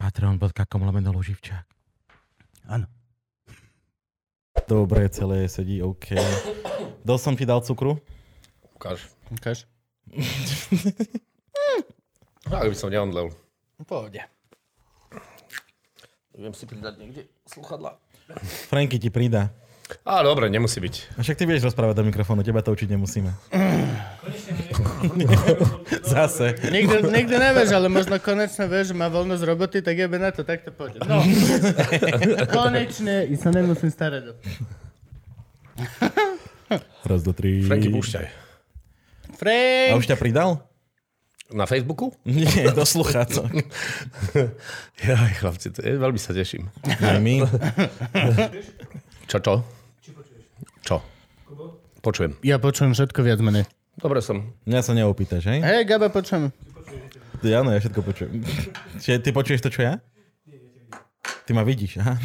[0.00, 1.68] Patreon.com lomeno Luživčák.
[2.72, 2.88] Áno.
[4.64, 6.16] Dobre, celé sedí, OK.
[7.04, 8.00] Dal som ti dal cukru?
[8.80, 9.04] Ukáž.
[9.28, 9.68] Ukáž.
[12.48, 13.28] Ak by som neomdlel.
[13.76, 14.24] V pohode.
[16.32, 18.00] Viem si pridať niekde sluchadla.
[18.72, 19.52] Franky ti pridá.
[20.02, 21.16] Á, dobre, nemusí byť.
[21.16, 23.30] A však ty vieš rozprávať do mikrofónu, teba to učiť nemusíme.
[26.04, 26.54] Zase.
[26.68, 30.30] Nikto, nikto nevieš, ale možno konečne vieš, že má voľno z roboty, tak jebe na
[30.30, 31.02] to, tak to pôjde.
[31.02, 31.20] No.
[32.56, 34.22] konečne, i sa nemusím starať.
[34.30, 34.38] o-
[37.02, 37.64] Raz, do tri.
[37.64, 38.26] Franky, púšťaj.
[38.26, 39.96] A Frank!
[39.96, 40.60] už ťa pridal?
[41.50, 42.14] Na Facebooku?
[42.22, 43.50] Nie, do sluchácok.
[45.02, 46.70] Jaj, chlapci, to je, veľmi sa teším.
[47.02, 47.42] Aj my.
[49.30, 49.54] Čo, čo?
[50.84, 51.04] Čo?
[52.00, 52.32] Počujem.
[52.40, 53.68] Ja počujem všetko viac menej.
[54.00, 54.56] Dobre som.
[54.64, 55.60] Mňa sa neopýtaš, hej?
[55.60, 56.48] Hej, Gaba, počujem.
[57.44, 58.40] Ja, áno, ja všetko počujem.
[59.02, 60.00] Čiže ty počuješ to, čo ja?
[61.44, 62.16] Ty ma vidíš, aha.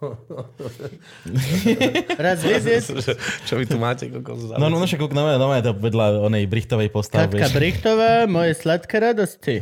[2.24, 3.04] Raz vizieš,
[3.44, 4.08] Čo vy tu máte?
[4.08, 7.36] Kokos, No, no, no, však no, no, to vedľa onej brichtovej postavy.
[7.36, 9.60] Katka Brichtová, moje sladké radosti.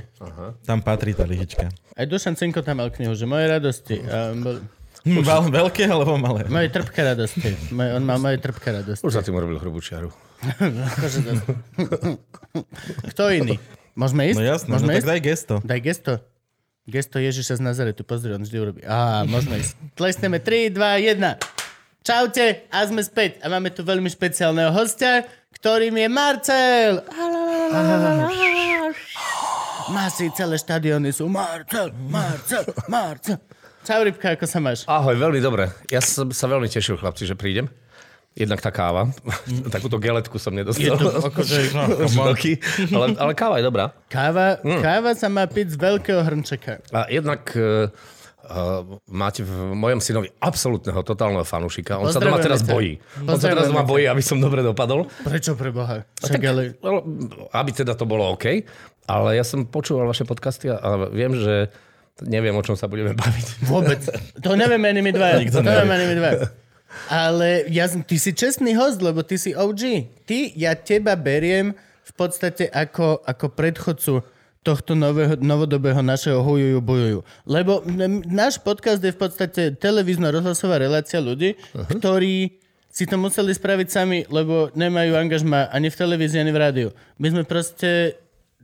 [0.62, 1.74] Tam patrí tá lyžička.
[1.74, 3.98] Aj Dušan Cinko tam mal knihu, že moje radosti.
[4.06, 4.30] A
[5.00, 6.46] Hm, Veľ, veľké alebo malé?
[6.46, 7.54] moje trpké radosti.
[7.70, 9.00] Moje, on má moje trpké radosti.
[9.00, 10.10] Už za tým urobil hrubú čiaru.
[10.58, 12.18] Akože to-
[13.08, 13.58] Kto iný?
[13.92, 14.36] Môžeme ísť?
[14.36, 15.08] No jasné, no Môžeme tak ísť?
[15.08, 15.54] daj gesto.
[15.60, 16.12] Daj gesto.
[16.84, 18.80] Gesto Ježiša z Nazaretu, pozri, on vždy urobí.
[18.82, 19.76] Á, môžeme ísť.
[19.92, 20.80] Tlesneme 3, 2,
[21.14, 21.36] 1.
[22.00, 23.38] Čaute, a sme späť.
[23.38, 26.92] A máme tu veľmi špeciálneho hostia, ktorým je Marcel.
[29.88, 33.36] Masy, celé štadióny sú Marcel, Marcel, Marcel.
[33.86, 34.82] Čau, Rybka, ako sa máš?
[34.90, 35.70] Ahoj, veľmi dobre.
[35.88, 37.70] Ja som sa veľmi tešil, chlapci, že prídem.
[38.38, 39.10] Jednak tá káva.
[39.74, 40.82] Takúto geletku som nedostal.
[40.82, 41.56] Je to akože...
[42.14, 42.58] Roky.
[42.94, 43.90] ale, ale káva je dobrá.
[44.06, 46.78] Káva, káva sa má piť z veľkého hrnčeka.
[46.94, 47.90] A jednak uh,
[48.46, 51.98] uh, máte v mojom synovi absolútneho, totálneho fanúšika.
[51.98, 52.70] On sa doma teraz ťa.
[52.70, 52.92] bojí.
[53.26, 55.06] On sa teraz doma bojí, aby som dobre dopadol.
[55.26, 56.06] Prečo pre Boha?
[56.22, 56.78] Však ale...
[56.78, 57.02] No,
[57.54, 58.62] aby teda to bolo OK.
[59.08, 61.72] Ale ja som počúval vaše podcasty a, a viem, že
[62.26, 63.46] neviem, o čom sa budeme baviť.
[63.70, 64.02] Vôbec.
[64.42, 65.36] To nevieme ani my dvaja.
[65.42, 65.98] Nikto to nevieme nevie.
[65.98, 66.38] ani my dvaja.
[67.12, 69.82] Ale ja, ty si čestný host, lebo ty si OG.
[70.24, 74.14] Ty, ja teba beriem v podstate ako, ako predchodcu
[74.66, 77.20] tohto nového, novodobého našeho hujuju bujuju.
[77.46, 77.80] Lebo
[78.26, 81.88] náš podcast je v podstate televízno-rozhlasová relácia ľudí, uh-huh.
[81.88, 82.58] ktorí
[82.88, 86.88] si to museli spraviť sami, lebo nemajú angažma ani v televízii, ani v rádiu.
[87.20, 88.18] My sme proste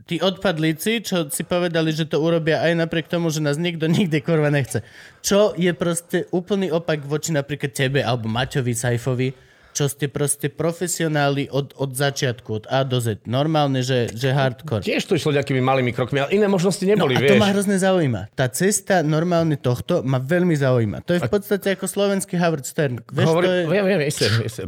[0.05, 4.21] tí odpadlíci, čo si povedali, že to urobia aj napriek tomu, že nás nikto nikde
[4.21, 4.84] kurva nechce.
[5.25, 9.28] Čo je proste úplný opak voči napríklad tebe alebo Maťovi Sajfovi,
[9.75, 13.27] čo ste proste profesionáli od, od začiatku, od A do Z.
[13.27, 14.87] Normálne, že, že hardcore.
[14.87, 17.43] Tiež to išlo nejakými malými krokmi, ale iné možnosti No neboli, a to vieš.
[17.43, 18.31] ma hrozne zaujíma.
[18.38, 21.03] Tá cesta normálne tohto ma veľmi zaujíma.
[21.03, 23.03] To je v podstate ako slovenský Howard Stern.
[23.03, 23.62] Vieš, Hovorí, to je...
[23.66, 24.62] Viem, viem, isté, isté.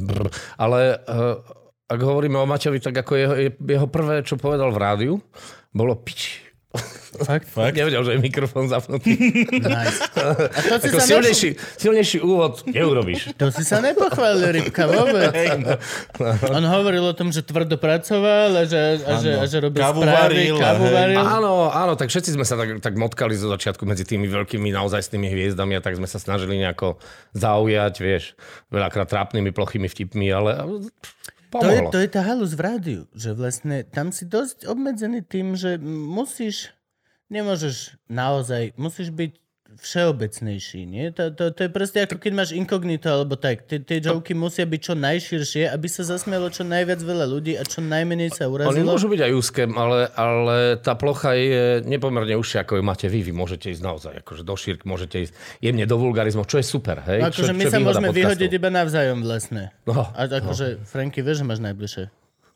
[0.58, 1.38] Ale uh,
[1.86, 5.14] ak hovoríme o Maťovi, tak ako jeho, jeho prvé, čo povedal v rádiu,
[5.70, 6.47] bolo pič.
[7.16, 7.48] Fakt?
[7.48, 7.72] Fakt?
[7.72, 9.16] Nevedel, že je mikrofón zapnutý.
[9.56, 10.04] Nice.
[10.20, 13.32] A to si Ako sa silnejší, silnejší úvod neurobíš.
[13.41, 15.32] To si sa nepochválil, Rybka, vôbec.
[16.56, 20.04] On hovoril o tom, že tvrdo pracoval a že, a že, a že robil Kávu
[20.04, 21.19] správy, varil, kávu varil.
[21.25, 25.28] Áno, áno, tak všetci sme sa tak, tak motkali zo začiatku medzi tými veľkými naozajstnými
[25.32, 27.00] hviezdami a tak sme sa snažili nejako
[27.32, 28.36] zaujať, vieš,
[28.69, 30.52] veľakrát trápnymi, plochými vtipmi, ale
[31.61, 31.93] To je, pomohlo.
[31.93, 36.75] to je tá halus v rádiu, že vlastne tam si dosť obmedzený tým, že musíš,
[37.33, 39.33] nemôžeš naozaj, musíš byť
[39.76, 41.12] všeobecnejší, nie?
[41.12, 43.64] To, to, to je proste ako keď máš inkognito alebo tak.
[43.64, 47.62] Tie, tie joky musia byť čo najširšie, aby sa zasmialo čo najviac veľa ľudí a
[47.62, 48.87] čo najmenej sa Oni urazilo.
[48.87, 53.20] môžu byť aj úzke, ale, ale tá plocha je nepomerne užšia, ako ju máte vy.
[53.23, 57.00] Vy môžete ísť naozaj, akože do šírk, môžete ísť jemne do vulgarizmov, čo je super,
[57.05, 57.20] hej?
[57.20, 58.20] No, akože čo, my čo sa môžeme podcastu.
[58.23, 59.62] vyhodiť iba navzájom vlastne.
[59.84, 62.05] No, A akože, Franky, vieš, že máš najbližšie.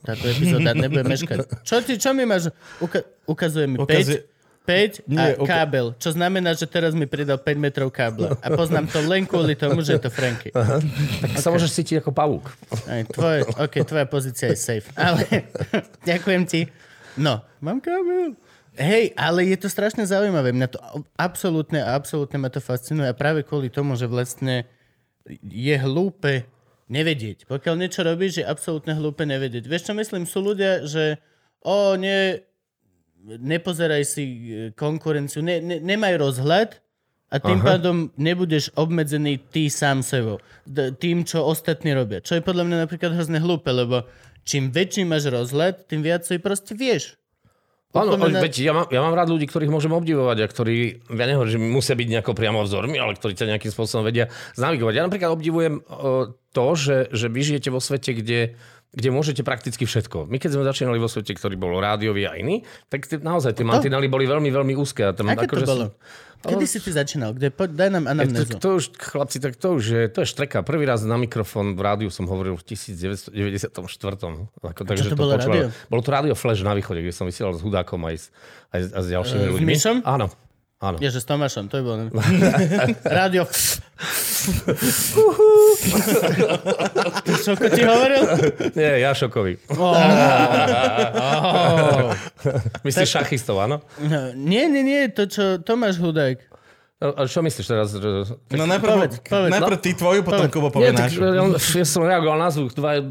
[0.00, 1.60] Táto epizóda nebude meškať.
[1.60, 2.48] Čo ty, čo mi máš?
[2.80, 4.29] Uka- ukazuje mi 5,
[4.70, 5.86] Ukazuje- 5 a Nie, uka- kábel.
[5.96, 8.38] Čo znamená, že teraz mi pridal 5 metrov kábla.
[8.38, 10.54] A poznám to len kvôli tomu, že je to Franky.
[11.20, 12.46] tak sa môžeš cítiť ako pavúk.
[12.86, 14.86] Aj, tvoje, OK, tvoja pozícia je safe.
[14.94, 15.26] Ale
[16.10, 16.70] ďakujem ti.
[17.14, 18.38] No, mám kábel.
[18.72, 20.54] Hej, ale je to strašne zaujímavé.
[20.54, 20.78] Mňa to
[21.14, 24.64] absolútne a absolútne ma to fascinuje a práve kvôli tomu, že vlastne
[25.42, 26.46] je hlúpe
[26.86, 27.44] nevedieť.
[27.44, 29.66] Pokiaľ niečo robíš, je absolútne hlúpe nevedieť.
[29.66, 30.24] Vieš čo myslím?
[30.24, 31.18] Sú ľudia, že
[31.60, 32.40] o, nie,
[33.26, 34.36] nepozeraj si e,
[34.72, 36.70] konkurenciu, ne, ne, nemaj rozhľad
[37.30, 37.66] a tým Aha.
[37.76, 40.42] pádom nebudeš obmedzený ty sám sebou.
[40.98, 42.18] Tým, čo ostatní robia.
[42.18, 44.02] Čo je podľa mňa napríklad hrozne hlúpe, lebo
[44.42, 47.20] čím väčší máš rozhľad, tým viac si proste vieš.
[47.90, 51.26] Áno, Úplne veď ja mám, ja mám rád ľudí, ktorých môžem obdivovať a ktorí, ja
[51.26, 54.94] nehovorím, že musia byť nejako priamo vzormi, ale ktorí ťa nejakým spôsobom vedia znavigovať.
[54.94, 58.54] Ja napríklad obdivujem o, to, že, že vy žijete vo svete, kde
[58.90, 60.26] kde môžete prakticky všetko.
[60.26, 63.62] My keď sme začínali vo svete, ktorý bol rádiový a iný, tak t- naozaj tie
[63.62, 65.04] mantinely boli veľmi, veľmi úzke.
[65.04, 65.84] A tam, Aké to akože bolo?
[65.88, 67.30] som- Kedy si ty začínal?
[67.30, 67.48] Kde?
[67.48, 68.56] Poď, daj nám to, anamnézu.
[68.56, 70.62] to už, chlapci, tak to už je, to je štreka.
[70.62, 73.68] Prvý raz na mikrofón v rádiu som hovoril v 1994.
[74.58, 75.68] Ako, takže to bolo rádio?
[75.86, 78.24] Bolo to rádio Flash na východe, kde som vysielal s Hudákom aj s,
[78.70, 79.68] aj, s- a s ďalšími s ľuďmi.
[79.68, 79.96] Mišom?
[80.02, 80.26] Áno.
[80.80, 80.96] Áno.
[80.96, 82.08] Ježe, s Tomášom, to je bolo.
[83.20, 83.44] Rádio.
[87.44, 88.24] Čo ti hovoril?
[88.72, 89.76] Nie, Jašokovi.
[89.76, 89.92] Oh.
[91.20, 92.16] Oh.
[92.80, 93.84] Myslíš šachistov, áno?
[94.32, 96.49] Nie, nie, nie, to čo Tomáš Hudák.
[97.00, 97.96] A čo myslíš teraz?
[97.96, 98.36] Že...
[98.52, 99.52] No najprv, Povedz, povedz.
[99.56, 100.52] najprv ty tvoju, potom Povedz.
[100.52, 101.16] Kubo povie Nie, tak,
[101.72, 102.76] ja som reagoval na zvuk.
[102.76, 103.08] Dva uh,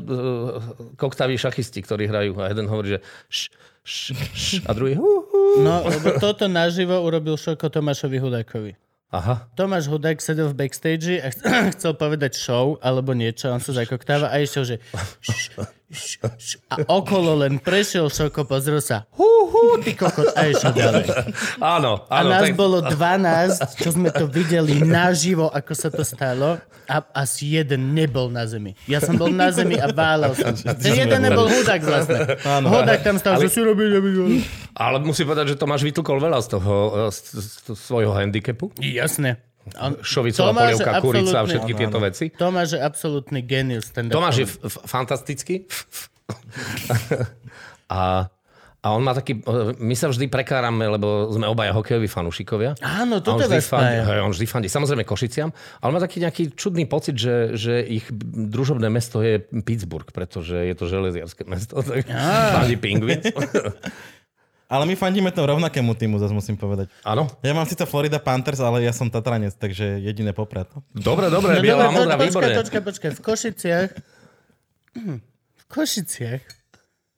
[0.94, 2.38] koktaví šachisti, ktorí hrajú.
[2.38, 3.50] A jeden hovorí, že š,
[3.82, 5.66] š, š, a druhý hu, hu.
[5.66, 8.78] No, lebo toto naživo urobil Šoko Tomášovi Hudákovi.
[9.10, 9.50] Aha.
[9.58, 11.42] Tomáš Hudák sedel v backstage a ch-
[11.74, 14.76] chcel povedať show alebo niečo, on sa zakoktáva a išiel, že
[15.18, 15.58] š,
[15.90, 20.74] š, š, a okolo len prešiel Šoko, pozrel sa hú, hú, ty kokot a išiel
[20.74, 21.06] ďalej.
[21.58, 22.30] Áno, A áno.
[22.30, 27.58] nás tak, bolo 12, čo sme to videli naživo, ako sa to stalo a asi
[27.58, 28.74] jeden nebol na zemi.
[28.90, 30.54] Ja som bol na zemi a válal som.
[30.58, 32.38] Ten jeden nebol hudák vlastne.
[32.42, 34.42] Hudák tam stal, že si robí, robí.
[34.74, 36.74] ale musím povedať, že Tomáš vytlkol veľa z toho
[37.06, 38.74] eh, z, z, z svojho handicapu.
[38.82, 39.49] Jasné.
[39.78, 42.26] On, Šovicová Tomáš polievka, kurica a všetky tieto veci.
[42.34, 43.94] Tomáš je absolútny genius.
[43.94, 45.70] Tomáš je f- f- fantastický.
[47.90, 48.26] a,
[48.80, 49.46] a on má taký...
[49.78, 52.82] My sa vždy prekárame, lebo sme obaja hokejoví fanúšikovia.
[52.82, 55.54] Áno, toto je fandí, hej, on vždy fandí, samozrejme Košiciam,
[55.84, 60.74] ale má taký nejaký čudný pocit, že, že ich družobné mesto je Pittsburgh, pretože je
[60.74, 62.10] to železiarské mesto, tak
[62.58, 63.26] fandí Penguins.
[64.70, 66.94] Ale my fandíme tomu rovnakému týmu, zase musím povedať.
[67.02, 70.70] Áno, Ja mám síce Florida Panthers, ale ja som Tatranec, takže jediné poprat.
[70.70, 70.86] no.
[70.94, 72.54] dobre, dobre, No biela modrá, výborne.
[72.54, 73.12] počkaj, počkaj.
[73.18, 73.90] V Košiciach
[75.62, 76.44] v Košiciach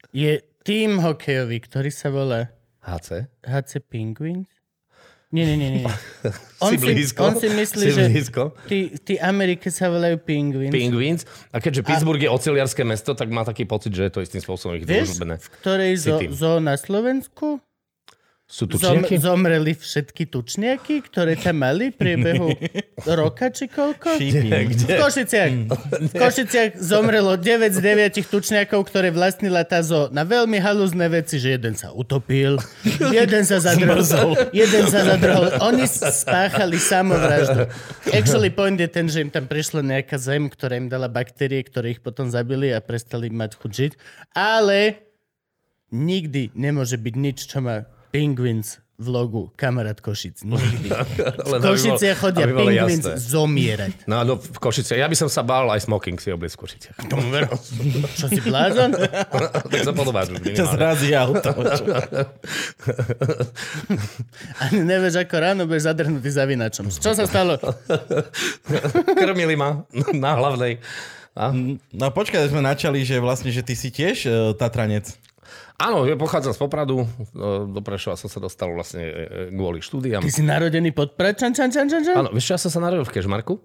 [0.10, 3.28] je tým hokejový, ktorý sa volá HC.
[3.44, 4.48] HC Penguins?
[5.32, 5.86] Nie, nie, nie, nie.
[6.62, 7.26] Si blízko.
[7.26, 8.54] on si myslí, Si že blízko.
[8.70, 10.70] tí, tí Amerike sa volajú Penguins.
[10.70, 11.22] Penguins.
[11.50, 14.78] A keďže Pittsburgh je oceliarské mesto, tak má taký pocit, že je to istým spôsobom
[14.78, 15.42] ich Vieš, družobné.
[15.42, 16.30] v ktorej zo, Cítim.
[16.32, 17.58] zo na Slovensku
[18.52, 19.16] Sú zom, tučniaky?
[19.16, 22.52] zomreli všetky tučniaky, ktoré tam mali v priebehu
[23.24, 24.20] roka či koľko?
[24.20, 25.52] V Košiciach.
[26.12, 31.40] V Košiciach zomrelo 9 z 9 tučniakov, ktoré vlastnila tá zo na veľmi halúzne veci,
[31.40, 32.60] že jeden sa utopil,
[33.16, 35.56] jeden sa zadrhol, jeden sa zadrhol.
[35.72, 37.72] Oni spáchali samovraždu.
[38.12, 41.96] Actually point je ten, že im tam prišla nejaká zem, ktorá im dala baktérie, ktoré
[41.96, 43.92] ich potom zabili a prestali mať chuť žiť.
[44.36, 45.00] Ale
[45.88, 50.46] nikdy nemôže byť nič, čo má Penguins v logu kamarát Košic.
[50.46, 50.90] Nikdy.
[51.52, 54.06] V Košiciach chodia Penguins zomierať.
[54.06, 55.02] No, no, v Košiciach.
[55.02, 56.96] Ja by som sa bál aj smoking si obliecť v Košiciach.
[58.14, 58.94] Čo si blázon?
[59.74, 60.70] tak sa podobáš už minimálne.
[60.78, 61.50] zrazí auto.
[64.62, 66.94] Ani nevieš, ako ráno budeš zadrhnutý za vinačom.
[66.94, 67.58] Čo sa stalo?
[69.18, 69.82] Krmili ma
[70.14, 70.78] na hlavnej.
[71.34, 71.50] A?
[71.96, 75.31] No počkaj, sme načali, že vlastne, že ty si tiež uh, Tatranec.
[75.82, 77.10] Áno, ja pochádzam z Popradu.
[77.74, 80.22] Do Prešova som sa dostal vlastne e, e, kvôli štúdiam.
[80.22, 81.34] Ty si narodený pod pra...
[81.34, 82.06] Čan, čan, čan, čan?
[82.14, 83.58] Áno, vieš čo, ja som sa narodil v Kežmarku.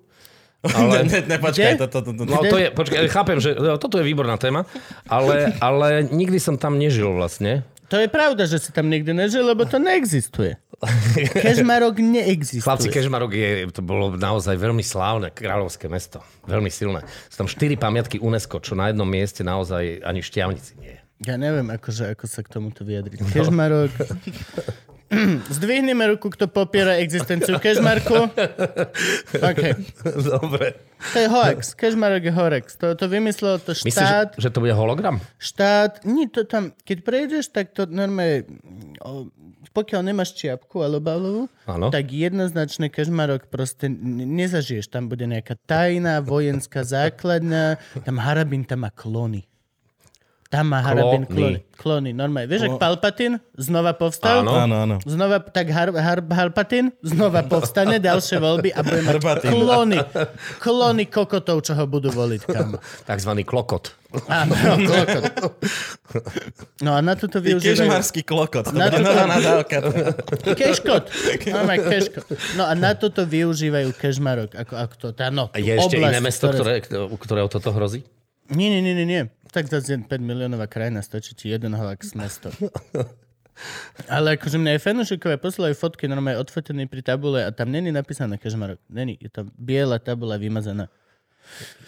[0.76, 1.04] Ale...
[1.04, 2.22] Ne, ne, počkaj, to, to, to, to.
[2.24, 4.64] No to je, počkaj, chápem, že no, toto je výborná téma,
[5.06, 7.62] ale, ale nikdy som tam nežil vlastne.
[7.86, 10.58] To je pravda, že si tam nikdy nežil, lebo to neexistuje.
[11.44, 12.66] Kežmarok neexistuje.
[12.66, 16.18] Chlapci, Kežmarok je, to bolo naozaj veľmi slávne, kráľovské mesto.
[16.50, 17.06] Veľmi silné.
[17.30, 21.05] Sú tam štyri pamiatky UNESCO, čo na jednom mieste naozaj ani šťavnici nie je.
[21.24, 23.24] Ja neviem, akože, ako sa k tomuto vyjadriť.
[23.32, 23.92] Kežmarok...
[25.56, 28.26] Zdvihneme ruku, kto popiera existenciu Kežmarku.
[29.38, 29.62] OK.
[30.18, 30.82] Dobre.
[31.14, 31.78] To je hoax.
[31.78, 32.74] Kežmarok je hoax.
[32.82, 34.28] To, to vymyslel to Myslíš, štát.
[34.34, 35.22] že, že to bude hologram?
[35.38, 38.50] štát, nie to tam, keď prejdeš, tak to normálne,
[39.70, 41.94] pokiaľ nemáš čiapku alebo bavlovú, Áno.
[41.94, 44.90] tak jednoznačne kežmarok proste nezažiješ.
[44.90, 49.46] Tam bude nejaká tajná vojenská základňa, tam Harabin tam má klony.
[50.46, 51.58] Tam má Harabin Klóny.
[51.74, 52.10] klóny.
[52.10, 52.46] Normálne.
[52.46, 54.46] Vieš, ak Palpatín znova povstal?
[54.46, 54.54] Áno.
[54.56, 54.96] Áno, áno.
[55.02, 59.50] Znova, tak har, har, Harpatín znova povstane, ďalšie voľby a bude mať Harpatín.
[59.50, 59.98] klóny.
[60.62, 62.78] Klóny kokotov, čo ho budú voliť, kam.
[63.02, 63.90] Takzvaný klokot.
[64.30, 65.24] Áno, kokot.
[66.78, 67.82] No a na toto využívajú...
[67.82, 68.70] kežmarský klokot.
[68.70, 69.76] To Na bude nová nadávka.
[70.54, 71.10] Keškot.
[72.54, 74.54] No a na toto využívajú kežmarok.
[74.56, 77.74] Ako, ako to, tá, no, A je ešte oblasť, iné mesto, ktoré- ktoré, ktorého toto
[77.74, 78.06] hrozí?
[78.46, 79.22] Nie, nie, nie, nie, nie.
[79.50, 82.50] Tak zase 5 miliónová krajina stačí ti jeden halax mesto.
[84.04, 88.36] Ale akože mne aj fanúšikovia posielajú fotky normálne odfotený pri tabule a tam není napísané
[88.36, 88.76] kežmarok.
[88.92, 90.92] Není, je tam biela tabula vymazaná.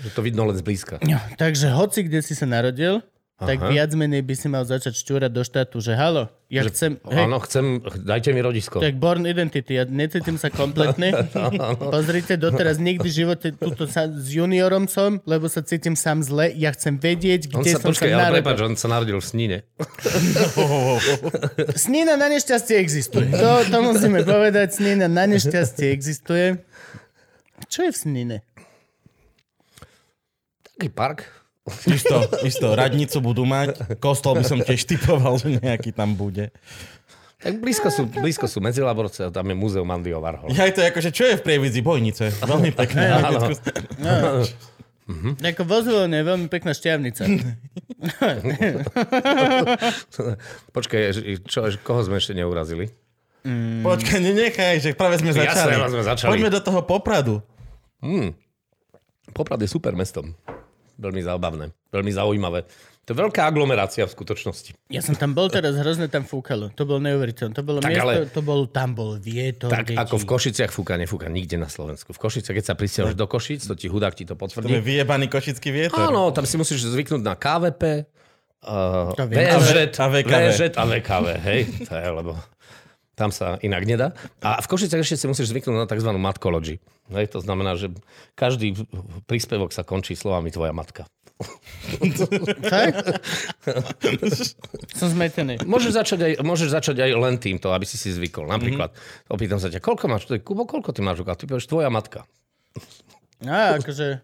[0.01, 1.03] Že to vidno len zblízka.
[1.05, 3.05] No, takže hoci, kde si sa narodil,
[3.39, 6.93] tak viac menej by si mal začať šťúrať do štátu, že halo, ja Že, chcem...
[7.07, 7.65] Hej, Áno, chcem,
[8.03, 8.83] dajte mi rodisko.
[8.83, 11.15] Tak born identity, ja necítim sa kompletne.
[11.95, 16.51] Pozrite, doteraz nikdy v živote túto sa, s juniorom som, lebo sa cítim sám zle.
[16.59, 18.35] Ja chcem vedieť, On kde sa, som počkaj, sa narodil.
[18.43, 19.59] prepáč, on sa narodil v Snine.
[21.87, 23.31] Snina na nešťastie existuje.
[23.39, 26.59] To, to musíme povedať, snina na nešťastie existuje.
[27.71, 28.37] Čo je v snine?
[30.75, 31.38] Taký park.
[31.89, 33.99] Isto, isto, radnicu budú mať.
[34.03, 36.51] Kostol by som tiež typoval, že nejaký tam bude.
[37.39, 40.51] Tak blízko sú, blízko sú Medzilaborce a tam je múzeum Andyho Warhol.
[40.51, 42.35] Ja je to akože, čo je v prievidzi bojnice?
[42.43, 43.15] Veľmi pekné.
[43.15, 43.55] Áno.
[45.41, 47.25] Ako vozvoľne je veľmi pekná šťavnica.
[50.77, 51.01] Počkaj,
[51.49, 52.93] čo, koho sme ešte neurazili?
[53.87, 55.79] Počkaj, nenechaj, že práve sme začali.
[55.89, 56.29] sme začali.
[56.29, 57.41] Poďme do toho Popradu.
[59.33, 60.37] Poprad je super mestom.
[60.99, 62.67] Veľmi zábavné, veľmi zaujímavé.
[63.09, 64.77] To je veľká aglomerácia v skutočnosti.
[64.93, 66.69] Ja som tam bol teraz, hrozne tam fúkalo.
[66.77, 67.57] To bolo neuveriteľné.
[67.57, 69.73] To bolo Tak miesto, ale- to bol, tam bol vietor.
[69.73, 69.97] Tak deti.
[69.97, 72.13] ako v Košiciach fúka, nefúka nikde na Slovensku.
[72.13, 74.77] V Košiciach, keď sa prisiaľš do Košic, to ti hudák ti to To je potvrdí.
[74.77, 75.97] vyjebaný košický vietor.
[76.05, 78.05] Áno, tam si musíš zvyknúť na KVP,
[78.69, 79.33] uh, VKV.
[79.57, 82.37] VŽ a VKV, hej, to je, lebo
[83.19, 84.15] tam sa inak nedá.
[84.39, 86.15] A v Košiciach ešte si musíš zvyknúť na tzv.
[86.15, 86.79] matkology.
[87.11, 87.91] Hej, to znamená, že
[88.39, 88.79] každý
[89.27, 91.11] príspevok sa končí slovami tvoja matka.
[94.95, 95.63] Som zmetený.
[95.63, 98.47] Môžeš začať, aj, môžeš začať aj len týmto, aby si si zvykol.
[98.51, 99.35] Napríklad, mm-hmm.
[99.35, 100.27] opýtam sa ťa, koľko máš?
[100.43, 101.39] Kubo, koľko ty máš rokov?
[101.39, 102.27] Ty povieš, tvoja matka.
[103.47, 104.23] Á, akože...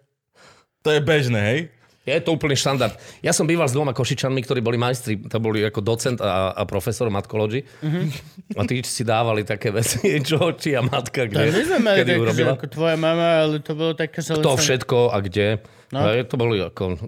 [0.84, 1.60] To je bežné, hej?
[2.04, 2.92] Je to úplný štandard.
[3.24, 6.62] Ja som býval s dvoma košičanmi, ktorí boli majstri, to boli ako docent a, a
[6.68, 7.64] profesor matkology.
[7.80, 8.04] Mm-hmm.
[8.56, 12.12] A tí si dávali také veci, čo či a matka, kde, my sme mali kedy
[12.12, 12.50] také, že urobila.
[12.60, 14.36] ako tvoja mama, ale to bolo také, že...
[14.36, 15.46] len To som- všetko a kde.
[15.94, 16.02] No.
[16.02, 16.98] Hej, to boli ako...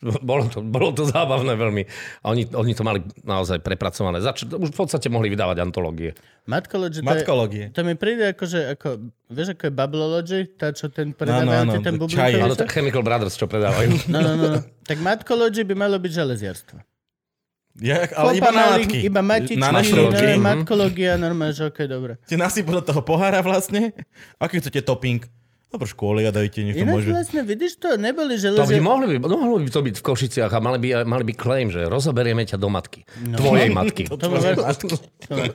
[0.00, 1.84] Bolo to, bolo to zábavné veľmi.
[2.24, 4.24] A oni, oni to mali naozaj prepracované.
[4.24, 6.16] Zač- už v podstate mohli vydávať antológie.
[6.48, 7.68] Matkology, to, Matkológie.
[7.68, 11.44] je, to mi príde ako, že ako, vieš, ako je Bubbleology, tá, čo ten predávajú,
[11.44, 12.40] Áno, áno, ti ten bublinkový.
[12.40, 14.08] Áno, tak Chemical Brothers, čo predávajú.
[14.08, 14.46] No, no, no.
[14.56, 14.60] no.
[14.88, 16.80] Tak Matkology by malo byť železiarstvo.
[17.78, 18.98] Ja, ale iba Kopa na matky.
[19.04, 20.26] Iba matičky, Na no, našroky.
[20.36, 22.12] no, matkológia, normálne, že okej, dobre.
[22.26, 23.94] Ti nasypú do toho pohára vlastne.
[24.42, 25.22] Aký chcete topping?
[25.70, 27.08] Dobro, škôly a dajte, nech to Ináč môže.
[27.08, 30.58] vlastne, vidíš to, neboli To by mohli, by, mohlo by to byť v Košiciach a
[30.58, 33.06] mali by, mali by claim, že rozoberieme ťa do matky.
[33.22, 33.38] No.
[33.38, 34.10] Tvojej matky.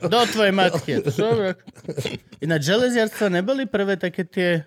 [0.00, 0.88] Do tvojej matky.
[0.90, 1.48] je to dobre.
[2.38, 4.64] Ináč železiarstva neboli prvé také tie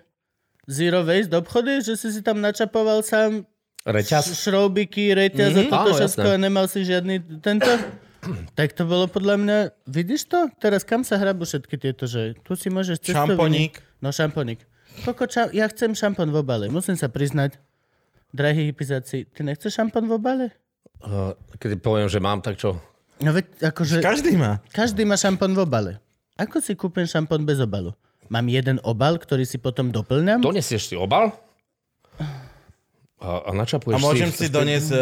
[0.64, 3.42] zero waste obchody, že si si tam načapoval sám
[3.82, 4.30] Reťaz.
[4.30, 5.68] šroubiky, reťaz a Mhm.
[5.68, 7.66] toto všetko a nemal si žiadny tento.
[8.52, 9.56] Tak to bolo podľa mňa...
[9.88, 10.52] Vidíš to?
[10.54, 13.32] Teraz kam sa hrabu všetky tieto, že tu si môžeš cestoviny...
[13.32, 13.74] Šamponík.
[13.98, 14.60] No šamponík.
[15.06, 15.48] Koko, ča...
[15.50, 16.66] ja chcem šampón v obale.
[16.68, 17.56] Musím sa priznať.
[18.30, 20.46] Drahí hypizáci, ty nechceš šampón v obale?
[21.02, 22.78] Uh, Keď poviem, že mám, tak čo?
[23.18, 23.98] No veď, akože...
[23.98, 24.62] Každý má.
[24.70, 25.92] Každý má šampón v obale.
[26.38, 27.90] Ako si kúpim šampón bez obalu?
[28.30, 30.38] Mám jeden obal, ktorý si potom doplňam?
[30.38, 31.34] Donesieš si obal
[33.20, 34.48] a, a načapuješ A môžem si...
[34.48, 35.00] si doniesť, eh,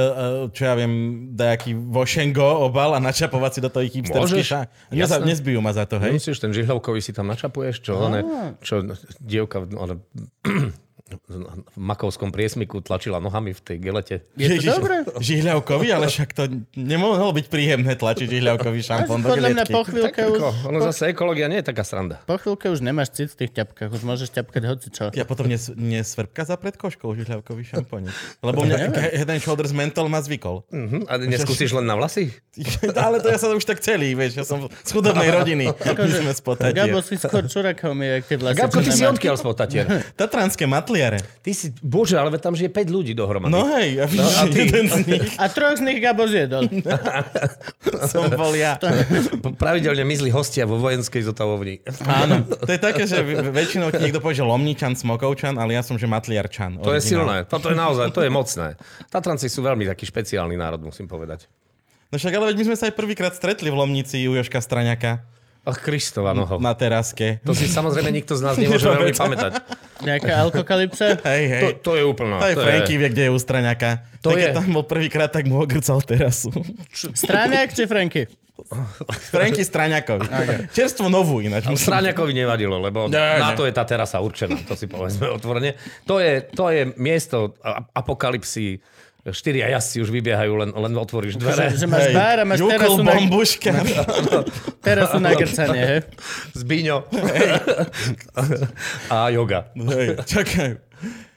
[0.50, 0.92] čo ja viem,
[1.38, 4.42] dajaký Vošengo obal a načapovať si do toho ich hipsterský.
[4.42, 5.22] Neza, jasné.
[5.22, 6.18] nezbijú ma za to, hej?
[6.18, 8.26] Musíš, ten žihľovkový si tam načapuješ, čo, one,
[8.58, 8.82] čo
[9.22, 10.02] dievka one,
[11.08, 14.14] v makovskom priesmiku tlačila nohami v tej gelete.
[14.36, 15.08] Je to dobré?
[15.16, 20.20] Žihľavkový, ale však to nemohlo byť príjemné tlačiť žihľavkový šampón do Podľa mňa po chvíľke,
[20.28, 22.20] už, ono zase ekológia nie je taká sranda.
[22.28, 23.88] po chvíľke už nemáš cit v tých ťapkách.
[23.88, 25.08] Už môžeš ťapkať hoci čo.
[25.16, 28.12] Ja potom nes, nesvrpka za predkoškou žihľavkový šampónik.
[28.46, 28.76] Lebo mňa
[29.16, 30.68] Head and Shoulders Menthol ma zvykol.
[30.68, 31.08] Uh-huh.
[31.08, 32.36] A neskúsiš len na vlasy?
[33.08, 35.72] ale to ja som už tak celý, vieš, ja som z chudobnej rodiny.
[35.98, 36.42] My sme z
[36.76, 38.60] Gabo si skôr čurakov mi, jak tie vlasy.
[38.60, 39.86] Gabko, čo ty si odkiaľ Tatier?
[40.14, 41.18] Tatranské matly, matliare.
[41.42, 43.52] Ty si, bože, ale tam žije 5 ľudí dohromady.
[43.54, 46.66] No hej, a víš, a ty- jeden z nich A troch z nich Gabo zjedol.
[48.12, 48.74] som bol ja.
[49.56, 51.80] Pravidelne myslí hostia vo vojenskej zotavovni.
[52.04, 52.42] Áno.
[52.44, 53.22] To je také, že
[53.54, 56.82] väčšinou ti niekto povie, že Lomničan, Smokovčan, ale ja som, že Matliarčan.
[56.82, 57.46] To je silné.
[57.46, 58.74] Toto je naozaj, to je mocné.
[59.08, 61.46] Tatranci sú veľmi taký špeciálny národ, musím povedať.
[62.08, 65.37] No však, ale veď my sme sa aj prvýkrát stretli v Lomnici u Joška Straňaka
[65.68, 66.56] Ach, Kristova noho.
[66.56, 67.44] na teraske.
[67.44, 69.52] To si samozrejme nikto z nás nemôže veľmi pamätať.
[70.00, 71.20] Nejaká alkokalypsa.
[71.28, 71.62] Hej, hej.
[71.62, 72.40] To, to je úplná.
[72.40, 73.90] To Franky je, vie, kde je u Straňaka.
[74.20, 76.48] To To keď je- tam bol prvýkrát, tak mu ogrcal terasu.
[76.90, 78.24] Stráňak či Franky?
[79.28, 80.26] Franky Straňakovi.
[80.72, 81.68] Čerstvo novú ináč.
[81.68, 83.56] musím- Stráňakovi nevadilo, lebo Nie, na nie.
[83.56, 85.78] to je tá terasa určená, to si povedzme otvorene.
[86.04, 87.54] To je, to je miesto
[87.92, 88.82] apokalipsy.
[89.32, 91.72] Štyria jazdci už vybiehajú, len, len otvoríš dvere.
[91.74, 93.70] Že máš Hej, bar a máš terasu na, bombuška.
[94.86, 96.00] terasu na grcanie, hej?
[96.60, 96.96] Zbíňo.
[99.14, 99.70] a yoga.
[99.74, 100.70] Hej, čakaj.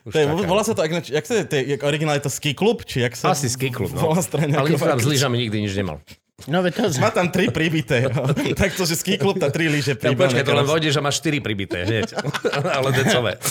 [0.10, 0.46] Čakaj.
[0.50, 3.14] volá sa to, ináč, jak sa to je, originál je to ski klub, či jak
[3.14, 3.38] sa...
[3.38, 4.18] Asi ski klub, no.
[4.18, 6.02] Ale s lyžami nikdy nič nemal.
[6.48, 6.98] No to, že...
[6.98, 8.10] Má tam tri pribité.
[8.64, 10.32] Takto, že ski klub, tá tri lyže Ja, pribané.
[10.32, 12.16] počkaj, to len vojde, že máš 4 pribité hneď.
[12.78, 13.38] Ale decové.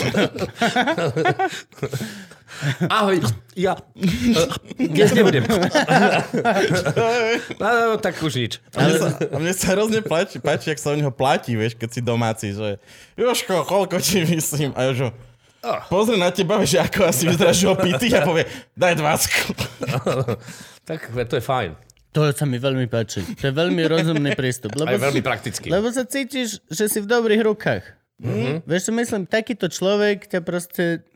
[2.91, 3.23] Ahoj,
[3.55, 3.79] ja...
[4.77, 5.47] Dnes nebudem.
[7.57, 8.53] No, tak už nič.
[8.75, 11.79] A mne, sa, a mne sa hrozne páči, páči, jak sa o neho platí, vieš,
[11.79, 12.77] keď si domáci, že
[13.17, 14.75] Joško, koľko ti myslím?
[14.77, 15.15] A Jožo,
[15.89, 18.45] pozri na teba, vieš, ako asi vyzeráš opitý a povie,
[18.75, 19.55] daj dvacku.
[20.85, 21.71] Tak to je fajn.
[22.11, 23.23] To sa mi veľmi páči.
[23.39, 24.75] To je veľmi rozumný prístup.
[24.75, 25.71] Lebo, je veľmi praktický.
[25.71, 27.85] lebo sa cítiš, že si v dobrých rukách.
[28.21, 28.67] Mm-hmm.
[28.67, 31.07] Vieš, myslím, takýto človek ťa proste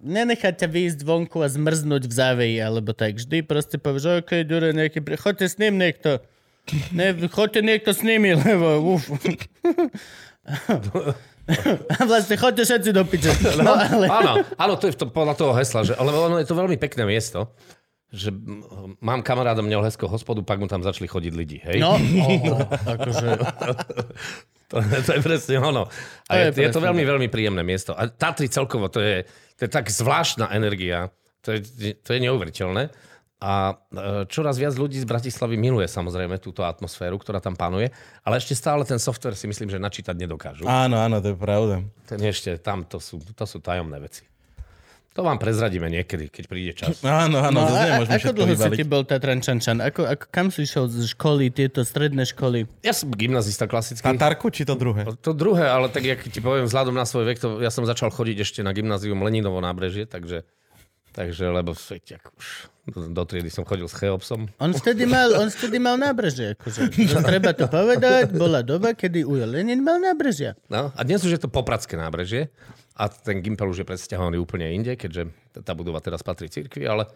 [0.00, 3.20] nenechá ťa výjsť vonku a zmrznúť v záveji, alebo tak.
[3.20, 5.04] Vždy proste povieš, OK, Dure, nejaký...
[5.04, 5.20] Pri...
[5.20, 6.24] Choďte s ním niekto.
[6.96, 9.04] Ne, choďte niekto s nimi, lebo uf.
[11.98, 13.30] A vlastne choďte všetci do piče.
[13.66, 14.06] No, ale...
[14.06, 17.02] Áno, áno, to je to, podľa toho hesla, že, ale ono je to veľmi pekné
[17.02, 17.50] miesto,
[18.12, 18.34] že
[19.00, 21.78] mám kamaráda měl hezkou hospodu, pak mu tam začali chodiť lidi, hej?
[21.80, 21.94] No,
[22.94, 23.28] akože...
[24.70, 25.90] To, to je presne ono.
[26.30, 27.90] A To je, je je, to presne veľmi, veľmi príjemné miesto.
[27.90, 29.26] A Tatry celkovo, to je,
[29.58, 31.10] to je tak zvláštna energia.
[31.42, 31.66] To je,
[31.98, 32.86] to je neuveriteľné.
[33.42, 37.90] A e, čoraz viac ľudí z Bratislavy miluje samozrejme túto atmosféru, ktorá tam panuje,
[38.22, 40.62] ale ešte stále ten software si myslím, že načítať nedokážu.
[40.70, 41.82] Áno, áno, to je pravda.
[42.06, 44.29] Ten ešte tam, to sú, to sú tajomné veci.
[45.18, 47.02] To vám prezradíme niekedy, keď príde čas.
[47.06, 49.82] Áno, áno, No, to nemôžeme ako dlho si ty bol Tatrančančan?
[49.82, 52.70] Ako, ako, kam si išiel z školy, tieto stredné školy?
[52.86, 54.06] Ja som gymnazista klasický.
[54.06, 55.10] Tatarku, či to druhé?
[55.26, 58.14] To druhé, ale tak jak ti poviem, vzhľadom na svoj vek, to ja som začal
[58.14, 60.46] chodiť ešte na gymnázium Leninovo nábrežie, takže,
[61.10, 62.46] takže lebo sveť, už
[62.94, 64.46] do, do triedy som chodil s Cheopsom.
[64.62, 66.54] On vtedy mal, on vtedy mal nábrežie.
[66.54, 66.86] Akože.
[66.90, 70.54] To treba to povedať, bola doba, kedy Ujo Lenin mal nábrežia.
[70.70, 72.50] No, a dnes už je to popradské nábrežie
[72.96, 75.30] a ten Gimpel už je predsťahovaný úplne inde, keďže
[75.62, 77.06] tá budova teraz patrí cirkvi, ale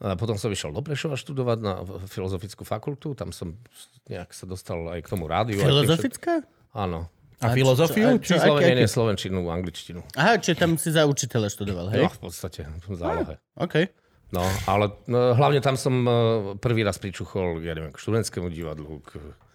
[0.00, 3.52] a potom som išiel do Prešova študovať na filozofickú fakultu, tam som
[4.08, 5.60] nejak sa dostal aj k tomu rádiu.
[5.60, 6.40] Filozofická?
[6.72, 7.12] Áno.
[7.40, 8.16] A filozofiu?
[8.16, 8.40] čo- Či...
[8.40, 10.00] a- Sloven, aký- nie, nie, slovenčinu, angličtinu.
[10.16, 12.04] Aha, či tam si za učiteľa študoval, hej?
[12.04, 13.34] No, v podstate, v zálohe.
[13.60, 13.92] OK.
[14.32, 16.12] No, ale no, hlavne tam som uh,
[16.56, 19.49] prvý raz pričuchol, ja neviem, k študentskému divadlu, k, a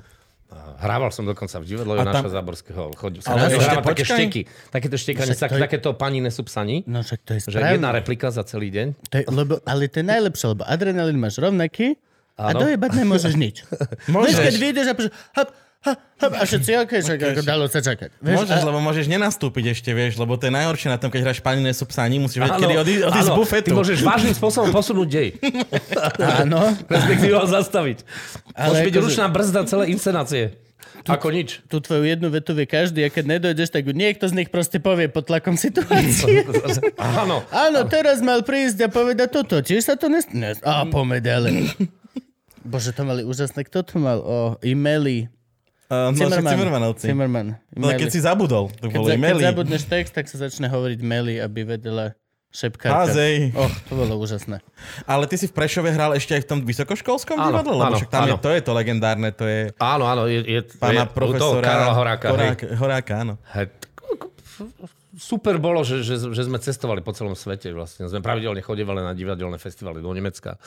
[0.77, 2.93] hrával som dokonca v divadle A tam- Jonáša Záborského.
[2.93, 6.85] Chodil som Ale ešte také šteky, takéto štekanie, Však to je- takéto pani nesú psani,
[6.85, 8.87] No však to je že jedna replika za celý deň.
[9.09, 11.97] To je, lebo, ale to je najlepšie, lebo adrenalín máš rovnaký
[12.35, 12.61] a Áno.
[12.61, 13.63] dojebať nemôžeš nič.
[14.05, 15.49] Vieš, keď vyjdeš a povieš, hop,
[15.85, 18.17] a všetci, ok, však ako dalo sa čakať.
[18.17, 21.29] Vieš, Môžeš, a, lebo môžeš nenastúpiť ešte, vieš, lebo to je najhoršie na tom, keď
[21.29, 23.67] hráš panine sú psaní, musíš vedieť, kedy odísť odísť z bufetu.
[23.69, 25.29] Ty môžeš vážnym spôsobom posunúť dej.
[26.41, 27.97] áno, Respektíve ho zastaviť.
[28.57, 30.43] Ale Môže byť akože- ručná brzda celé inscenácie.
[31.05, 31.61] Ako nič.
[31.69, 35.05] tú tvoju jednu vetu vie každý a keď nedojdeš, tak niekto z nich proste povie
[35.05, 36.41] pod tlakom situácie.
[37.21, 37.45] Áno.
[37.53, 39.61] Áno, teraz mal prísť a povedať toto.
[39.61, 40.25] Tiež sa to nes...
[40.33, 40.57] nes...
[40.65, 41.69] Á, pomedele.
[42.65, 43.61] Bože, to mali úžasné.
[43.69, 44.17] Kto to mal?
[44.25, 45.29] O, e-maily.
[45.85, 47.05] Uh, no, však Cimmermanovci.
[47.05, 47.61] Zimmerman.
[47.77, 50.99] Ale keď si zabudol, to keď, bolo za, keď zabudneš text, tak sa začne hovoriť
[51.05, 52.17] Meli, aby vedela
[52.55, 53.05] šepkárka.
[53.05, 53.51] Házej.
[53.53, 54.63] Oh, to bolo úžasné.
[55.05, 57.73] Ale ty si v Prešove hral ešte aj v tom vysokoškolskom Áno, divadle?
[57.75, 58.29] Lebo áno, však tam áno.
[58.31, 61.93] je, to je to legendárne, to je Áno, áno, je, je, pána je profesora Karla
[61.93, 62.25] Horáka.
[62.31, 62.49] hej.
[62.79, 63.33] Horáka, áno.
[65.15, 67.71] Super bolo, že, že, že sme cestovali po celom svete.
[67.71, 68.07] Vlastne.
[68.11, 70.59] Sme pravidelne chodevali na divadelné festivaly do Nemecka,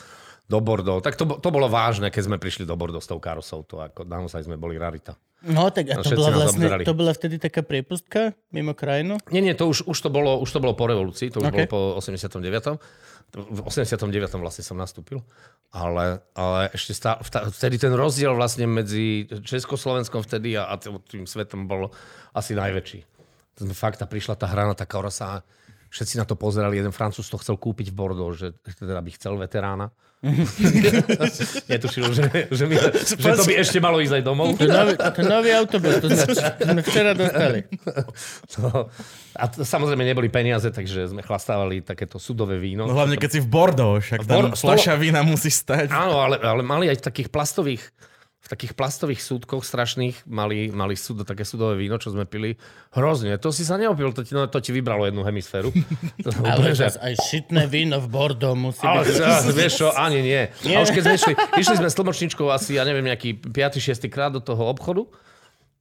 [0.49, 0.99] do Bordeaux.
[0.99, 3.63] Tak to, to bolo vážne, keď sme prišli do Bordeaux s tou karosou.
[3.69, 5.13] To ako, naozaj sme boli rarita.
[5.39, 6.83] No, tak a No, to bola vlastne, obzerali.
[6.83, 9.23] to bola vtedy taká priepustka mimo krajinu?
[9.31, 11.69] Nie, nie, to už, už, to, bolo, už to bolo po revolúcii, to už Okay.
[11.71, 12.75] bolo po 89.
[13.31, 14.09] V 89.
[14.35, 15.21] vlastne som nastúpil,
[15.71, 17.21] ale, ale ešte stále,
[17.53, 21.93] vtedy ten rozdiel vlastne medzi Československom vtedy a, a tým- svetom bol
[22.33, 23.05] asi najväčší.
[23.61, 25.45] Sme fakt, a prišla tá hra na taká rosa,
[25.93, 29.37] všetci na to pozerali, jeden Francúz to chcel kúpiť v Bordeaux, že teda by chcel
[29.37, 29.93] veterána.
[31.71, 34.59] Netušil, že, že, my, že to by ešte malo ísť aj domov.
[34.59, 37.71] To nový, to nový autobus, to sme, včera dostali.
[38.59, 38.91] No,
[39.39, 42.91] a to, samozrejme neboli peniaze, takže sme chlastávali takéto sudové víno.
[42.91, 45.95] No hlavne keď si v Bordeaux, však tam Bor- fľaša vína musí stať.
[45.95, 47.87] Áno, ale, ale mali aj v takých plastových
[48.49, 52.57] v takých plastových súdkoch strašných mali, mali súd, také súdové víno, čo sme pili.
[52.97, 53.37] Hrozne.
[53.45, 55.69] To si sa neopil, to ti, no, to ti vybralo jednu hemisféru.
[56.25, 59.21] To, Ale že- aj šitné víno v Bordeaux musí ale byť.
[59.21, 60.49] ja, vieš čo, ani nie.
[60.73, 63.53] A už keď sme išli, išli sme s tlmočničkou asi, ja neviem, nejaký 5.
[63.85, 64.09] 6.
[64.09, 65.05] krát do toho obchodu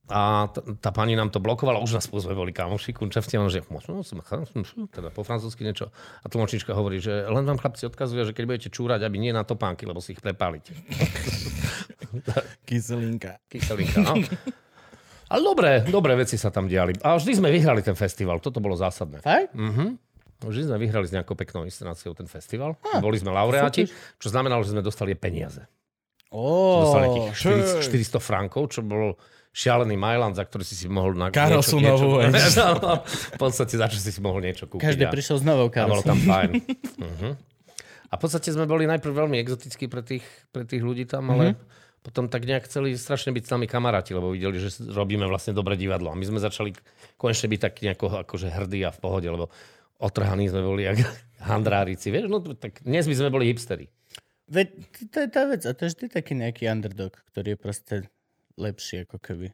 [0.07, 3.63] a t- tá pani nám to blokovala, už nás sme boli kamoši, kunčevci, a že
[3.67, 4.23] možno som,
[4.91, 5.91] teda po francúzsky niečo.
[6.23, 9.43] A tlmočnička hovorí, že len vám chlapci odkazuje, že keď budete čúrať, aby nie na
[9.43, 10.71] topánky, lebo si ich prepálite.
[12.67, 13.43] Kyselinka.
[13.51, 14.15] Kyselinka, no.
[15.27, 16.95] Ale dobré, dobré veci sa tam diali.
[17.03, 19.19] A vždy sme vyhrali ten festival, toto bolo zásadné.
[19.19, 19.51] Fakt?
[20.37, 22.79] Vždy sme vyhrali s nejakou peknou inscenáciou ten festival.
[23.03, 23.89] Boli sme laureáti,
[24.21, 25.67] čo znamenalo, že sme dostali peniaze.
[26.31, 27.27] Dostali Ó, tých
[27.81, 29.15] 400, 400 frankov, čo bol
[29.57, 33.73] šialený Mailand, za ktorý si si mohol na Karosu niečo, novú, niečo, no, v podstate
[33.73, 34.85] za čo si si mohol niečo kúpiť.
[34.85, 36.49] každý a, prišiel s novou a bolo tam fajn.
[37.01, 37.33] uh-huh.
[38.07, 40.23] A v podstate sme boli najprv veľmi exotickí pre tých,
[40.55, 41.59] pre tých ľudí tam, ale
[41.99, 45.75] potom tak nejak chceli strašne byť s nami kamaráti, lebo videli, že robíme vlastne dobré
[45.75, 46.07] divadlo.
[46.07, 46.71] A my sme začali
[47.19, 49.51] konečne byť takí nejako akože hrdí a v pohode, lebo
[49.99, 51.03] otrhaní sme boli jak
[51.51, 52.07] handrárici.
[52.07, 53.91] Vieš, no tak dnes by sme boli hipsteri.
[54.47, 54.67] Veď
[55.11, 55.61] to je tá vec.
[55.67, 57.95] A to je vždy taký nejaký underdog, ktorý je proste
[58.57, 59.49] lepší ako keby.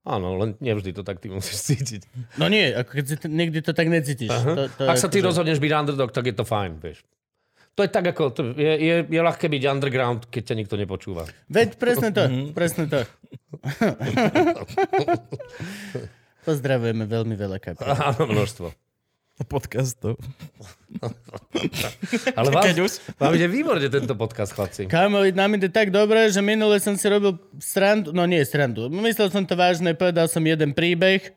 [0.00, 2.08] Áno, len nevždy to tak ty musíš cítiť.
[2.40, 4.32] No nie, ako keď si to, niekdy to tak necítiš.
[4.32, 7.04] To, to Ak sa ty akože- rozhodneš byť underdog, tak je to fajn, vieš.
[7.76, 11.28] To je tak ako, to je, je, je ľahké byť underground, keď ťa nikto nepočúva.
[11.48, 13.00] Veď presne to, presne to.
[16.40, 17.92] Pozdravujeme veľmi veľa kapel.
[17.92, 18.72] Áno, množstvo.
[19.48, 20.20] Podcastov.
[22.38, 22.92] Ale vám, Keď už.
[23.16, 24.84] vám ide výborne tento podcast, chlapci.
[24.90, 29.32] Kámo, nám ide tak dobre, že minule som si robil srandu, no nie srandu, myslel
[29.32, 31.32] som to vážne, povedal som jeden príbeh,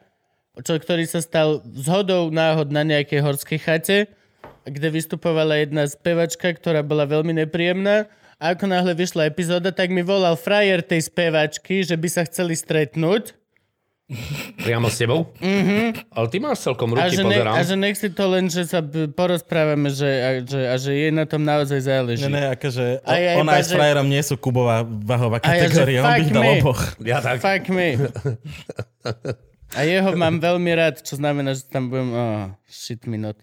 [0.61, 3.97] čo, ktorý sa stal zhodou náhod na nejakej horskej chate,
[4.67, 8.05] kde vystupovala jedna spevačka, ktorá bola veľmi nepríjemná.
[8.43, 12.59] A ako náhle vyšla epizóda, tak mi volal frajer tej spevačky, že by sa chceli
[12.59, 13.39] stretnúť.
[14.57, 15.33] Priamo s tebou?
[15.37, 16.09] Mm-hmm.
[16.09, 17.53] Ale ty máš celkom A ruky, že, ne, pozerám.
[17.53, 21.09] a že nech si to len, že sa porozprávame, že, a, že, a že jej
[21.09, 22.23] na tom naozaj záleží.
[22.23, 25.49] Ne, ne, akože A ja ona aj s že- frajerom nie sú Kubová váhová A
[25.51, 26.51] ja, kategória, on by fuck ich dal me.
[26.57, 26.81] oboch.
[27.01, 27.37] Ja tak.
[27.39, 27.87] Fuck me.
[29.73, 32.09] A jeho mám veľmi rád, čo znamená, že tam budem...
[32.09, 33.37] Oh, shit me not.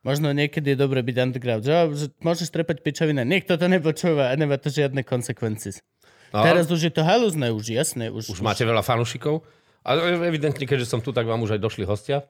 [0.00, 1.64] Možno niekedy je dobre byť underground.
[1.64, 3.24] Že, že môžeš trepať pičovina.
[3.24, 5.80] Niekto to nepočúva a nemá to žiadne konsekvencie.
[6.28, 8.12] No, Teraz už je to halúzne, už jasné.
[8.12, 9.40] Už, Už máte veľa fanúšikov.
[9.84, 12.24] A evidentne, keďže som tu, tak vám už aj došli hostia.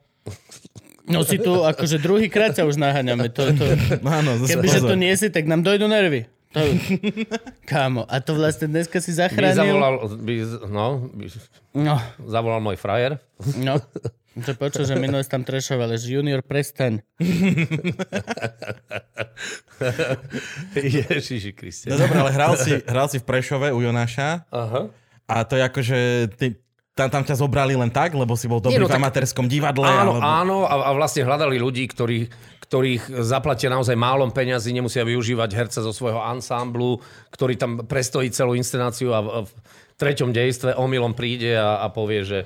[1.07, 3.29] No si tu, akože druhýkrát ťa už naháňame.
[3.31, 3.65] To, to,
[4.03, 6.27] Áno, kebyže to nie si, tak nám dojdu nervy.
[6.55, 6.63] To,
[7.67, 9.59] kámo, a to vlastne dneska si By zachránil.
[9.59, 10.35] zavolal, by,
[10.71, 11.27] no, by
[11.75, 13.19] No, zavolal môj frajer.
[13.59, 13.79] no.
[14.35, 17.07] Že počul, že minule si tam trešovali, že junior prestaň.
[20.75, 21.91] Ježiši Kriste.
[21.91, 24.91] No dobré, ale hral si, hral si v Prešove u Jonáša Aha.
[25.31, 25.99] a to je akože...
[26.35, 26.47] Ty,
[26.95, 29.51] tam, tam ťa zobrali len tak, lebo si bol dobrý Nie, no v tak- amatérskom
[29.51, 29.83] divadle?
[29.83, 30.23] Áno, alebo...
[30.23, 32.31] áno a, a vlastne hľadali ľudí, ktorí,
[32.71, 37.03] ktorých zaplatia naozaj málom peňazí, nemusia využívať herca zo svojho ansámblu,
[37.35, 39.51] ktorý tam prestojí celú inscenáciu a v, v
[39.99, 42.41] treťom dejstve omylom príde a, a povie, že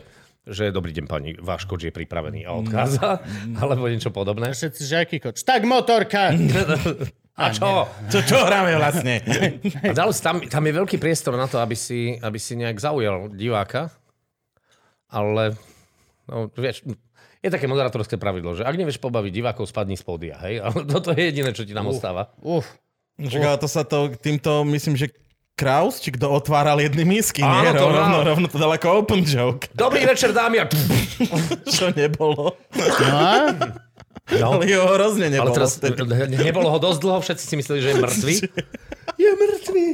[0.48, 3.20] že dobrý deň pani, váš koč je pripravený a odchádza,
[3.60, 4.56] alebo niečo podobné.
[4.56, 5.44] Všetci žiaky koč.
[5.44, 6.32] Tak motorka!
[7.38, 7.86] A čo?
[8.10, 9.22] Čo, čo hráme vlastne?
[9.86, 13.30] A dalo, tam, tam je veľký priestor na to, aby si, aby si nejak zaujal
[13.30, 13.94] diváka,
[15.08, 15.56] ale
[16.28, 16.84] no, vieš,
[17.38, 20.60] je také moderátorské pravidlo, že ak nevieš pobaviť divákov, spadni z pódia, hej?
[20.64, 22.34] Ale toto je jediné, čo ti nám ostáva.
[22.42, 22.66] Uf.
[23.18, 25.10] Čak, ale to sa to týmto, myslím, že
[25.58, 27.66] Kraus, či kto otváral jedny misky, nie?
[27.66, 29.66] Áno, to rovno, rovno, rovno to dal ako open joke.
[29.74, 30.70] Dobrý večer, dámy a...
[31.74, 32.54] Čo nebolo.
[33.02, 33.58] No?
[34.38, 34.46] No.
[34.54, 35.56] Ale jeho hrozne Ale nebolo.
[35.58, 36.04] teraz vtedy.
[36.38, 38.34] nebolo ho dosť dlho, všetci si mysleli, že je mŕtvy.
[39.16, 39.84] Je mŕtvy.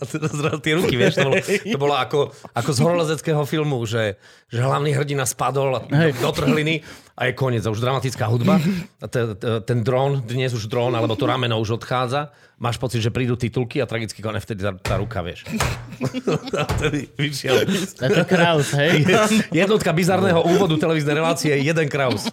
[0.00, 2.18] A teraz zrazu tie ruky, vieš, to bolo, to bolo ako,
[2.56, 4.18] ako z horolezeckého filmu, že,
[4.50, 6.82] že hlavný hrdina spadol do, do trhliny
[7.20, 8.56] a je koniec, a už dramatická hudba.
[9.68, 12.32] Ten dron, dnes už dron, alebo to rameno už odchádza.
[12.56, 15.48] Máš pocit, že prídu titulky a tragicky konec vtedy tá, tá ruka, vieš.
[16.60, 17.64] A vtedy vyšiel.
[18.04, 19.00] A to Kraus, hej?
[19.64, 22.28] Jednotka bizarného úvodu televíznej relácie je jeden Kraus.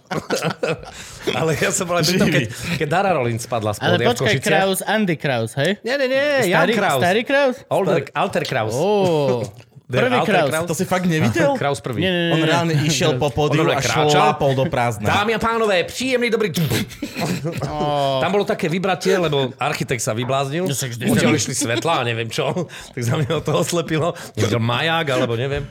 [1.38, 2.44] Ale ja som bol aj pri tom, keď,
[2.76, 4.52] keď Dara Rollins spadla z Ale v počkaj, Košiciach.
[4.52, 5.80] Kraus, Andy Kraus, hej?
[5.80, 7.00] Nie, nie, nie, Jan Starý, Kraus.
[7.00, 7.56] starý Kraus?
[7.72, 8.74] Alter, Alter Kraus.
[8.76, 10.68] Der Prvý Kraus.
[10.68, 11.56] To si fakt nevidel?
[11.56, 12.04] Kraus prvý.
[12.04, 12.34] Nie, nie, nie.
[12.36, 15.08] On reálne išiel po pódiu a šlápol do prázdna.
[15.08, 16.52] Dámy a pánové, príjemný dobrý...
[18.22, 20.68] Tam bolo také vybratie, lebo architekt sa vybláznil.
[20.68, 22.52] No Odtiaľ išli svetla a neviem čo.
[22.94, 24.12] Tak za mňa to oslepilo.
[24.36, 25.64] Nevidel maják, alebo neviem.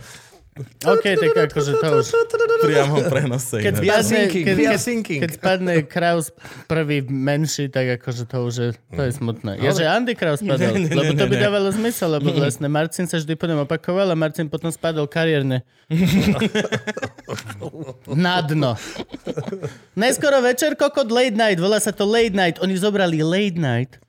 [0.85, 2.07] OK, tak akože to už...
[2.65, 3.61] priamo prenose.
[3.61, 4.55] Keď spadne, keď,
[5.05, 6.33] keď, keď Kraus
[6.65, 9.61] prvý menší, tak akože to už je, to je smutné.
[9.61, 11.41] Ja, že Andy Kraus spadol, Ne, ne, ne, lebo to by ne.
[11.43, 15.61] dávalo zmysel, lebo vlastne Marcin sa vždy potom opakoval a Marcin potom spadol kariérne.
[18.11, 18.75] Na dno.
[19.95, 22.57] Neskoro večer, kokot late night, volá sa to late night.
[22.59, 23.99] Oni zobrali late night,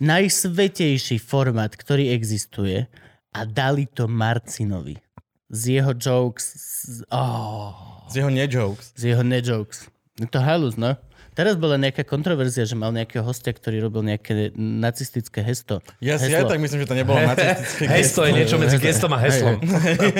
[0.00, 2.86] najsvetejší formát, ktorý existuje
[3.34, 5.03] a dali to Marcinovi.
[5.46, 8.92] Z jeho jokes, z, oh, Z jeho ne-jokes.
[8.94, 9.88] z jeho ne-jokes.
[10.14, 10.96] Je to halus, no.
[11.34, 15.82] Teraz bola nejaká kontroverzia, že mal nejakého hostia, ktorý robil nejaké nacistické hesto.
[15.98, 16.46] Ja si Heslo.
[16.46, 17.84] aj tak myslím, že to nebolo nacistické.
[17.90, 19.58] Hesto je niečo medzi gestom a heslom.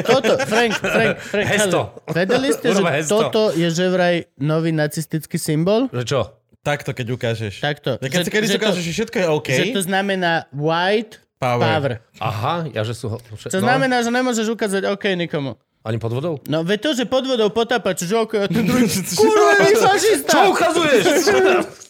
[0.03, 1.81] Toto, Frank, Frank, Frank, Hesto.
[2.11, 3.15] Vedeli ste, že hesto.
[3.23, 5.87] toto je že vraj nový nacistický symbol?
[5.89, 6.21] Že čo?
[6.61, 7.63] Takto, keď ukážeš.
[7.63, 7.95] Takto.
[7.95, 10.33] Ja keď Že- si kedy že to- ukážeš, že všetko je OK, Že to znamená
[10.51, 11.61] white Power.
[11.69, 11.93] power.
[12.25, 13.13] Aha, ja že sú...
[13.13, 15.61] ho- Čo no, znamená, že nemôžeš ukázať OK nikomu.
[15.85, 16.41] Ani pod vodou?
[16.49, 20.33] No veď to, že pod vodou potápač, že OK, a ten druhý, kurva, je fašista!
[20.33, 21.05] Čo ukazuješ?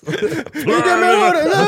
[0.61, 1.43] Ideme hore!
[1.47, 1.59] no.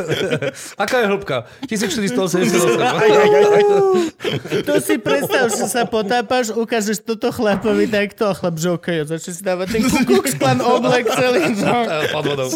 [0.82, 1.36] Aká je hĺbka?
[1.66, 4.64] 1488.
[4.64, 9.04] To si predstav, že sa potápaš, ukážeš toto chlapovi takto a chlap, že OK, a
[9.04, 11.52] začne si dávať ten Ku Klux Klan oblek celý.
[11.52, 12.48] že- Pod vodou.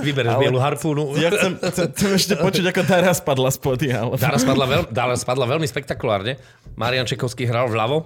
[0.00, 1.12] Vybereš bielu harpúnu.
[1.16, 4.04] ja chcem, chcem, chcem ešte počuť, ako Dara spadla z podia.
[4.04, 6.36] ale- Dara spadla, veľ, Dara spadla veľmi spektakulárne.
[6.76, 8.04] Marian Čekovský hral vľavo,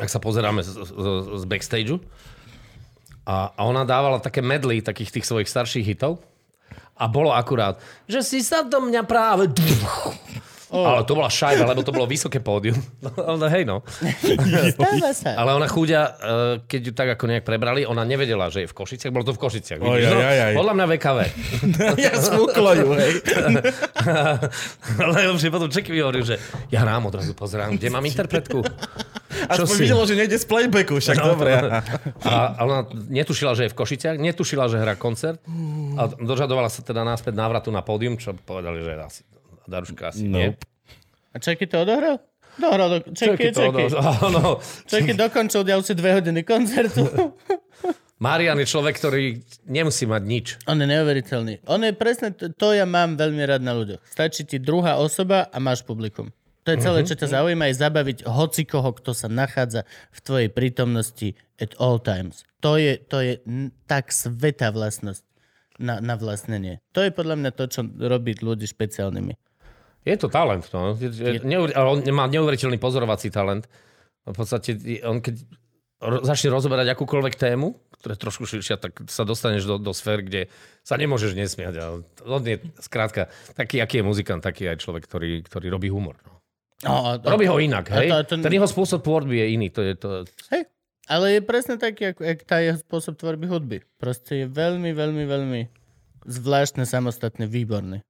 [0.00, 2.00] ak sa pozeráme z, z, z backstageu.
[3.28, 6.24] A, a ona dávala také medley takých tých svojich starších hitov.
[7.00, 9.48] A bolo akurát, že si sa do mňa práve...
[10.70, 10.86] Oh.
[10.86, 12.78] Ale to bola šajba, lebo to bolo vysoké pódium.
[13.02, 13.10] No,
[13.42, 13.82] no, hej no.
[14.78, 15.34] Stáva sa.
[15.34, 16.10] Ale ona chúďa, eh,
[16.62, 19.10] keď ju tak ako nejak prebrali, ona nevedela, že je v Košiciach.
[19.10, 19.82] Bolo to v Košiciach.
[19.82, 20.18] Oj, no?
[20.22, 20.54] oj, oj.
[20.54, 21.18] Podľa mňa VKV.
[22.06, 23.12] ja smúklo ju, hej.
[25.02, 26.38] Ale že potom Čeky mi hovoril, že
[26.70, 28.62] ja hrám odrazu pozerám, kde mám interpretku.
[29.50, 29.82] Čo Aspoň si?
[29.82, 31.54] videlo, že nejde z playbacku, však No, dobre.
[31.58, 31.82] A,
[32.30, 35.42] a ona netušila, že je v Košiciach, netušila, že hrá koncert
[35.98, 39.22] a dožadovala sa teda náspäť návratu na pódium, čo povedali, že asi
[39.64, 40.52] Daruška asi nie.
[40.52, 40.64] Nope.
[41.30, 42.16] A Čeky to odohral?
[42.56, 42.88] Dohral.
[42.90, 42.96] Do...
[43.10, 43.84] Čeky, to- Čeky.
[44.26, 44.58] Áno.
[44.84, 47.06] Čeky dokončil ďalšie dve hodiny koncertu.
[48.20, 50.46] Marian je človek, ktorý nemusí mať nič.
[50.66, 51.64] On je neuveriteľný.
[51.64, 54.04] On je presne, to, to ja mám veľmi rád na ľuďoch.
[54.04, 56.28] Stačí ti druhá osoba a máš publikum.
[56.68, 61.32] To je celé, čo ťa zaujíma, je zabaviť hocikoho, kto sa nachádza v tvojej prítomnosti
[61.56, 62.44] at all times.
[62.60, 65.24] To je, to je n- tak svetá vlastnosť
[65.80, 66.84] na, na vlastnenie.
[66.92, 69.32] To je podľa mňa to, čo robí ľudí špeciálnymi.
[70.02, 70.96] Je to talent, no.
[70.96, 73.68] Je, je, neuver, on má neuveriteľný pozorovací talent.
[74.24, 75.44] V podstate, on keď
[76.24, 80.48] začne rozoberať akúkoľvek tému, ktorá je trošku širšia, tak sa dostaneš do, do sfér, kde
[80.80, 81.74] sa nemôžeš nesmiať.
[81.76, 81.84] A
[82.24, 86.16] on je, skrátka, taký, aký je muzikant, taký aj človek, ktorý, ktorý robí humor.
[86.24, 86.40] No.
[86.80, 88.08] No, Robí ho inak, a hej?
[88.08, 89.68] to- to- Ten jeho spôsob tvorby je iný.
[89.68, 90.08] To je to...
[90.48, 90.64] Hej,
[91.12, 93.78] ale je presne taký, ako, ako tá jeho spôsob tvorby hudby.
[94.00, 95.60] Proste je veľmi, veľmi, veľmi
[96.24, 98.00] zvláštne, samostatne, výborný.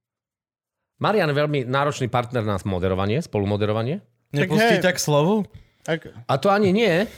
[1.00, 4.04] Marian je veľmi náročný partner na moderovanie, spolumoderovanie.
[4.36, 5.48] Nepustí ťa k slovu?
[6.28, 7.08] A to ani nie.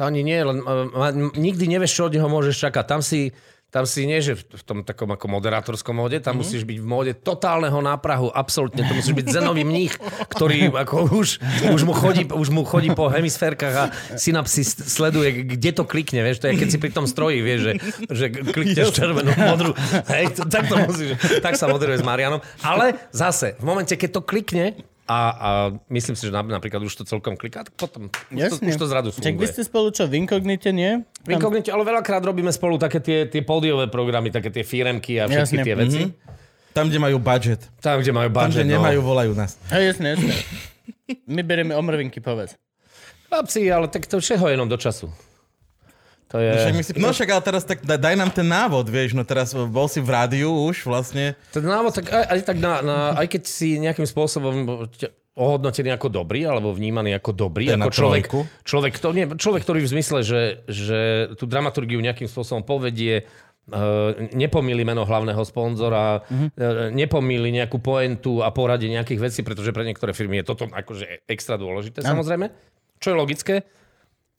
[0.00, 2.84] To ani nie, len uh, uh, nikdy nevieš, čo od neho môžeš čakať.
[2.88, 3.28] Tam si,
[3.72, 6.44] tam si nie, že v tom takom ako moderátorskom móde, tam mm-hmm.
[6.44, 8.84] musíš byť v móde totálneho náprahu, absolútne.
[8.84, 9.96] To musíš byť zenový mních,
[10.28, 11.40] ktorý ako už,
[11.72, 13.84] už, mu chodí, už mu chodí po hemisférkach a
[14.20, 17.72] synapsis sleduje, kde to klikne, vieš, to je keď si pri tom stroji, vieš, že,
[18.12, 19.72] že klikneš červenú, modrú.
[20.04, 22.44] Hej, to, tak to musíš, tak sa moderuje s Marianom.
[22.60, 24.76] Ale zase, v momente, keď to klikne,
[25.12, 25.48] a, a
[25.88, 28.86] myslím si, že nap- napríklad už to celkom kliká, tak potom už to, už to
[28.88, 29.52] zradu Čak vy funguje.
[29.52, 31.04] ste spolu čo, v inkognite, nie?
[31.22, 35.28] V Inkognite, ale veľakrát robíme spolu také tie, tie pódiové programy, také tie firemky a
[35.28, 35.62] všetky Jasne.
[35.62, 36.00] tie veci.
[36.72, 37.60] Tam, kde majú budget.
[37.78, 38.64] Tam, kde majú Tam, budget.
[38.64, 39.60] kde nemajú, volajú nás.
[39.68, 40.32] Hej, jasne, jasne.
[41.28, 42.56] My berieme omrvinky, povedz.
[43.28, 43.40] No.
[43.40, 45.12] Chlapci, ale tak to všetko jenom do času.
[46.32, 46.48] To je...
[46.48, 49.20] Však my si, no však ale teraz tak daj, daj nám ten návod, vieš, no
[49.20, 51.36] teraz bol si v rádiu už vlastne.
[51.52, 54.88] Ten návod, tak aj, aj, tak na, na, aj keď si nejakým spôsobom
[55.32, 58.24] ohodnotený ako dobrý, alebo vnímaný ako dobrý, je ako na človek,
[58.64, 61.00] človek, to, nie, človek, ktorý v zmysle, že, že
[61.36, 63.28] tú dramaturgiu nejakým spôsobom povedie,
[63.62, 69.86] Uh, nepomýli meno hlavného sponzora, uh, nepomýli nejakú poentu a poradie nejakých vecí, pretože pre
[69.86, 72.50] niektoré firmy je toto akože extra dôležité, samozrejme,
[72.98, 73.54] čo je logické,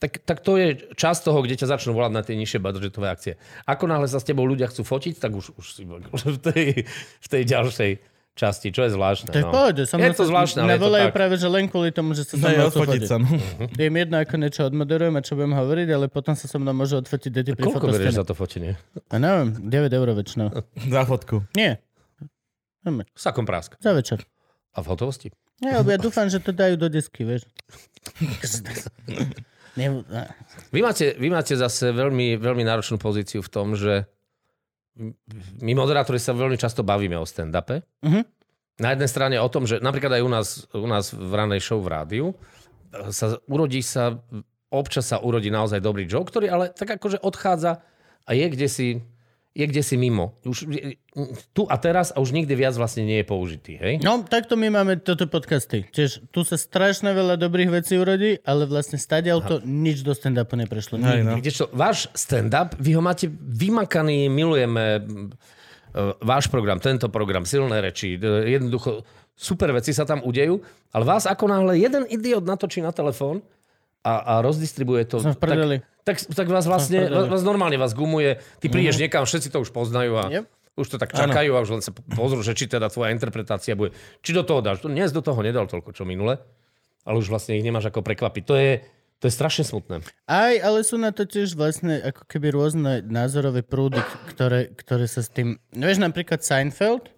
[0.03, 3.39] tak, tak to je čas toho, kde ťa začnú volať na tie nižšie budžetové akcie.
[3.63, 6.63] Ako náhle sa s tebou ľudia chcú fotiť, tak už, už si už v, tej,
[7.23, 7.91] v tej ďalšej
[8.35, 9.31] časti, čo je zvláštne.
[9.31, 9.53] To je no.
[9.53, 9.81] pohode.
[9.87, 12.49] Som je to zvláštne, ale je to práve, že len kvôli tomu, že sa so
[12.49, 13.07] mnou odfotiť fotiť.
[13.07, 13.17] sa.
[13.21, 13.29] no.
[13.77, 16.73] Je im jedno, ako niečo odmoderujem a čo budem hovoriť, ale potom sa so mnou
[16.75, 18.75] môže odfotiť deti pri Koľko berieš za to fotenie?
[19.07, 20.49] A neviem, 9 eur väčšinou.
[20.93, 21.47] Za fotku.
[21.55, 21.79] Nie,
[23.15, 23.79] Sakom prásk.
[23.79, 24.27] za večer.
[24.75, 25.31] A v hotovosti?
[25.63, 27.47] Nie, ja dúfam, že to dajú do desky, vieš.
[30.69, 34.05] Vy máte, vy máte zase veľmi, veľmi náročnú pozíciu v tom, že
[35.61, 37.81] my moderátori sa veľmi často bavíme o stand-upe.
[38.05, 38.21] Mhm.
[38.81, 41.77] Na jednej strane o tom, že napríklad aj u nás, u nás v ranej show
[41.77, 42.25] v rádiu
[43.09, 44.17] sa urodí sa,
[44.69, 47.81] občas sa urodí naozaj dobrý joke, ktorý ale tak akože odchádza
[48.25, 48.87] a je kde si,
[49.53, 50.33] je kde si mimo.
[50.49, 50.65] Už
[51.53, 53.77] tu a teraz a už nikdy viac vlastne nie je použitý.
[53.77, 54.01] Hej?
[54.01, 55.85] No, takto my máme toto podcasty.
[55.93, 60.57] Tiež tu sa strašne veľa dobrých vecí urodí, ale vlastne stadiaľ to nič do stand-upu
[60.57, 60.97] neprešlo.
[60.97, 61.21] Nikdy.
[61.21, 61.37] no.
[61.37, 68.17] Kdežto váš stand-up, vy ho máte vymakaný, milujeme uh, váš program, tento program, silné reči,
[68.17, 69.05] e, jednoducho
[69.37, 73.45] super veci sa tam udejú, ale vás ako náhle jeden idiot natočí na telefón
[74.03, 75.23] a, a rozdistribuje to.
[75.23, 75.79] V prdeli.
[76.03, 79.71] Tak, tak, tak vás vlastne, vás normálne vás gumuje, ty prídeš niekam, všetci to už
[79.71, 80.45] poznajú a Yep.
[80.75, 83.95] už to tak čakajú a už len sa pozrú, že či teda tvoja interpretácia bude.
[84.19, 84.83] Či do toho dáš.
[84.83, 86.43] Dnes do toho nedal toľko, čo minule,
[87.07, 88.43] ale už vlastne ich nemáš ako prekvapiť.
[88.43, 88.71] To je,
[89.23, 90.03] to je strašne smutné.
[90.27, 94.03] Aj, ale sú na to tiež vlastne ako keby rôzne názorové prúdy,
[94.35, 95.55] ktoré, ktoré sa s tým...
[95.71, 97.11] No Vieš, napríklad Seinfeld e,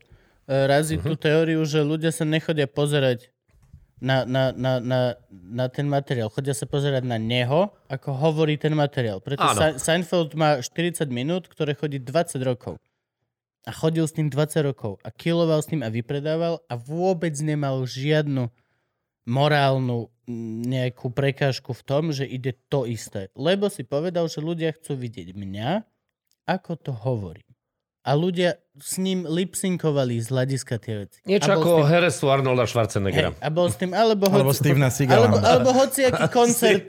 [0.69, 3.33] razí tú teóriu, že ľudia sa nechodia pozerať
[4.03, 4.99] na, na, na, na,
[5.31, 6.27] na ten materiál.
[6.27, 9.23] Chodia sa pozerať na neho, ako hovorí ten materiál.
[9.23, 9.55] Preto Áno.
[9.55, 12.75] Se- Seinfeld má 40 minút, ktoré chodí 20 rokov.
[13.65, 14.99] A chodil s tým 20 rokov.
[15.01, 18.51] A kiloval s tým a vypredával a vôbec nemal žiadnu
[19.25, 20.13] morálnu
[20.65, 23.33] nejakú prekážku v tom, že ide to isté.
[23.33, 25.81] Lebo si povedal, že ľudia chcú vidieť mňa,
[26.45, 27.44] ako to hovorím.
[28.05, 31.17] A ľudia s ním lipsinkovali z hľadiska tie veci.
[31.25, 33.33] Niečo ako tým, herectvo Arnolda Schwarzeneggera.
[33.33, 35.25] hej, a bol s tým, alebo, Alebo hoci, Stevena Seagala.
[35.25, 36.85] alebo, alebo hociaký koncert,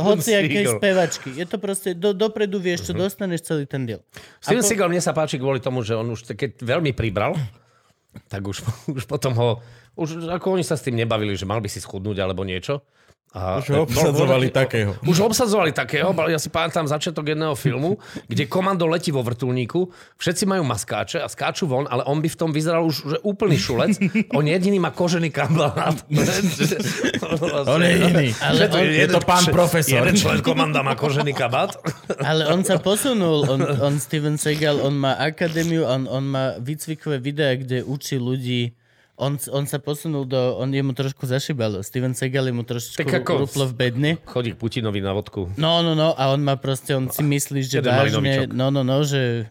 [0.00, 1.28] hociakej spevačky.
[1.36, 4.00] Je to proste, do, dopredu vieš, čo dostaneš celý ten deal.
[4.40, 7.36] Steven Ako- Seagal mne sa páči kvôli tomu, že on už keď veľmi pribral,
[8.32, 8.64] tak už,
[8.96, 9.48] už potom ho...
[9.98, 12.86] Už ako oni sa s tým nebavili, že mal by si schudnúť alebo niečo.
[13.36, 14.96] A, Už ho obsadzovali takého.
[15.04, 19.88] Už obsadzovali takého, ale ja si pamätám začiatok jedného filmu, kde komando letí vo vrtulníku,
[20.16, 23.60] všetci majú maskáče a skáču von, ale on by v tom vyzeral už že úplný
[23.60, 24.00] šulec.
[24.32, 26.00] On jediný má kožený kabelát.
[27.68, 28.26] On je iný.
[28.40, 30.02] Ale on- je to pán profesor.
[30.04, 31.76] Jeden člen komanda má kožený kabát.
[32.24, 37.20] Ale on sa posunul, on, on Steven Seagal, on má akadémiu, on, on má výcvikové
[37.20, 38.72] videá, kde učí ľudí
[39.18, 41.82] on, on sa posunul do, on jemu trošku zašibalo.
[41.82, 44.10] Steven Seagal mu trošičku Tak ako- ruplo v bedne.
[44.22, 45.50] Chodí k Putinovi na vodku.
[45.58, 48.86] No, no, no, a on má proste, on si myslí, že Jeden vážne, no, no,
[48.86, 49.50] no, že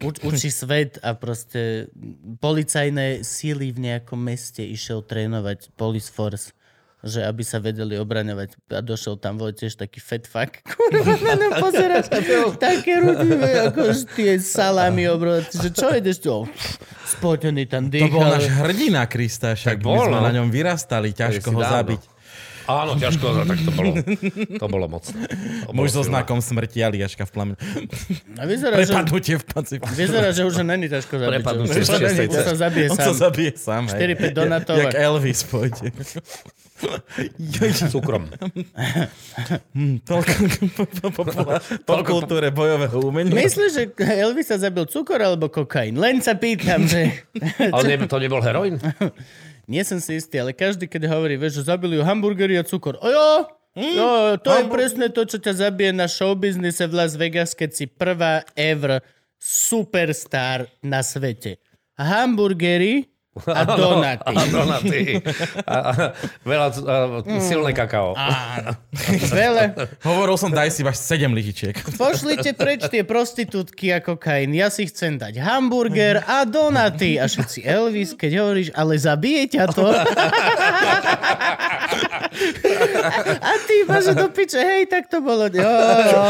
[0.00, 1.92] uč, učí svet a proste
[2.40, 6.56] policajné síly v nejakom meste išiel trénovať police force
[7.04, 10.64] že aby sa vedeli obraňovať a došiel tam bol tiež taký fat fuck.
[10.72, 12.08] Kurva, na pozerať
[12.56, 15.68] také rudivé, ako tie salámy obrovské.
[15.68, 16.34] Že čo ideš tu?
[17.04, 18.58] Spotený tam To bol náš dýchal.
[18.64, 20.24] hrdina Krista, však my sme no.
[20.24, 21.76] na ňom vyrastali, ťažko ho dávno.
[21.76, 22.02] zabiť.
[22.64, 23.92] Áno, ťažko, tak to bolo,
[24.56, 25.20] to bolo mocné.
[25.68, 27.60] To bolo Muž so znakom smrti Aliaška v plamene.
[28.40, 29.92] A vyzerá, že, Prepadnutie v Pacifiku.
[29.92, 31.32] vyzerá, že už není ťažko zabiť.
[31.44, 33.04] Prepadnutie že- šiestej On sa zabije On sám.
[33.04, 33.82] sa zabije sám.
[33.92, 34.16] hej.
[34.16, 34.76] 4-5 donatov.
[34.80, 35.92] Jak Elvis pôjde.
[37.90, 38.28] Cukrom.
[40.04, 40.16] Po,
[41.84, 43.34] po kultúre bojového umenia.
[43.34, 45.94] Myslíš, že Elvis sa zabil cukor alebo kokain?
[45.96, 47.24] Len sa pýtam, že...
[47.74, 48.80] Ale ne, to nebol heroin?
[49.64, 53.00] Nie som si istý, ale každý, keď hovorí, vieš, že zabili ju hamburgery a cukor.
[53.00, 53.28] O jo,
[53.80, 57.84] jo, to je presne to, čo ťa zabije na showbiznise v Las Vegas, keď si
[57.88, 59.00] prvá ever
[59.40, 61.56] superstar na svete.
[61.96, 63.13] Hamburgery
[63.50, 64.30] a donaty.
[64.30, 65.18] A donaty.
[65.66, 65.92] A, a,
[66.46, 68.14] veľa, a, silné kakao.
[69.34, 69.74] Veľa.
[70.06, 71.74] Hovoril som, daj si vaš 7 lyžičiek.
[71.98, 74.54] Pošlite preč tie prostitútky a kokain.
[74.54, 77.18] Ja si chcem dať hamburger a donaty.
[77.18, 79.90] A všetci Elvis, keď hovoríš, ale zabije ťa to.
[83.42, 85.50] A ty máš do piče, hej, tak to bolo.
[85.50, 85.70] Jo,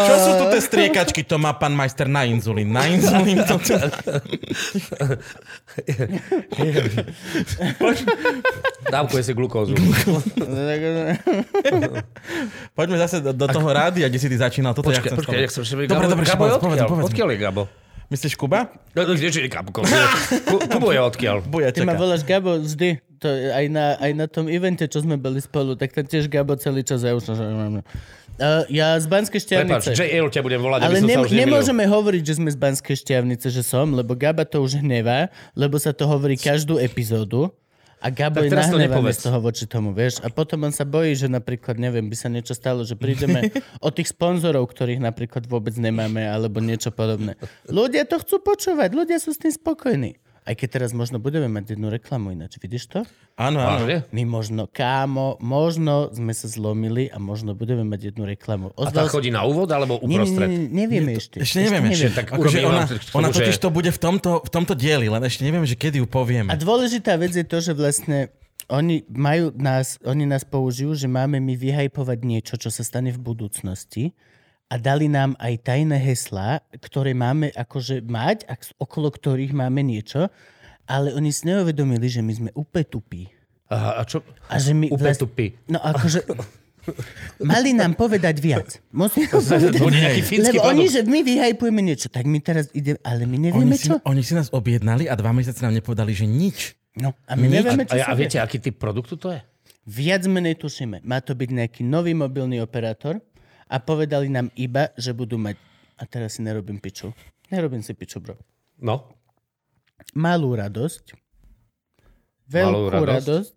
[0.08, 1.20] Čo sú tu tie striekačky?
[1.28, 2.72] To má pán majster na inzulín.
[2.72, 3.60] Na inzulín to...
[8.86, 9.74] Dávkuje si glukózu.
[12.72, 14.72] Poďme zase do, do toho rádia, kde si ty začínal.
[14.72, 15.44] Toto ja Počkaj, chcem počkaj, spomenúť.
[15.44, 16.86] jak som ešte Dobre, dobre, Gabo povedz, odkiaľ?
[16.88, 17.06] povedz.
[17.08, 17.62] Odkiaľ je Gabo?
[18.04, 18.68] Myslíš Kuba?
[18.92, 19.70] No, no, Kde je Gabo?
[19.72, 21.36] Ku- Kubo je odkiaľ?
[21.42, 23.00] Buja, Ty ma voláš Gabo vždy.
[23.24, 26.52] To aj na, aj na tom evente, čo sme boli spolu, tak tam tiež Gabo
[26.60, 27.32] celý čas ja už...
[27.32, 29.90] Uh, ja z Banskej Prepač, šťavnice.
[29.94, 33.94] JL ťa budem volať, Ale ne, nemôžeme hovoriť, že sme z Banskej šťavnice, že som,
[33.94, 37.48] lebo Gaba to už hnevá, lebo sa to hovorí každú epizódu.
[38.04, 40.20] A Gabo Tak je nahnevaný z toho voči tomu, vieš.
[40.20, 43.48] A potom on sa bojí, že napríklad, neviem, by sa niečo stalo, že prídeme
[43.86, 47.40] o tých sponzorov, ktorých napríklad vôbec nemáme, alebo niečo podobné.
[47.64, 50.20] Ľudia to chcú počúvať, ľudia sú s tým spokojní.
[50.44, 53.00] Aj keď teraz možno budeme mať jednu reklamu ináč, vidíš to?
[53.34, 53.80] Áno, áno.
[53.80, 54.04] Vážne?
[54.12, 58.68] My možno, kámo, možno sme sa zlomili a možno budeme mať jednu reklamu.
[58.70, 60.48] A tá Ozval sa- chodí na úvod, alebo nie, nie, uprostred?
[60.48, 61.40] nie, nevieme ešte.
[61.40, 61.88] Ešte nevieme.
[61.88, 62.12] nevieme.
[62.12, 62.84] tak Akože ona,
[63.16, 65.98] ona že- totiž to bude v tomto, v tomto dieli, len ešte nevieme, že kedy
[65.98, 66.52] ju povieme.
[66.52, 68.28] A dôležitá vec je to, že vlastne
[68.66, 73.18] oni majú nás, oni nás použijú, že máme my vyhajpovať niečo, čo sa stane v
[73.18, 74.12] budúcnosti
[74.68, 80.32] a dali nám aj tajné heslá, ktoré máme akože mať, a okolo ktorých máme niečo,
[80.84, 83.22] ale oni si neuvedomili, že my sme úplne tupí.
[83.72, 84.20] Aha, a čo?
[84.48, 85.56] A že my Úplne vlast- tupý.
[85.68, 86.20] No akože...
[87.40, 88.76] Mali nám povedať viac.
[88.92, 89.72] Musím povedať.
[89.72, 90.92] Lebo oni, produkt.
[90.92, 93.96] že my vyhajpujeme niečo, tak my teraz ideme, ale my Oni nevieme si, čo.
[94.04, 96.76] oni si nás objednali a dva mesiace nám nepovedali, že nič.
[96.92, 99.40] No, a my nevieme, čo A, a, viete, aký typ produktu to je?
[99.88, 101.00] Viac menej tušíme.
[101.08, 103.16] Má to byť nejaký nový mobilný operátor
[103.68, 105.56] a povedali nám iba, že budú mať...
[105.98, 107.14] A teraz si nerobím piču.
[107.48, 108.34] Nerobím si piču, bro.
[108.82, 109.14] No,
[110.12, 111.16] Malú radosť.
[112.44, 113.08] Veľkú Malú radosť.
[113.08, 113.54] radosť.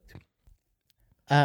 [1.27, 1.39] A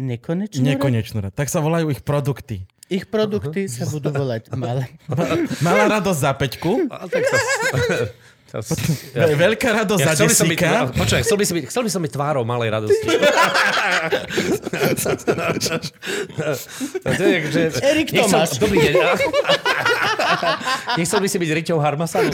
[0.00, 0.64] nekonečnú.
[0.64, 1.36] Nekonečnú radosť.
[1.36, 2.64] Tak sa volajú ich produkty.
[2.86, 4.86] Ich produkty sa budú volať malé.
[5.66, 7.36] Malá radosť za peťku, a tak sa...
[8.62, 8.74] sa
[9.16, 9.36] ja.
[9.36, 10.60] veľká radosť ja za chcel by som byť,
[10.96, 13.06] počkaj, chcel by, som byť, chcel by som byť tvárou malej radosti.
[17.02, 18.56] to je, jak, že, Erik Tomáš.
[18.60, 18.94] Dobrý deň.
[20.96, 22.30] Nechcel by si byť Riťou Harmasanu?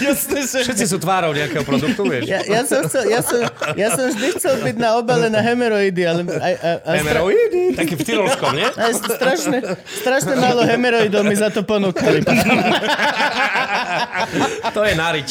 [0.00, 0.58] Jasné, že...
[0.66, 2.30] Všetci sú tvárou nejakého produktu, vieš.
[2.30, 3.40] Ja, ja, som chcel, ja, som,
[3.74, 7.62] ja som vždy chcel byť na obale na hemeroidy, ale aj, aj, stra, Hemeroidy?
[7.76, 8.68] Taký v Tyrolskom, nie?
[8.68, 12.22] aj strašne, strašne málo hemeroidov mi za to ponúkali.
[14.76, 15.28] To je nariť.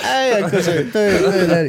[0.00, 1.68] Aj, akože, to je, to je dary.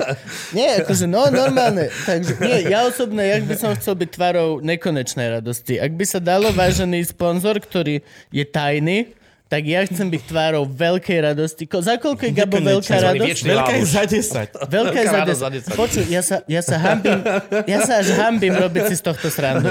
[0.53, 1.89] Nie, akože, no, normálne.
[2.05, 5.81] Takže, nie, ja osobne, jak by som chcel byť tvarou nekonečnej radosti.
[5.81, 9.13] Ak by sa dalo, vážený sponzor, ktorý je tajný,
[9.51, 11.67] tak ja chcem byť tvárou veľkej radosti.
[11.67, 13.43] Ko, za koľko je Gabo veľká radosť?
[13.43, 14.47] Veľká je za 10.
[14.79, 15.43] Veľká je za radosť 10.
[15.43, 15.75] za 10.
[15.75, 17.19] Počuj, ja sa, ja sa hambím,
[17.67, 19.67] ja sa až hambím robiť si z tohto srandu.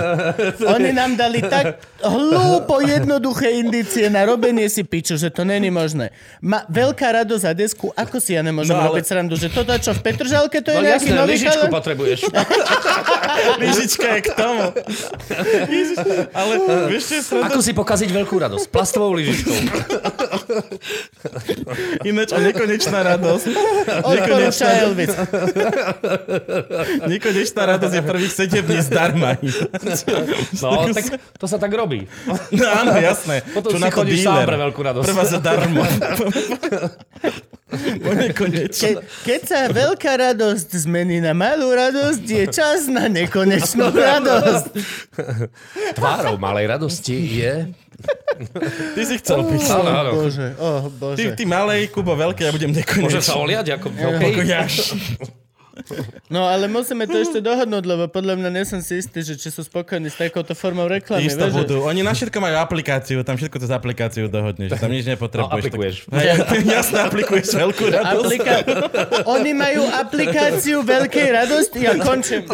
[0.68, 6.12] Oni nám dali tak hlúpo jednoduché indície na robenie si piču, že to není možné.
[6.44, 9.72] Ma, veľká radosť za desku, ako si ja nemôžem No, ale- robiť srandu, že toto
[9.80, 12.18] čo v Petržalke, to je No nejaký jasné, nový lyžičku potrebuješ.
[13.64, 14.64] Lyžička je k tomu.
[15.72, 15.96] Ježiš,
[16.30, 16.52] ale
[16.92, 17.42] vieš, čo je?
[17.42, 18.68] Ako si pokaziť veľkú radosť?
[18.68, 19.69] Plastovou lyžičkou.
[22.08, 23.46] Ináč a nekonečná radosť.
[24.02, 25.14] Odporúča Elvis.
[27.06, 29.36] Nekonečná radosť je prvých 7 dní zdarma.
[30.60, 31.04] No, tak
[31.38, 32.08] to sa tak robí.
[32.54, 33.42] No áno, jasné.
[33.54, 34.48] Potom Čo si na to chodíš sám dealer?
[34.48, 35.06] pre veľkú radosť.
[35.06, 35.82] Prvá zadarmo.
[38.00, 38.82] Nekonečná.
[38.82, 38.90] Ke,
[39.22, 44.74] keď sa veľká radosť zmení na malú radosť, je čas na nekonečnú radosť.
[45.94, 47.70] Tvárou malej radosti je...
[48.96, 49.62] Ty si chcel byť.
[49.68, 50.10] Áno, áno.
[50.16, 51.36] Bože, oh Ty, bože.
[51.36, 52.84] ty malej, Kubo veľký, ja budem Môže
[53.20, 53.36] sa nekonečný.
[53.36, 53.86] oliať ako...
[53.92, 55.39] Ako Okay.
[56.26, 59.48] No ale musíme to ešte dohodnúť, lebo podľa mňa nie som si istý, že či
[59.48, 61.24] sú spokojní s takouto formou reklamy.
[61.24, 61.76] Isto vieš, že- budú.
[61.82, 64.70] Oni na všetko majú aplikáciu, tam všetko to z aplikáciu dohodneš.
[64.72, 65.54] Tam nič No, nepotrebuješ.
[65.56, 65.94] aplikuješ.
[66.06, 66.20] Tak,
[66.52, 68.22] hej, jasne, aplikuješ veľkú radosť.
[68.22, 68.62] Aplika-
[69.28, 71.78] Oni majú aplikáciu veľkej radosti.
[71.80, 72.46] Ja končím.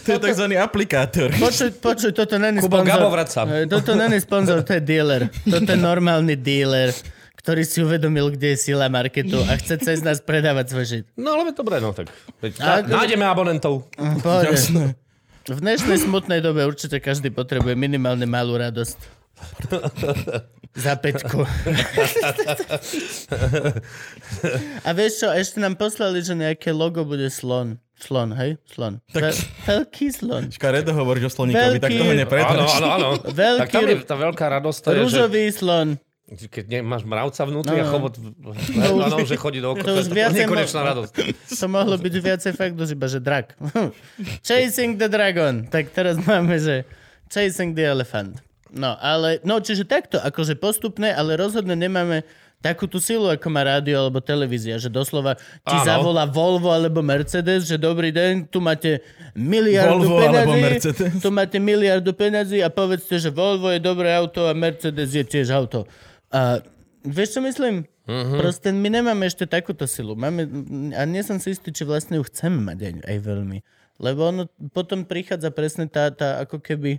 [0.00, 0.46] To je tzv.
[0.56, 1.28] aplikátor.
[1.32, 2.96] Počuj, počuj, toto není Kubo, sponzor.
[2.96, 3.40] Gabo, vrať sa.
[3.44, 5.28] Eh, Toto není sponzor, to je dealer.
[5.42, 6.90] Toto je normálny dealer,
[7.40, 11.04] ktorý si uvedomil, kde je sila marketu a chce cez nás predávať svoj žid.
[11.16, 12.12] No ale dobre, no tak.
[12.38, 13.88] Veď nájdeme abonentov.
[14.20, 14.92] Jasné.
[15.42, 18.98] V dnešnej smutnej dobe určite každý potrebuje minimálne malú radosť.
[20.76, 21.42] Za peťku.
[24.80, 27.80] A vieš čo, ešte nám poslali, že nejaké logo bude slon.
[27.96, 28.56] Slon, hej?
[28.66, 29.00] Slon.
[29.08, 29.36] Tak- Ve-
[29.66, 30.44] veľký slon.
[30.48, 32.68] Škaredo hovoríš o sloníkovi, tak Veľký- toho Áno, nepretrč.
[32.70, 33.08] áno, áno.
[33.26, 35.88] Veľký Tak tam je tá veľká radosť, to je, že Rúžový slon.
[36.30, 37.90] Keď nemáš mravca vnútri No, a no.
[37.90, 41.12] chobot už- áno, že chodí do to okna, už to je nekonečná mo- radosť.
[41.58, 43.58] To mohlo byť viacej fakt už iba, že drak.
[44.46, 45.66] Chasing the dragon.
[45.66, 46.86] Tak teraz máme, že
[47.26, 48.38] chasing the elephant.
[48.70, 52.22] No, ale, no, čiže takto, akože postupne, ale rozhodne nemáme
[52.60, 55.82] takú tú silu, ako má rádio alebo televízia, že doslova ti Áno.
[55.82, 59.00] zavolá Volvo alebo Mercedes, že dobrý deň, tu máte
[59.32, 61.18] miliardu Volvo Mercedes.
[61.18, 65.50] tu máte miliardu penazí a povedzte, že Volvo je dobré auto a Mercedes je tiež
[65.50, 65.88] auto.
[66.30, 66.62] A
[67.02, 67.84] vieš, čo myslím?
[68.10, 68.38] Mm-hmm.
[68.42, 70.18] Proste my nemáme ešte takúto silu.
[70.18, 70.46] Máme,
[70.94, 73.58] a nie som si istý, či vlastne ju chceme mať aj, aj veľmi.
[74.00, 76.98] Lebo ono potom prichádza presne tá, tá ako keby...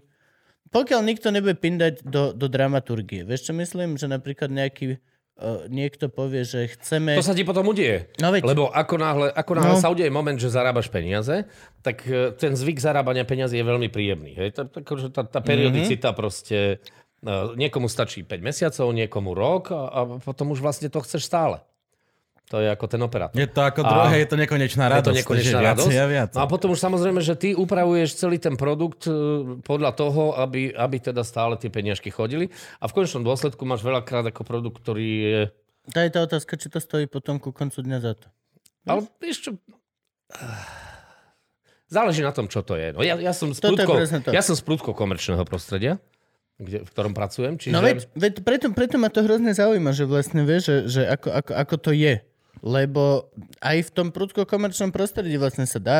[0.71, 3.27] Pokiaľ nikto nebude pindať do, do dramaturgie.
[3.27, 3.99] Vieš čo myslím?
[3.99, 7.19] Že napríklad nejaký uh, niekto povie, že chceme...
[7.19, 8.07] To sa ti potom udieje.
[8.23, 8.47] No veď.
[8.47, 9.83] Lebo ako náhle, ako náhle No.
[9.83, 11.43] sa udeje moment, že zarábaš peniaze,
[11.83, 14.31] tak e, ten zvyk zarábania peniazy je veľmi príjemný.
[14.31, 14.49] Hej?
[14.55, 16.79] Tá, tá, tá, periodicita proste...
[17.21, 21.61] e, Niekomu stačí 5 mesiacov, niekomu rok a, a potom už vlastne to chceš stále.
[22.51, 23.39] To je ako ten operátor.
[23.39, 25.07] Je to ako A- druhé, je to nekonečná Je radosť.
[25.07, 25.87] to nekonečná takže radosť.
[25.87, 26.29] Viacej a viac.
[26.35, 29.13] No a potom už samozrejme, že ty upravuješ celý ten produkt e,
[29.63, 32.51] podľa toho, aby, aby teda stále tie peniažky chodili.
[32.83, 35.41] A v konečnom dôsledku máš veľakrát ako produkt, ktorý je...
[35.95, 38.27] Tá je tá otázka, či to stojí potom ku koncu dňa za to.
[38.83, 39.51] Ale vieš čo...
[41.91, 42.95] Záleží na tom, čo to je.
[42.95, 44.31] No ja, ja, som z je prudko, to.
[44.31, 45.99] ja som z prudko komerčného prostredia,
[46.61, 47.57] kde, v ktorom pracujem.
[47.57, 47.73] Čiže...
[47.73, 51.29] No veď, veď preto, preto ma to hrozne zaujíma, že vlastne vieš, že, že ako,
[51.33, 52.21] ako, ako to je.
[52.61, 55.99] Lebo aj v tom prudko komerčnom prostredí vlastne sa dá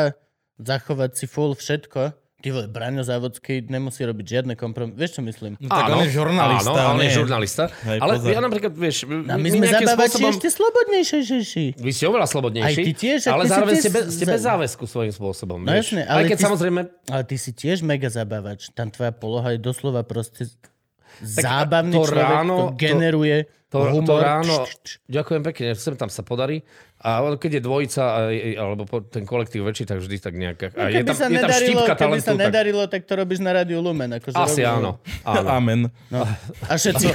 [0.62, 2.14] zachovať si full všetko.
[2.42, 4.98] Ty vole, Braňo Závodský nemusí robiť žiadne kompromisy.
[4.98, 5.54] Vieš, čo myslím?
[5.58, 6.74] No, tak on je žurnalista.
[6.74, 7.64] Áno, on je žurnalista.
[7.86, 8.30] Hej, ale pozor.
[8.30, 11.66] ja napríklad, vieš, A my sme nejakým zabávači spôsobom- ešte slobodnejšejší.
[11.78, 14.42] Vy ste oveľa slobodnejší, Aj ty tiež, ale ty zároveň tiež ste, bez, ste bez
[14.42, 15.60] záväzku svojím spôsobom.
[15.60, 15.94] No vieš.
[15.94, 16.80] jasne, Aj ale keď ty- samozrejme...
[17.08, 18.74] Ale ty si tiež mega zabávač.
[18.74, 20.50] Tam tvoja poloha je doslova proste
[21.20, 23.38] zábavný to človek, ráno- to generuje
[23.68, 24.04] To, humor.
[24.04, 24.56] to ráno,
[25.08, 26.60] ďakujem pekne, sem tam sa podarí.
[27.00, 30.70] A keď je dvojica, alebo ten kolektív väčší, tak vždy tak nejaká...
[30.76, 32.28] A je Keby tam, sa, je tam nedarilo, keby sa talentu.
[32.28, 34.12] tak, nedarilo, tak to robíš na Rádiu Lumen.
[34.12, 34.92] Akože asi robíš- áno.
[35.24, 35.48] áno.
[35.58, 35.82] Amen.
[36.12, 36.22] No.
[36.68, 37.08] A všetci...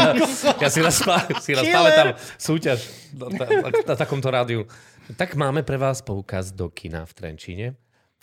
[0.62, 0.96] Ja si raz,
[1.42, 2.78] si raz pamätám súťaž
[3.12, 4.64] na, na, na takomto rádiu.
[5.12, 7.66] Tak máme pre vás poukaz do kina v Trenčíne.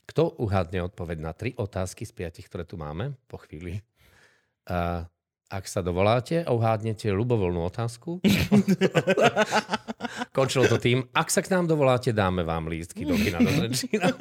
[0.08, 3.84] Kto uhádne odpoveď na tri otázky z piatich, ktoré tu máme po chvíli?
[4.66, 5.06] A
[5.52, 8.24] ak sa dovoláte a uhádnete ľubovoľnú otázku,
[10.38, 14.16] končilo to tým, ak sa k nám dovoláte, dáme vám lístky do kina do Trenčína.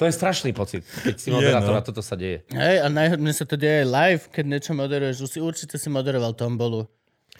[0.00, 1.78] to je strašný pocit, keď si moderátor no.
[1.78, 2.48] a toto sa deje.
[2.48, 5.16] Hej, a najhodne sa to deje aj live, keď niečo moderuješ.
[5.20, 6.88] Už si určite si moderoval Tombolu.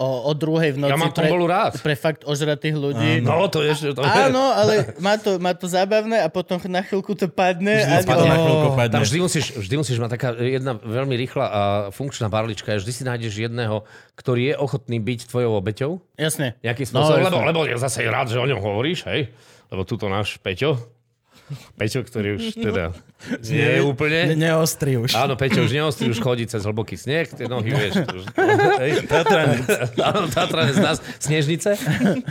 [0.01, 0.88] O, o druhej v noci.
[0.88, 1.76] Ja mám pre, rád.
[1.76, 3.20] Pre fakt ožratých ľudí.
[3.20, 3.93] No, to je...
[3.93, 4.09] To je...
[4.09, 7.76] Áno, ale má to, má to zábavné a potom na chvíľku to padne.
[7.76, 9.05] Vždy a spadne na chvíľku Tam padne.
[9.05, 11.61] vždy musíš, vždy musíš mať taká jedna veľmi rýchla a
[11.93, 12.72] funkčná barlička.
[12.72, 13.84] Vždy si nájdeš jedného,
[14.16, 16.01] ktorý je ochotný byť tvojou obeťou.
[16.16, 16.57] Jasne.
[16.64, 17.20] Nejakým No, spôsobom.
[17.20, 17.28] jasne.
[17.28, 19.28] lebo, lebo ja zase rád, že o ňom hovoríš, hej?
[19.68, 20.80] Lebo tuto náš Peťo.
[21.76, 22.97] Peťo, ktorý už teda
[23.45, 24.34] nie je úplne...
[24.34, 25.14] Ne, neostri už.
[25.14, 28.03] Áno, Peťo už neostri, už chodí cez hlboký sneh, tie nohy, vieš.
[28.03, 28.24] to Už.
[29.07, 29.66] Tatranec.
[30.09, 31.76] Áno, Tatranec nás, snežnice.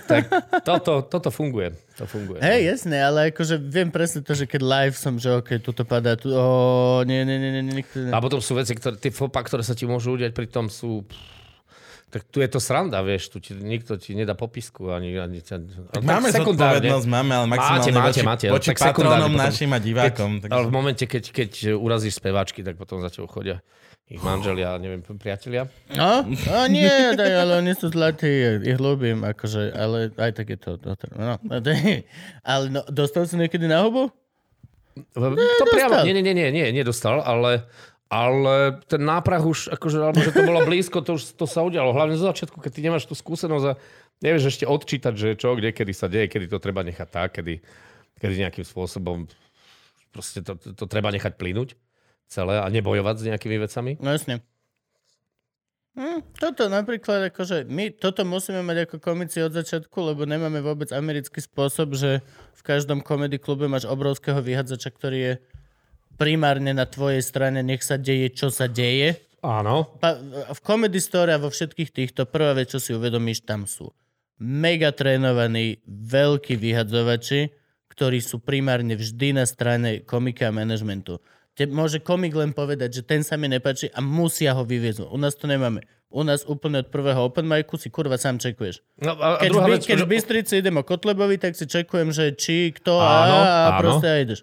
[0.07, 0.23] Tak
[0.65, 1.71] toto, toto funguje.
[1.99, 2.41] To funguje.
[2.41, 6.17] Hej, jasne, ale akože viem presne to, že keď live som, že okej, tuto padá,
[6.17, 8.11] tu, o, nie, nie, nie, nie, nie, nie.
[8.11, 11.05] A potom sú veci, ktoré, tie fopa, ktoré sa ti môžu udiať, pritom sú...
[12.11, 15.15] Tak tu je to sranda, vieš, tu ti, nikto ti nedá popisku, ani...
[15.15, 15.55] ani ťa,
[15.95, 19.39] tak Máme zodpovednosť, máme, ale maximálne Máte, máte, voči, máte, voči tak patrónom potom.
[19.39, 20.31] našim a divákom.
[20.37, 23.63] Keď, takže- ale v momente, keď, keď urazíš speváčky, tak potom za tebou chodia
[24.11, 25.71] ich manželia, neviem, priatelia.
[25.95, 30.59] No, no nie, daj, ale oni sú zlatí, ich ľúbim, akože, ale aj tak je
[30.59, 30.75] to.
[30.75, 31.39] to, to no,
[32.43, 34.11] ale no, dostal si niekedy na hubu?
[35.15, 37.63] to priamo, nie, nie, nie, nie, nedostal, ale,
[38.11, 41.95] ale ten náprah už, akože, alebo že to bolo blízko, to už to sa udialo.
[41.95, 43.79] Hlavne zo začiatku, keď ty nemáš tú skúsenosť a
[44.19, 47.63] nevieš ešte odčítať, že čo, kde, kedy sa deje, kedy to treba nechať tak, kedy,
[48.19, 49.31] kedy nejakým spôsobom
[50.11, 51.79] proste to, to, to treba nechať plynúť
[52.27, 53.91] celé a nebojovať s nejakými vecami.
[54.03, 54.43] No jasne.
[55.91, 60.87] Hm, toto napríklad, akože my toto musíme mať ako komici od začiatku, lebo nemáme vôbec
[60.95, 62.23] americký spôsob, že
[62.55, 65.33] v každom komedy klube máš obrovského vyhadzača, ktorý je
[66.21, 69.17] primárne na tvojej strane, nech sa deje, čo sa deje.
[69.41, 69.97] Áno.
[69.97, 70.21] Pa,
[70.53, 73.89] v Comedy Store a vo všetkých týchto prvá vec, čo si uvedomíš, tam sú
[74.37, 77.49] mega trénovaní, veľkí vyhadzovači,
[77.89, 81.17] ktorí sú primárne vždy na strane komika a manažmentu.
[81.51, 85.09] Te môže komik len povedať, že ten sa mi nepáči a musia ho vyviezť.
[85.09, 85.83] U nás to nemáme.
[86.11, 88.83] U nás úplne od prvého open micu si kurva sám čekuješ.
[88.99, 91.53] No, a, a Keď, druhá v, vec, keď že- v Bystrici idem o Kotlebovi, tak
[91.55, 93.79] si čekujem, že či, kto Áno, a, a áno.
[93.79, 94.41] proste a ideš.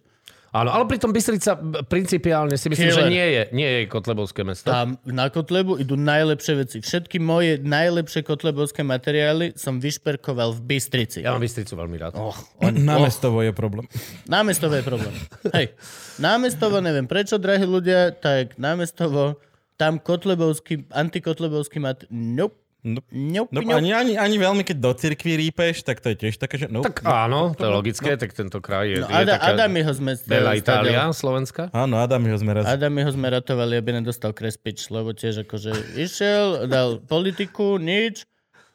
[0.48, 1.60] Áno, ale pritom Bystrica
[1.92, 3.04] principiálne si myslím, Killer.
[3.04, 4.72] že nie je, nie je kotlebovské mesto.
[4.72, 6.76] Tam na Kotlebu idú najlepšie veci.
[6.80, 11.20] Všetky moje najlepšie kotlebovské materiály som vyšperkoval v Bystrici.
[11.20, 12.16] Ja mám Bystricu veľmi rád.
[12.16, 13.84] Och, on, Námestovo je problém.
[14.24, 15.12] Námestovo je problém.
[15.52, 15.76] Hej.
[16.16, 19.36] Námestovo, neviem prečo, drahí ľudia, tak námestovo,
[19.76, 22.08] tam kotlebovský, antikotlebovský mat...
[22.08, 22.67] Nope.
[22.78, 23.10] Nope.
[23.10, 23.74] Nope, No, nope.
[23.74, 26.66] ani, ani, ani veľmi, keď do cirkvi rípeš, tak to je tiež také, že...
[26.70, 29.90] No, Tak áno, to je logické, tak tento kraj je, No, je Ada, taká Adamiho
[29.90, 30.14] sme...
[30.22, 31.74] Bela Itália, Slovenska.
[31.74, 32.70] Áno, Adam ho sme raz...
[32.70, 38.22] Adamiho sme ratovali, aby nedostal krespič, lebo tiež akože išiel, dal politiku, nič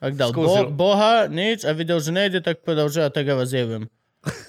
[0.04, 0.68] Tak dal Skúsil.
[0.68, 3.88] bo, boha, nič a videl, že nejde, tak povedal, že a tak ja vás jevem.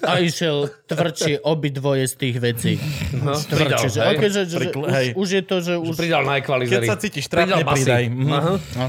[0.03, 2.73] A išiel tvrdšie obidvoje z tých vecí.
[3.11, 4.11] No, pridal, Tvrdšie, že, hej?
[4.11, 5.07] okay, že, že, Prikl- už, hej.
[5.15, 5.93] už je to, že už...
[5.95, 6.39] Pridal na.
[6.39, 8.03] Keď sa cítiš trápne, pridaj.
[8.07, 8.53] Aha.
[8.59, 8.85] No.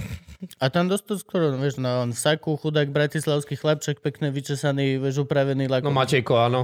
[0.60, 5.24] A tam dosť to skoro, vieš, no, on saku, chudák, bratislavský chlapček, pekne vyčesaný, vieš,
[5.24, 5.92] upravený No lakom.
[5.96, 6.60] Matejko, áno.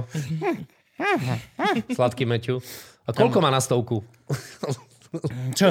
[1.89, 2.61] Sladký Meťu.
[3.03, 4.05] A koľko má na stovku?
[5.53, 5.69] Čo?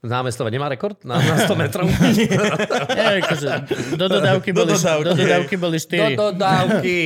[0.00, 0.96] Námestové nemá rekord?
[1.04, 1.84] Na, na 100 metrov?
[2.96, 3.68] Nie, akože,
[4.00, 6.16] do dodávky Do boli, dodávky, do dodávky boli Do 4.
[6.16, 6.96] dodávky.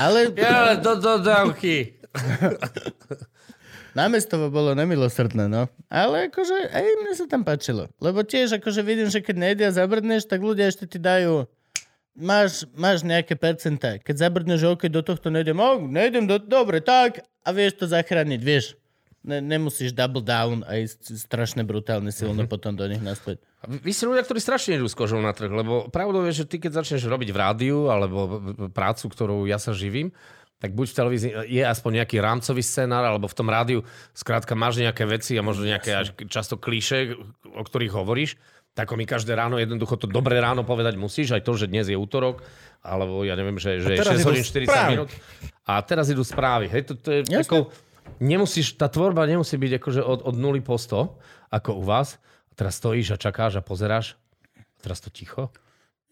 [0.00, 2.00] Ale Ja, do dodávky.
[3.92, 5.68] námestovo bolo nemilosrdné, no.
[5.92, 7.88] Ale akože aj mne sa tam páčilo.
[8.00, 11.48] Lebo tiež akože vidím, že keď nejedia zabrdneš, tak ľudia ešte ti dajú
[12.16, 13.96] máš, máš nejaké percentá.
[13.98, 17.84] Keď zabrdneš, že OK, do tohto nejdem, oh, nejdem do, dobre, tak a vieš to
[17.88, 18.76] zachrániť, vieš.
[19.22, 22.50] Ne, nemusíš double down a ísť strašne brutálne silno mm-hmm.
[22.50, 23.38] potom do nich naspäť.
[23.62, 26.48] A Vy ste ľudia, ktorí strašne idú s kožou na trh, lebo pravdou je, že
[26.50, 28.42] ty keď začneš robiť v rádiu alebo
[28.74, 30.10] prácu, ktorou ja sa živím,
[30.62, 33.82] tak buď v televízii je aspoň nejaký rámcový scenár, alebo v tom rádiu
[34.14, 37.18] skrátka máš nejaké veci a možno nejaké až často klíše,
[37.50, 38.38] o ktorých hovoríš,
[38.72, 41.98] tak mi každé ráno jednoducho to dobré ráno povedať musíš, aj to, že dnes je
[41.98, 42.40] útorok,
[42.80, 44.90] alebo ja neviem, že, že je teraz 6 idú hodín 40 správy.
[44.94, 45.10] minút.
[45.66, 46.66] A teraz idú správy.
[46.70, 47.68] Hej, to, to je ako,
[48.22, 52.16] nemusíš, tá tvorba nemusí byť akože od, od 0 po 100, ako u vás.
[52.48, 54.14] A teraz stojíš a čakáš a pozeráš.
[54.56, 55.50] A teraz to ticho.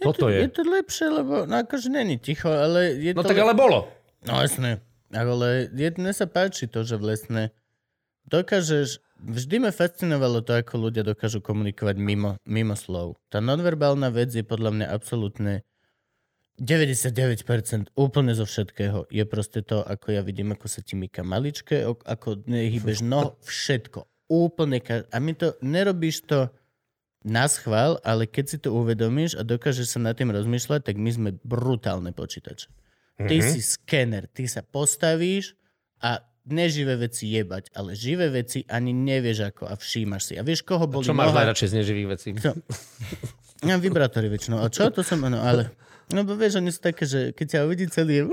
[0.00, 0.48] Toto Je je.
[0.48, 3.28] to lepšie, lebo no akože není ticho, ale je No to...
[3.32, 3.88] tak ale bolo.
[4.26, 4.84] No jasné.
[5.10, 7.50] Ale je, mne sa páči to, že vlastne
[8.30, 9.02] dokážeš...
[9.20, 13.20] Vždy ma fascinovalo to, ako ľudia dokážu komunikovať mimo, mimo slov.
[13.28, 15.60] Tá nonverbálna vec je podľa mňa absolútne
[16.56, 19.08] 99% úplne zo všetkého.
[19.12, 23.36] Je proste to, ako ja vidím, ako sa ti myka maličké, o- ako nehybeš no,
[23.44, 24.08] všetko.
[24.32, 26.48] Úplne ka- A my to, nerobíš to
[27.20, 31.10] na schvál, ale keď si to uvedomíš a dokážeš sa nad tým rozmýšľať, tak my
[31.12, 32.72] sme brutálne počítače.
[33.20, 33.46] Ty Mhm.
[33.46, 35.52] si skener, ty sa postavíš
[35.98, 40.34] a neživé veci jebať, ale živé veci ani nevieš ako a všímaš si.
[40.34, 41.44] A vieš, koho boli Čo máš noha?
[41.44, 42.28] najradšej z neživých vecí?
[42.34, 42.52] Čo?
[43.60, 44.56] Ja vibrátory väčšinou.
[44.58, 45.68] A čo to som, no ale...
[46.10, 48.12] No bo vieš, oni sú také, že keď ťa uvidí celý...
[48.18, 48.30] je-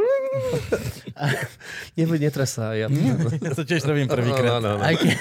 [1.96, 2.74] Nebuď netresá.
[2.74, 2.90] Ja...
[3.38, 4.58] Ja to tiež robím No, prvýkrát.
[4.60, 4.82] no, no.
[4.82, 5.14] Aj keď...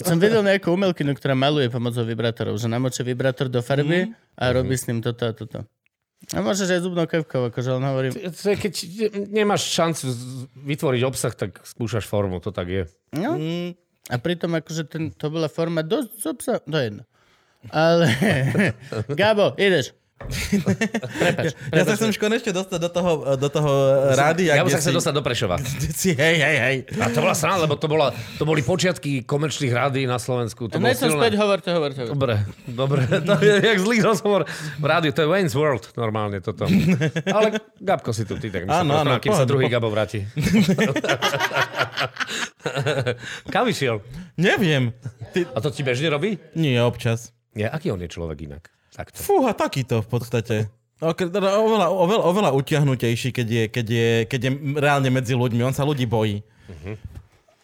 [0.00, 4.74] Som videl nejakú umelkynu, ktorá maluje pomocou vibrátorov, že namočí vibrátor do farby a robí
[4.74, 5.58] s ním toto a toto.
[6.30, 7.70] A môžeš aj zubnou kevkou, akože.
[8.12, 8.72] To je, keď
[9.32, 10.12] nemáš šancu
[10.54, 12.82] vytvoriť obsah, tak skúšaš formu, to tak je.
[13.16, 13.34] No.
[14.10, 16.54] A pritom akože ten, to bola forma dosť obsa...
[16.66, 17.04] To je jedno.
[17.70, 18.10] Ale...
[19.20, 19.94] Gabo, ideš.
[20.20, 21.56] Prepač.
[21.72, 23.70] ja sa chcem už konečne dostať do toho, do toho
[24.12, 25.56] rádia, Ja by sa chcem si, dostať do Prešova.
[26.00, 26.76] si, hej, hej, hej.
[27.00, 30.68] A to bola sranda, lebo to, bola, to boli počiatky komerčných rádií na Slovensku.
[30.68, 31.18] To bolo Ne som silné.
[31.18, 31.70] späť, hovor to.
[31.72, 31.90] hovor.
[31.96, 32.34] Dobre,
[32.68, 33.00] dobre.
[33.30, 34.44] To je jak zlý rozhovor
[34.76, 35.10] v rádiu.
[35.10, 36.68] To je Wayne's World normálne toto.
[37.36, 39.74] Ale Gabko si tu, ty tak sa Áno, áno, kým sa druhý pohode.
[39.74, 40.28] Gabo vráti.
[43.48, 44.04] Kam išiel?
[44.36, 44.92] Neviem.
[45.32, 46.36] Ty, A to ti bežne robí?
[46.54, 47.32] nie, občas.
[47.50, 48.70] Nie, aký on je človek inak?
[48.90, 49.16] Takto.
[49.22, 50.56] Fúha, takýto v podstate.
[51.00, 55.64] Ok, teda Oveľa, oveľa, oveľa utiahnutejší, keď je, keď, je, keď je reálne medzi ľuďmi.
[55.64, 56.44] On sa ľudí bojí.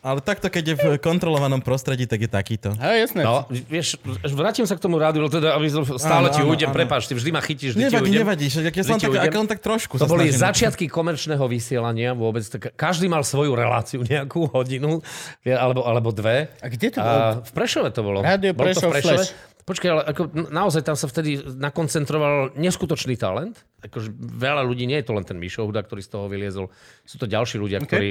[0.06, 2.70] Ale takto, keď je v kontrolovanom prostredí, tak je takýto.
[2.78, 3.26] A jasné.
[3.26, 5.66] No, vieš, vrátim sa k tomu rádiu, teda, aby
[5.98, 8.22] stále Áno, ti ujdem, prepáč, ty vždy ma chytíš, vždy ti Nevadí, ujdem.
[8.22, 8.46] nevadí.
[8.46, 9.26] Však ja som ti tak, ujdem.
[9.26, 12.46] ako len tak trošku To sa boli začiatky komerčného vysielania vôbec.
[12.46, 15.02] Tak každý mal svoju reláciu, nejakú hodinu,
[15.42, 16.54] alebo, alebo dve.
[16.62, 17.18] A kde to bolo?
[17.18, 18.22] A v Prešove to bolo.
[18.22, 19.18] Rádio Bolo to Prešov v Prešove.
[19.26, 19.55] Flash.
[19.66, 23.66] Počkaj, ale ako, naozaj tam sa vtedy nakoncentroval neskutočný talent.
[23.82, 26.70] Akože veľa ľudí, nie je to len ten Mišo Huda, ktorý z toho vyliezol.
[27.02, 27.90] Sú to ďalší ľudia, okay.
[27.90, 28.10] ktorí,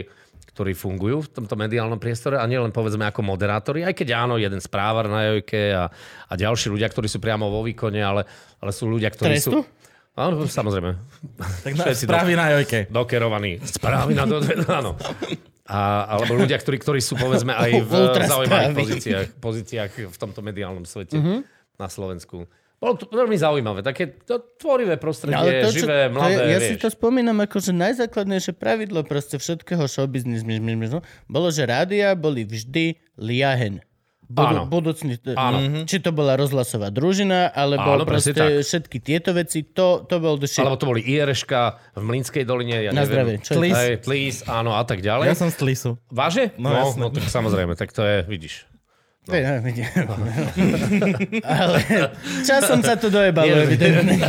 [0.51, 4.59] ktorí fungujú v tomto mediálnom priestore a nielen povedzme ako moderátori, aj keď áno, jeden
[4.59, 5.87] správar na Jojke a,
[6.27, 8.27] a ďalší ľudia, ktorí sú priamo vo výkone, ale,
[8.59, 9.63] ale sú ľudia, ktorí Trestu?
[9.63, 9.85] sú...
[10.15, 10.91] Áno, samozrejme.
[11.63, 12.87] Tak na, správy na jojke.
[12.87, 13.59] dokerovaní.
[13.63, 14.39] Správy na to,
[14.79, 14.95] áno.
[15.65, 17.93] A, alebo ľudia, ktorí, ktorí sú povedzme aj v
[18.33, 21.17] zaujímavých pozíciách, pozíciách v tomto mediálnom svete
[21.75, 22.45] na Slovensku.
[22.75, 23.81] Bolo to veľmi zaujímavé.
[23.81, 26.69] Také to tvorivé prostredie, živé, No, to mladé, je, ja vieš.
[26.69, 31.49] si to spomínam ako, že najzákladnejšie pravidlo proste všetkého showbiznis myš, myš, myš, no, bolo,
[31.49, 32.99] že rádia boli vždy
[34.33, 34.65] Áno.
[34.65, 35.57] Budu, budúcni, Áno.
[35.61, 35.79] Mhm.
[35.85, 38.65] Či to bola rozhlasová družina, alebo Áno, proste tak.
[38.65, 40.65] všetky tieto veci, to, to bol shit.
[40.65, 43.09] Alebo to boli IRŠka v Mlínskej doline, ja Na neviem.
[43.09, 43.53] zdravie, čo?
[43.57, 43.73] Tlis.
[43.77, 45.29] Hej, Tlis, áno, a tak ďalej.
[45.29, 45.91] Ja som z Tlisu.
[46.09, 46.51] Váže?
[46.57, 46.99] No, no, jasné.
[46.99, 48.65] no, tak samozrejme, tak to je, vidíš.
[49.25, 49.33] No.
[51.57, 51.79] Ale
[52.49, 54.21] časom sa to dojebalo, evidentne.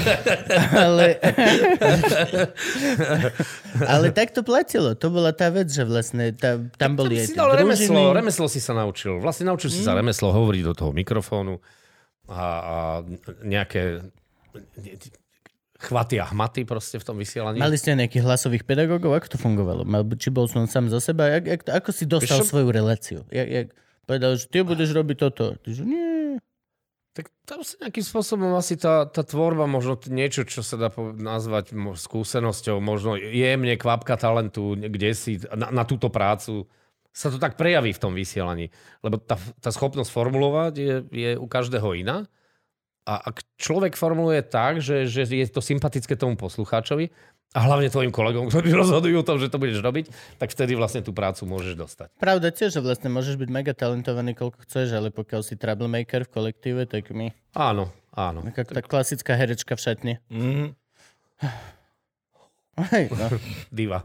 [0.72, 1.20] Ale,
[3.92, 4.96] ale tak to platilo.
[4.96, 8.72] To bola tá vec, že vlastne tá, tam boli aj dal remeslo, remeslo si sa
[8.72, 9.20] naučil.
[9.20, 11.60] Vlastne naučil si sa remeslo hovoriť do toho mikrofónu
[12.32, 12.76] a, a
[13.44, 14.00] nejaké
[15.76, 17.60] chvaty a hmaty proste v tom vysielaní.
[17.60, 19.12] Mali ste nejakých hlasových pedagógov?
[19.12, 19.84] Ako to fungovalo?
[20.16, 21.36] Či bol som sám za seba?
[21.36, 22.48] Jak, jak, ako si dostal čo?
[22.48, 23.28] svoju reláciu?
[23.28, 23.68] Jak, jak,
[24.06, 25.58] povedal, že ty budeš robiť toto.
[25.60, 26.38] Ty, že nie.
[27.16, 31.72] Tak tam sa nejakým spôsobom asi tá, tá tvorba, možno niečo, čo sa dá nazvať
[31.96, 36.68] skúsenosťou, možno jemne kvapka talentu, kde si na, na túto prácu,
[37.16, 38.68] sa to tak prejaví v tom vysielaní.
[39.00, 42.28] Lebo tá, tá schopnosť formulovať je, je u každého iná.
[43.08, 47.08] A ak človek formuluje tak, že, že je to sympatické tomu poslucháčovi,
[47.52, 51.04] a hlavne tvojim kolegom, ktorí rozhodujú o tom, že to budeš robiť, tak vtedy vlastne
[51.04, 52.08] tú prácu môžeš dostať.
[52.18, 56.30] Pravda tiež, že vlastne môžeš byť mega talentovaný, koľko chceš, ale pokiaľ si troublemaker v
[56.30, 57.30] kolektíve, tak mi...
[57.56, 58.44] Áno, áno.
[58.50, 60.14] Taká tá klasická herečka v šatni.
[60.28, 60.76] Mm,
[62.76, 63.26] Hej, no.
[63.72, 64.04] Diva.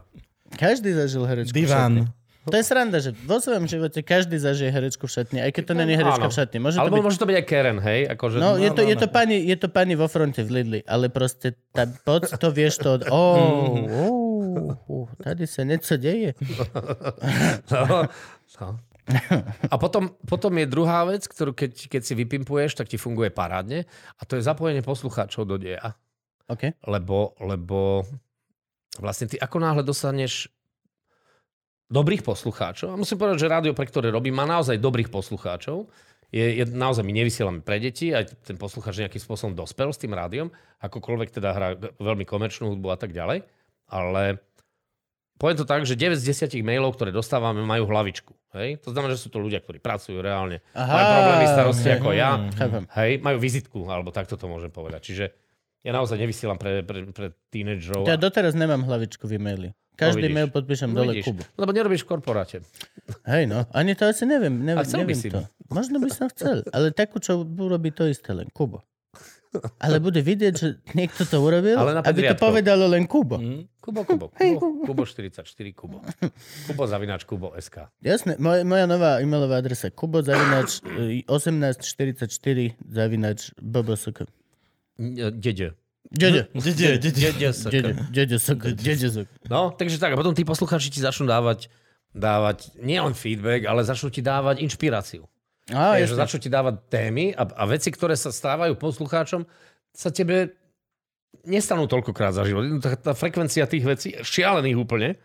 [0.56, 2.08] Každý zažil herečku v šatni.
[2.42, 5.74] To je sranda, že vo svojom živote každý zažije herečku v šatni, aj keď to
[5.78, 6.32] není herečka Áno.
[6.32, 6.58] v šatni.
[6.58, 7.04] Môže to Alebo byť...
[7.06, 8.00] môže to byť aj Karen, hej?
[8.10, 9.14] Akože, No, je to, je, to no.
[9.14, 12.98] pani, je to pani vo fronte v Lidli, ale proste tá, poď to vieš to...
[12.98, 13.02] Od...
[13.14, 16.34] Oh, oh, oh, tady sa niečo deje.
[17.72, 18.10] No,
[18.58, 18.66] no.
[19.66, 23.86] A potom, potom je druhá vec, ktorú keď, keď si vypimpuješ, tak ti funguje parádne
[24.18, 25.98] a to je zapojenie poslucháčov do deja.
[26.46, 26.74] OK.
[26.86, 28.06] Lebo, lebo
[29.02, 30.52] vlastne ty ako náhle dostaneš
[31.92, 35.92] dobrých poslucháčov, a musím povedať, že rádio, pre ktoré robím, má naozaj dobrých poslucháčov,
[36.32, 40.16] je, je, naozaj my nevysielame pre deti, aj ten poslucháč nejakým spôsobom dospel s tým
[40.16, 40.48] rádiom,
[40.80, 41.68] akokoľvek teda hrá
[42.00, 43.44] veľmi komerčnú hudbu a tak ďalej,
[43.92, 44.40] ale
[45.36, 48.32] poviem to tak, že 9 z 10 mailov, ktoré dostávame, majú hlavičku.
[48.56, 48.80] Hej?
[48.80, 52.30] To znamená, že sú to ľudia, ktorí pracujú reálne, Aha, majú problémy starosti ako ja,
[52.56, 52.84] Chápem.
[52.96, 55.00] hej, majú vizitku, alebo takto to môžem povedať.
[55.04, 55.24] Čiže
[55.82, 58.06] ja naozaj nevysielam pre, pre, pre tínedžerov.
[58.06, 59.68] Ja doteraz nemám hlavičku v e-maili.
[59.92, 60.34] Každý vidíš.
[60.34, 61.42] mail podpíšem No dole vidíš, Kubu.
[61.58, 62.56] Lebo nerobíš v korporáte.
[63.28, 64.56] Hej no, ani to asi neviem.
[64.64, 65.28] neviem A chcel by neviem si.
[65.28, 65.40] to.
[65.68, 68.80] Možno by som chcel, ale takú, čo urobí to isté len Kubo.
[69.76, 73.36] Ale bude vidieť, že niekto to urobil, Ale aby to povedalo len Kubo.
[73.36, 73.68] Mm.
[73.84, 75.44] Kubo, Kubo, Kubo, Kubo 44,
[75.76, 76.00] Kubo.
[76.70, 77.92] Kubo zavináč, Kubo SK.
[78.00, 84.24] Jasné, moja, moja nová e-mailová adresa kubo zavinač e, 1844 zavinač bbsk.
[84.98, 85.74] Dede.
[86.12, 86.50] Dede.
[86.52, 87.48] Dede, dede.
[87.70, 87.92] Dede.
[88.12, 88.36] Dede,
[88.76, 89.22] dede.
[89.48, 90.12] No, takže tak.
[90.12, 91.72] A potom tí poslucháči ti začnú dávať,
[92.12, 95.24] dávať nielen feedback, ale začnú ti dávať inšpiráciu.
[95.72, 96.22] Á, Vieš, že jasné.
[96.26, 99.46] začnú ti dávať témy a, a veci, ktoré sa stávajú poslucháčom,
[99.94, 100.52] sa tebe
[101.46, 102.66] nestanú toľkokrát za život.
[102.82, 105.16] Tá, tá frekvencia tých vecí, šialených úplne,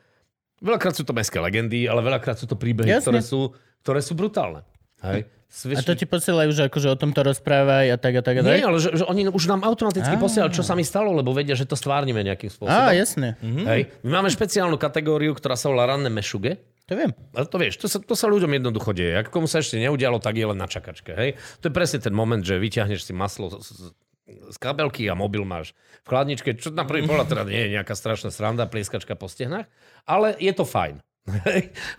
[0.64, 3.04] veľakrát sú to mestské legendy, ale veľakrát sú to príbehy, Jasne.
[3.04, 3.42] ktoré sú,
[3.84, 4.64] ktoré sú brutálne.
[5.04, 5.30] Hej.
[5.48, 8.52] A to ti posielajú, že akože o tomto rozprávaj a tak a tak a tak?
[8.52, 10.22] Nie, ale že, že oni už nám automaticky Á.
[10.22, 12.76] posielajú, čo sa mi stalo, lebo vedia, že to stvárnime nejakým spôsobom.
[12.76, 13.40] Á, jasné.
[13.42, 13.90] Hej.
[14.04, 16.60] My máme špeciálnu kategóriu, ktorá sa volá ranné mešuge.
[16.88, 17.12] To viem.
[17.36, 19.24] Ale to vieš, to sa, to sa ľuďom jednoducho deje.
[19.24, 21.12] Ak komu sa ešte neudialo, tak je len na čakačke.
[21.16, 21.36] Hej?
[21.64, 23.82] To je presne ten moment, že vyťahneš si maslo z, z,
[24.28, 27.92] z kabelky a mobil máš v chladničke, čo na prvý pohľad teda nie je nejaká
[27.92, 29.68] strašná sranda, plieskačka po stehnách,
[30.08, 31.04] ale je to fajn.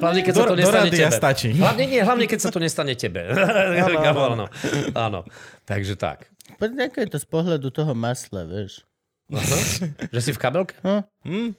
[0.01, 1.13] Hlavne, keď sa Do- to do nestane tebe.
[1.13, 1.49] stačí.
[1.53, 3.29] Hlavne, nie, hlavne, keď sa to nestane tebe.
[3.29, 4.47] áno, áno.
[4.97, 5.21] áno.
[5.69, 6.33] Takže tak.
[6.57, 8.89] Poď, je to z pohľadu toho masla, vieš.
[10.09, 10.73] Že si v kabelke?
[11.29, 11.53] Hm?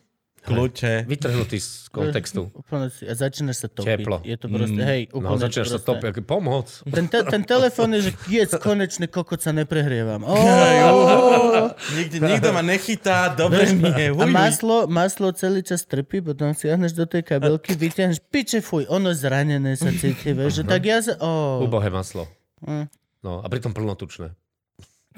[0.44, 0.94] Kľúče.
[1.06, 2.54] Vytrhnutý z kontextu.
[2.56, 4.00] Úplne si, a začínaš sa topiť.
[4.00, 4.18] Teplo.
[4.24, 6.24] Je to proste, hej, No, úplne začínaš sa topiť.
[6.24, 6.68] Pomoc.
[6.88, 10.24] Ten, te, ten telefon je, že jedz, konečne kokot sa neprehrievam.
[10.24, 11.70] Oh,
[12.00, 14.08] nikto ma nechytá, dobre mi je.
[14.16, 19.12] a maslo, maslo celý čas trpí, potom siahneš do tej kabelky, vyťahneš, piče fuj, ono
[19.12, 21.16] zranené sa cíti, vieš, že tak ja sa...
[21.20, 21.64] Oh.
[21.66, 22.28] Ubohé maslo.
[22.64, 22.88] Mm.
[23.20, 24.32] No, a pritom plnotučné.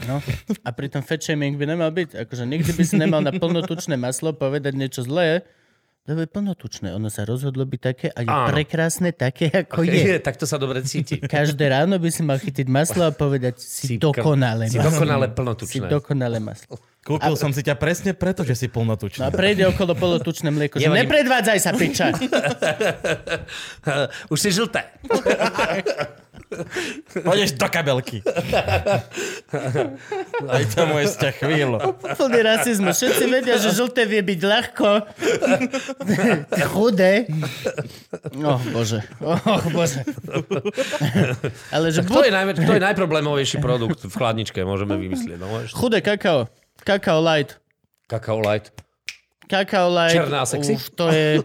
[0.01, 0.17] No.
[0.61, 2.15] A pritom fat shaming by nemal byť.
[2.19, 5.43] Akože nikdy by si nemal na plnotučné maslo povedať niečo zlé,
[6.03, 6.87] lebo je plnotučné.
[6.91, 8.49] Ono sa rozhodlo byť také a je Áno.
[8.49, 10.17] prekrásne také, ako je.
[10.17, 11.19] Tak to sa dobre cíti.
[11.19, 14.89] Každé ráno by si mal chytiť maslo a povedať si, Si dokonale Si maslo.
[14.97, 15.85] dokonale Si plnotučné.
[15.85, 16.79] dokonale maslo.
[17.01, 19.25] Kúpil som si ťa presne preto, že si No a plnotučný.
[19.29, 22.13] prejde okolo polotučné mlieko, že nepredvádzaj sa, piča.
[24.29, 24.85] Už si žlté.
[27.23, 28.19] Pôjdeš do kabelky.
[30.51, 31.77] Aj to môj vzťah chvíľu.
[32.19, 32.99] Plný rasizmus.
[32.99, 34.89] Všetci vedia, že žlté vie byť ľahko.
[36.75, 37.31] Chudé.
[38.43, 38.99] Oh, bože.
[39.23, 40.03] Oh, bože.
[41.71, 45.37] Ale že Kto je, najmä, kto je najproblémovejší produkt v chladničke, môžeme vymyslieť.
[45.39, 45.71] No, vieš?
[45.71, 46.51] chudé kakao.
[46.83, 47.57] Kakao light.
[48.11, 48.75] Kakao light.
[49.47, 50.15] Kakao light.
[50.15, 50.75] Černá sexy?
[50.75, 51.39] Už to je...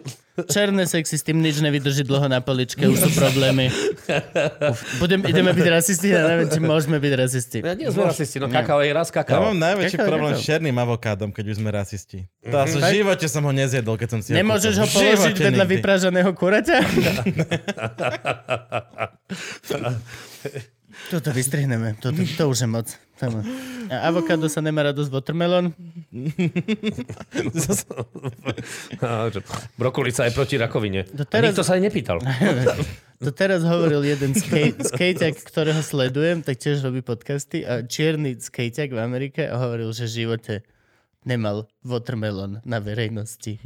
[0.47, 3.73] Černé sexy, s tým nič nevydrží dlho na poličke, už sú problémy.
[4.67, 7.59] Uf, budem, ideme byť rasisti, ja neviem, či môžeme byť rasisti.
[7.59, 9.41] Ja nie sme rasisti, no kakao je raz Ja kakao.
[9.47, 10.43] mám najväčší Kakao, problém kakao.
[10.43, 12.19] s černým avokádom, keď už sme rasisti.
[12.45, 15.73] To asi v živote som ho nezjedol, keď som si Nemôžeš ho položiť vedľa nikdy.
[15.73, 16.77] vypražaného kuraťa?
[21.07, 22.89] Toto vystrihneme, toto, to už je moc.
[23.17, 23.47] Moc.
[23.89, 25.73] A avokádo sa nemá radosť watermelon?
[29.79, 31.05] Brokolica je proti rakovine.
[31.17, 32.19] To teraz- Nikto sa aj nepýtal.
[33.17, 38.93] To teraz hovoril jeden skate, skateak, ktorého sledujem, tak tiež robí podcasty a čierny skateak
[38.93, 40.55] v Amerike a hovoril, že v živote
[41.27, 43.59] nemal watermelon na verejnosti.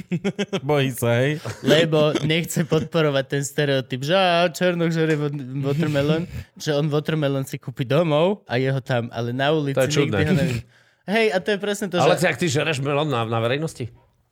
[0.66, 1.38] Bojí sa, hej.
[1.62, 5.30] Lebo nechce podporovať ten stereotyp, že á, černok žere wa-
[5.62, 6.26] watermelon,
[6.58, 10.24] že on watermelon si kúpi domov a jeho tam, ale na ulici To je nikdy
[10.26, 10.62] ho nevidí.
[11.08, 12.28] Hej, a to je presne to, Ale že...
[12.28, 13.88] ak ty žereš melón na, na verejnosti?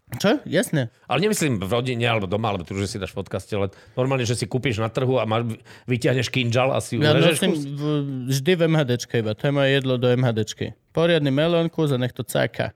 [0.08, 0.38] Čo?
[0.42, 0.86] Jasné.
[1.04, 4.22] Ale nemyslím v rodine alebo doma, alebo tu, že si dáš v podcaste, ale normálne,
[4.22, 7.62] že si kúpiš na trhu a máš, vyťahneš kinžal a si Ja urežeš nosím kus.
[7.66, 9.32] v- vždy v MHDčke iba.
[9.32, 10.66] To je moje jedlo do MHDčky.
[10.90, 12.70] Poriadny melón, kus a nech to cáka.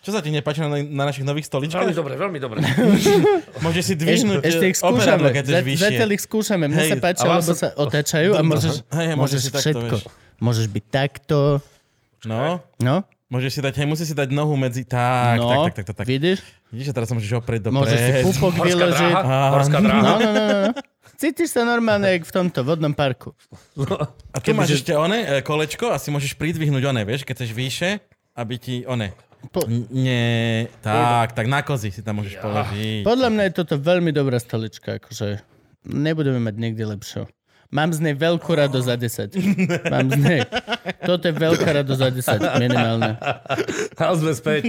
[0.00, 1.94] Čo sa ti nepáči na, na našich nových Veľmi stoličkách?
[1.94, 2.58] dobre, veľmi dobre.
[3.64, 5.28] Môžeš si dvihnúť ešte ich eh, skúšame.
[5.76, 6.64] Zatiaľ ich skúšame.
[6.66, 9.94] Mne Hej, sa páči, lebo sa- otáčajú a môžeš, Hej, môžeš môžeš si takto, všetko.
[9.94, 10.02] vieš.
[10.40, 11.38] Môžeš byť takto.
[12.24, 14.84] No, No, môžeš si dať, hej, musíš si dať nohu medzi...
[14.84, 16.06] Tak, no, tak, tak, tak, tak, tak.
[16.06, 16.44] vidíš?
[16.68, 19.14] Vidíš, že teraz sa môžeš oprieť do Môžeš si pupok vyložiť.
[19.56, 20.04] horská dráha.
[20.04, 20.56] No, no, no, no.
[20.68, 20.72] no.
[21.16, 23.32] Cítiš sa normálne, jak v tomto vodnom parku.
[24.34, 27.52] A tu máš ešte one, e, kolečko a si môžeš pridvihnúť one, vieš, keď chceš
[27.56, 27.90] vyššie,
[28.36, 29.14] aby ti one...
[29.50, 33.02] Po- Nie, tak, tak na kozy si tam môžeš položiť.
[33.02, 35.42] Podľa mňa je toto veľmi dobrá stolička, akože
[35.86, 37.26] nebudeme mať nikdy lepšou.
[37.72, 39.32] Mám z nej veľkú radosť za 10.
[39.88, 40.40] Mám z nej.
[41.00, 43.16] Toto je veľká radosť za 10, minimálne.
[43.96, 44.68] A sme späť.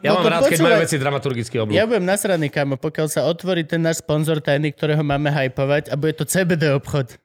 [0.00, 1.74] Ja No mám rád, keď majú veci dramaturgicky oblúk.
[1.74, 5.98] Ja budem nasraný, kamo, pokiaľ sa otvorí ten náš sponzor tajný, ktorého máme hypovať a
[5.98, 7.18] bude to CBD obchod.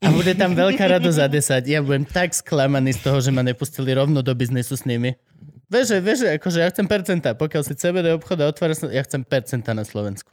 [0.00, 1.28] A bude tam veľká radosť za
[1.60, 1.68] 10.
[1.68, 5.12] Ja budem tak sklamaný z toho, že ma nepustili rovno do biznisu s nimi.
[5.68, 7.36] Vieš, že- vieš, že akože ja chcem percenta.
[7.36, 10.32] Pokiaľ si CBD obchod a otvára sa, ja chcem percenta na Slovensku.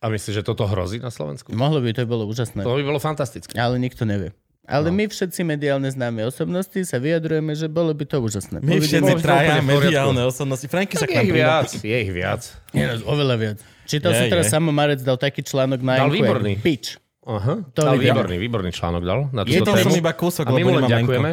[0.00, 1.52] A myslíš, že toto hrozí na Slovensku?
[1.52, 2.64] Mohlo by, to bolo úžasné.
[2.64, 3.52] To by bolo fantastické.
[3.54, 4.32] Ale nikto nevie.
[4.64, 4.96] Ale No.
[4.96, 8.62] my všetci mediálne známe osobnosti sa vyjadrujeme, že bolo by to úžasné.
[8.62, 10.64] My by všetci by traja mediálne osobnosti.
[10.70, 12.42] Franky sa Tak k je nám ich viac, je ich viac.
[12.70, 13.58] Nie, no, oveľa viac.
[13.84, 14.52] Čítal Je, som teraz je.
[14.54, 16.54] Samo Marec dal taký článok na Dal výborný.
[16.56, 16.96] Bitch.
[17.20, 20.62] Aha, To dal výborný, výborný článok dal na Je to som iba kúsok, A my
[20.62, 21.30] mu ďakujeme.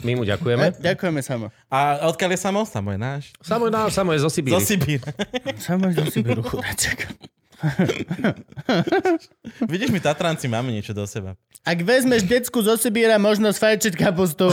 [0.00, 0.66] My mu ďakujeme.
[0.66, 1.46] E, ďakujeme Samo.
[1.68, 2.60] A odkiaľ je samo?
[2.64, 3.22] Samo je náš.
[3.38, 4.52] Samo, no, samo je zo Sibíry.
[4.52, 5.00] Zo Sibír.
[5.56, 7.06] Samo do Sibiru chudáček.
[9.72, 11.36] Vidíš, my Tatranci máme niečo do seba.
[11.60, 14.48] Ak vezmeš decku zo Sibíra, možno sfajčiť kapustu.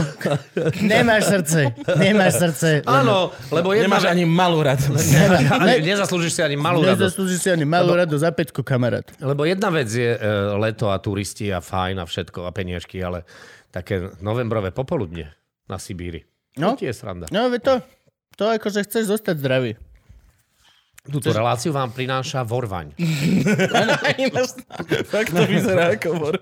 [0.84, 1.72] Nemáš srdce.
[1.96, 2.84] Nemáš srdce.
[2.84, 3.96] Áno, lebo jedna...
[3.96, 5.08] Nemáš ani malú radosť.
[5.56, 7.00] Ani, nezaslúžiš si ani malú radosť.
[7.00, 9.08] Nezaslúžiš si ani malú radu za peťku, kamarát.
[9.24, 10.30] Lebo jedna vec je e,
[10.60, 13.24] leto a turisti a fajn a všetko a peniažky, ale
[13.72, 15.32] také novembrové popoludne
[15.72, 16.28] na Sibíri.
[16.60, 16.76] No.
[16.76, 17.32] To je sranda.
[17.32, 17.80] No, to.
[18.38, 19.80] To akože chceš zostať zdravý.
[21.08, 22.92] Túto reláciu vám prináša Vorvaň.
[25.12, 26.36] Fakt to vyzerá ako vor.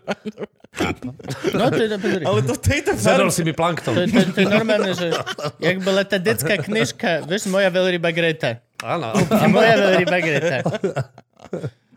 [1.55, 2.23] No, to je, pozri.
[2.27, 3.31] Ale to tejto farbe...
[3.31, 3.95] si mi To, plankton.
[3.95, 5.07] to, je- to je normálne, že
[5.63, 8.59] jak bola tá detská knižka, vieš, moja veľryba Greta.
[8.83, 9.15] Áno.
[9.47, 10.57] Moja veľryba Greta.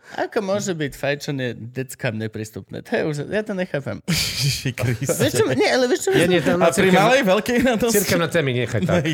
[0.09, 2.81] Ako môže byť fajčenie deckám neprístupné?
[2.81, 4.01] To je už, ja to nechápem.
[4.09, 7.95] Vieš čo, nie, ale vieš čo, Nie, nie, to A na pri malej, veľkej radosti?
[8.01, 9.05] Cirkevné témy nechaj tak.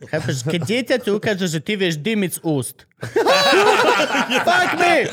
[0.00, 2.88] Chápeš, keď dieťa ti ukáže, že ty vieš dymiť z úst.
[4.48, 5.04] Fuck me!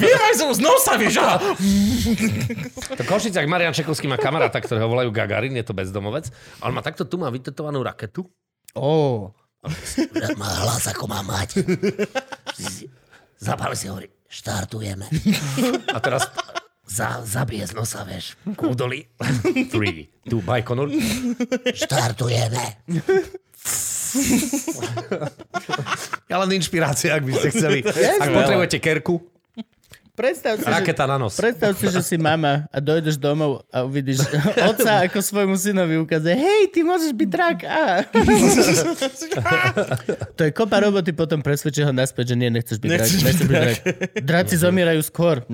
[0.00, 1.20] Vyjaj zo z nosa, vieš.
[2.96, 6.32] To Košicák Marian Čekovský má kamaráta, ktorého volajú Gagarin, je to bezdomovec.
[6.64, 8.24] On má takto tu má vytetovanú raketu.
[8.72, 9.28] Ó,
[10.40, 11.60] Má hlas, ako má mať.
[13.36, 15.04] Zapáli si hovorí, štartujeme.
[15.96, 16.32] A teraz
[16.90, 18.34] Za, zabije z nosa, vieš.
[18.58, 19.06] kúdoli.
[19.70, 19.70] 3,
[20.26, 20.90] 2, Bajkonur.
[21.70, 22.82] Štartujeme.
[26.26, 27.78] Ja len inšpirácia, ak by ste chceli.
[28.22, 29.22] Ak potrebujete kerku,
[30.18, 31.38] predstav si, že, raketa na nos.
[31.38, 34.26] predstav si, že si mama a dojdeš domov a uvidíš
[34.70, 37.58] otca, ako svojmu synovi ukazuje, hej, ty môžeš byť drak.
[37.64, 38.02] Á.
[40.36, 43.06] to je kopa roboty, potom presvedčí ho naspäť, že nie, nechceš byť drak.
[43.06, 43.78] Nechceš Nechceš byť byť drak.
[44.26, 45.46] Draci zomierajú skôr.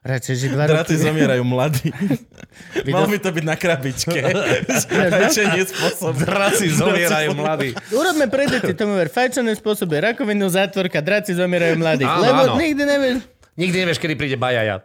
[0.00, 1.04] Radšej žiť dva Draty roky.
[1.04, 1.92] zomierajú mladí.
[2.88, 4.16] Malo by to byť na krabičke.
[5.12, 6.16] Radšej nie spôsob.
[6.16, 7.76] Draci zomierajú mladí.
[7.90, 9.06] Urobme pre deti tomu ver.
[9.06, 11.76] Fajčený spôsob je rakovinu, zátvorka, draci zomierajú.
[11.76, 12.54] Áno, Lebo áno.
[12.56, 13.18] nikdy nevieš.
[13.60, 14.80] Nikdy nevieš, kedy príde bajaja.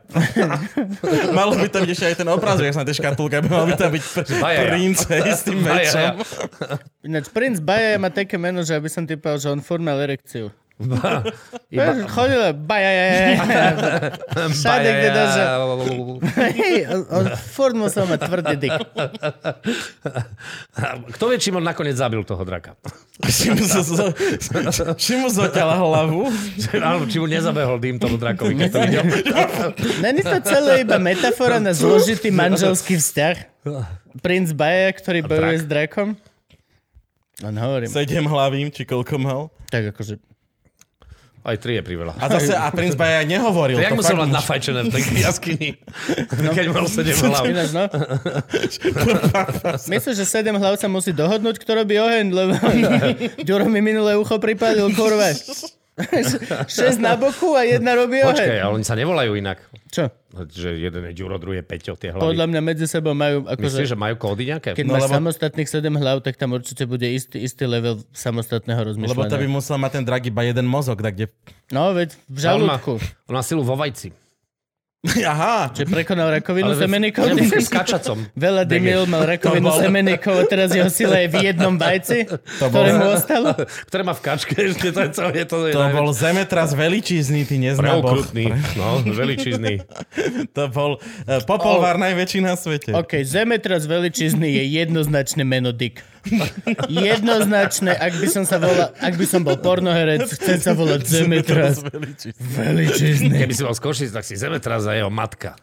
[1.31, 3.63] Malo by tam byť ešte aj ten obrázok, jak sa na tej škatulke, aby mal
[3.63, 4.67] by tam byť pr- Bajaja.
[4.67, 6.11] princ s tým Bajaja.
[6.11, 6.27] mečom.
[7.01, 10.51] Ináč, princ Baja má také meno, že aby som typal, že on furt mal erekciu.
[10.75, 12.03] Iba...
[12.11, 12.91] Chodila, Baja,
[14.51, 15.41] Všade, kde dáže.
[16.35, 18.75] Hej, on, on furt musel mať tvrdý dik.
[21.15, 22.75] Kto vie, či on nakoniec zabil toho draka?
[23.23, 24.05] Či mu, zo, zo,
[24.99, 26.27] či mu zoťala hlavu.
[26.75, 29.03] Alebo či mu nezabehol dým tomu drakovi, keď to videl.
[30.03, 33.63] Není to celé iba metafora na zložitý manželský vzťah?
[34.19, 35.63] Princ Baja, ktorý bojuje drak.
[35.63, 36.07] s drakom?
[37.43, 37.87] Len hovorím.
[37.87, 39.41] Sedem hlavím, či koľko mal.
[39.71, 40.34] Tak akože...
[41.45, 42.17] Aj tri je priveľa.
[42.17, 43.77] A zase, a princ Baja nehovoril.
[43.77, 45.69] Jak to musel mať nafajčené v tej jaskyni,
[46.41, 47.45] keď mal sedem hlav.
[47.45, 47.85] Ináč, no.
[49.85, 52.53] Myslím, že sedem hlav sa musí dohodnúť, kto robí oheň, lebo
[53.47, 55.37] Ďuro mi minulé ucho pripadil, kurva.
[56.67, 58.61] Šesť na boku a jedna robí Počkaj, oheň.
[58.61, 59.63] ale oni sa nevolajú inak.
[59.87, 60.11] Čo?
[60.35, 62.19] Že jeden je Ďuro, druhý je Peťo, tie hlavy.
[62.21, 63.47] Podľa mňa medzi sebou majú...
[63.47, 64.69] Myslíš, Akože, že majú kódy nejaké?
[64.71, 68.75] keď No, máš lebo- samostatných sedem hlav, tak tam určite bude istý, istý level samostatného
[68.75, 69.31] Lebo rozmýšľania.
[69.31, 71.31] to by musel mať ten drak iba jeden mozog, tak kde...
[71.71, 72.93] No, veď v On má, žalúdku.
[73.25, 74.11] on má silu vo vajci.
[75.05, 77.29] Aha, Čiže prekonal rakovinu Ale semeníkov.
[77.29, 78.17] v, v skačacom.
[78.45, 82.25] Veľa dymil, mal rakovinu To bol- semeníkov a teraz jeho sila je v jednom vajci,
[82.57, 83.53] ktoré bol- mu ostalo.
[83.87, 87.61] Ktoré má v kačke ešte, to je celé, to je to bol zemetras veličízny, ty
[87.61, 88.25] neznaboch.
[88.25, 89.85] Preokrutný, no, veličízny.
[90.57, 92.89] To bol uh, popolvár najväčší na svete.
[92.91, 96.01] OK, Zemetras veličizny je jednoznačné meno Dick.
[96.87, 101.81] Jednoznačné, ak by som sa volal, ak by som bol pornoherec, chcem sa volať Zemetras
[101.81, 103.35] veličizny.
[103.35, 105.53] Keby si bol z Košic, tak si Zemetras a jeho matka.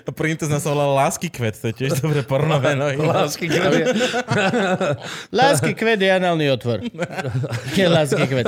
[0.00, 2.98] A Princezna sa volala Lásky kvet, to je tiež dobre pornové nohy.
[2.98, 3.86] Lásky, kvet.
[5.30, 6.82] Lásky kvet je análny otvor.
[7.72, 8.46] Je lásky kvet.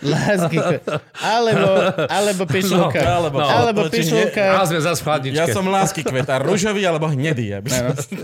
[0.00, 0.82] Lásky kvet.
[1.16, 1.68] Alebo,
[2.04, 2.98] alebo pišulka.
[2.98, 4.44] No, alebo- alebo ti pišulka.
[4.54, 5.38] A sme zase v chladničke.
[5.38, 7.54] Ja som lásky kvet a ružový alebo hnedý.
[7.54, 8.18] Aby som...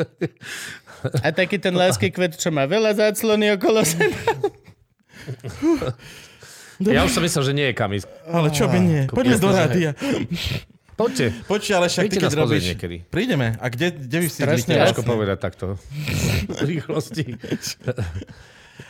[1.24, 4.16] A taký ten lásky kvet, čo má veľa záclony okolo seba.
[6.80, 8.09] Ja už som myslel, že nie je kamis.
[8.24, 9.03] Ale čo by nie?
[9.07, 9.90] Poďme do rádia.
[10.95, 11.34] Poďte.
[11.51, 12.64] Počuj, ale však ty keď robíš...
[12.74, 13.03] niekedy.
[13.11, 13.59] Prídeme.
[13.59, 14.78] A kde, kde vy si Strašne?
[14.78, 15.66] Ťažko povedať takto.
[16.70, 17.34] Rýchlosti.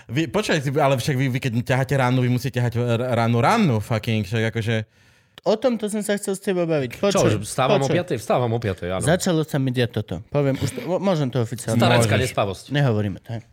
[0.08, 2.76] Vy, počkajte, ale však vy, vy keď ťaháte ránu, vy musíte ťahať
[3.16, 5.03] ránu ránu, fucking, však akože...
[5.44, 6.96] O tomto som sa chcel s tebou baviť.
[6.96, 8.16] Čo, Počuj, že vstávam o počuj.
[8.16, 8.16] 5?
[8.16, 9.04] Vstávam o 5, áno.
[9.04, 10.14] Začalo sa mi diať toto.
[10.32, 11.76] Poviem, už to, môžem to oficiálne.
[11.76, 12.72] Starecká nespavosť.
[12.72, 13.36] Nehovoríme to.
[13.36, 13.44] hej.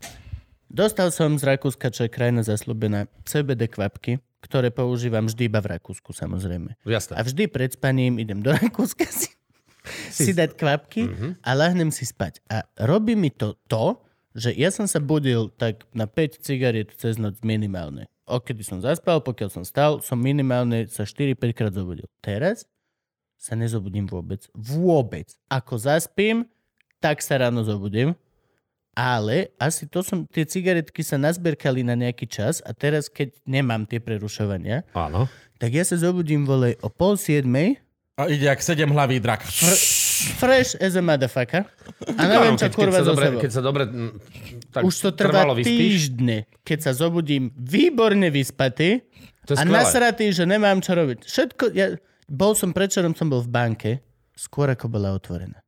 [0.72, 5.76] Dostal som z Rakúska, čo je krajina zaslúbená, CBD kvapky, ktoré používam vždy iba v
[5.76, 6.80] Rakúsku, samozrejme.
[6.88, 7.20] Jasné.
[7.20, 9.36] A vždy pred spaním idem do Rakúska si,
[10.08, 11.12] si dať kvapky
[11.44, 12.40] a lahnem si spať.
[12.48, 14.00] A robí mi to to,
[14.32, 18.08] že ja som sa budil tak na 5 cigariet cez noc minimálne.
[18.32, 22.08] Okedy som zaspal, pokiaľ som stal, som minimálne sa 4-5 krát zobudil.
[22.24, 22.64] Teraz
[23.36, 24.48] sa nezobudím vôbec.
[24.56, 25.28] Vôbec.
[25.52, 26.48] Ako zaspím,
[27.04, 28.16] tak sa ráno zobudím.
[28.96, 33.88] Ale asi to som, tie cigaretky sa nazberkali na nejaký čas a teraz, keď nemám
[33.88, 35.32] tie prerušovania, Áno.
[35.60, 37.80] tak ja sa zobudím volej o pol siedmej,
[38.20, 39.42] A ide jak sedem hlavý drak.
[40.38, 41.66] Fresh as a motherfucker.
[42.18, 43.40] A neviem, čo keď, keď, kurva sa zo dobre, sebou.
[43.42, 43.84] keď sa dobre...
[44.72, 49.04] Tak Už to trvá týždne, keď sa zobudím výborne vyspatý
[49.50, 49.74] To a skvelé.
[49.74, 51.28] nasratý, že nemám čo robiť.
[51.28, 53.92] Všetko, ja, bol som, predčerom som bol v banke,
[54.32, 55.60] skôr ako bola otvorená.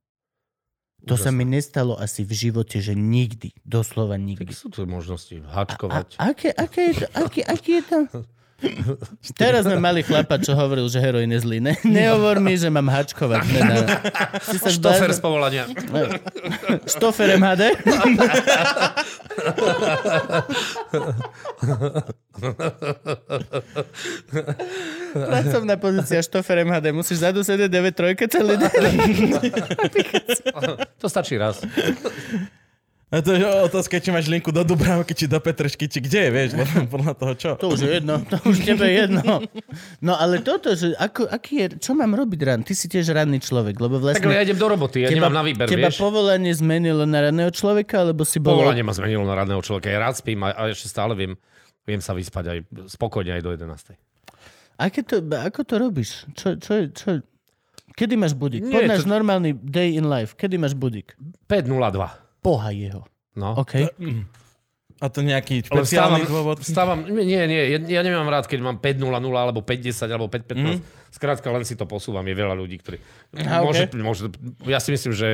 [1.04, 4.51] To sa mi nestalo asi v živote, že nikdy, doslova Tak nikdy.
[4.56, 6.16] sú tu možnosti A, hačkovať.
[6.16, 7.99] aké, aké je to, aký, aký je to?
[9.41, 11.59] Teraz sme mali chlapa, čo hovoril, že heroin je zlý.
[11.59, 13.41] Ne, nehovor mi, že mám hačkovať.
[13.51, 13.86] Ne,
[14.43, 15.68] sa Štofer z povolania.
[16.88, 17.64] Štofer MHD?
[25.14, 26.91] Pracovná pozícia štofer MHD.
[26.95, 28.72] Musíš zadu sedieť 9 celý deň.
[30.97, 31.61] To stačí raz.
[33.14, 36.49] A to je otázka, či máš linku do Dubravky, či do Petršky, či kde, vieš,
[36.57, 37.51] lebo podľa toho čo.
[37.55, 39.22] To už je jedno, to už tebe je jedno.
[40.01, 42.59] No ale toto, že ako, aký je, čo mám robiť ran?
[42.59, 44.34] Ty si tiež ranný človek, lebo Tak vlastne...
[44.34, 46.01] ja idem do roboty, ja nemám na výber, teba vieš.
[46.01, 48.57] povolanie zmenilo na ranného človeka, alebo si bol...
[48.57, 49.88] Povolanie ma zmenilo na radného človeka.
[49.88, 51.38] Ja rád spím a, a ešte stále viem,
[51.86, 52.57] viem sa vyspať aj
[52.89, 53.93] spokojne aj do 11.
[54.74, 56.26] Aké to, ako to robíš?
[56.34, 57.22] Čo, čo, je- čo,
[57.93, 58.66] kedy máš budík?
[58.66, 60.34] Nie, Poď náš to- normálny day in life.
[60.34, 61.14] Kedy máš budík?
[61.45, 62.23] 5.02.
[62.44, 63.08] Poha jeho.
[63.34, 63.56] No.
[63.58, 63.88] OK.
[65.02, 66.64] A to nejaký špeciálny dôvod?
[66.64, 69.04] vstávam, nie, nie, ja, ja nemám rád, keď mám 5.00
[69.36, 70.54] alebo 5.10 alebo 5.15.
[70.54, 70.80] Mm.
[71.12, 72.24] Skrátka, len si to posúvam.
[72.24, 73.04] Je veľa ľudí, ktorí...
[73.36, 74.00] Aha, môže, ok.
[74.00, 74.22] môže,
[74.64, 75.28] ja si myslím, že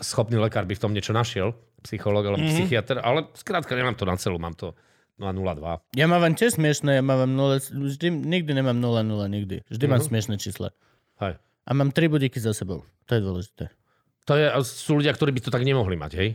[0.00, 1.52] schopný lekár by v tom niečo našiel,
[1.84, 2.56] psychológ alebo mm-hmm.
[2.62, 4.72] psychiatr, ale skrátka nemám to na celú, mám to
[5.20, 5.92] No a 0,2.
[5.94, 9.62] Ja mávam tiež smiešné, ja mávam 0, vždy, nikdy nemám 0, 0, nikdy.
[9.68, 10.72] Vždy mám smiešné čísla.
[11.20, 11.36] Hej.
[11.68, 12.82] A mám tri budíky za sebou.
[13.06, 13.64] To je dôležité.
[14.24, 16.28] To je, sú ľudia, ktorí by to tak nemohli mať, hej?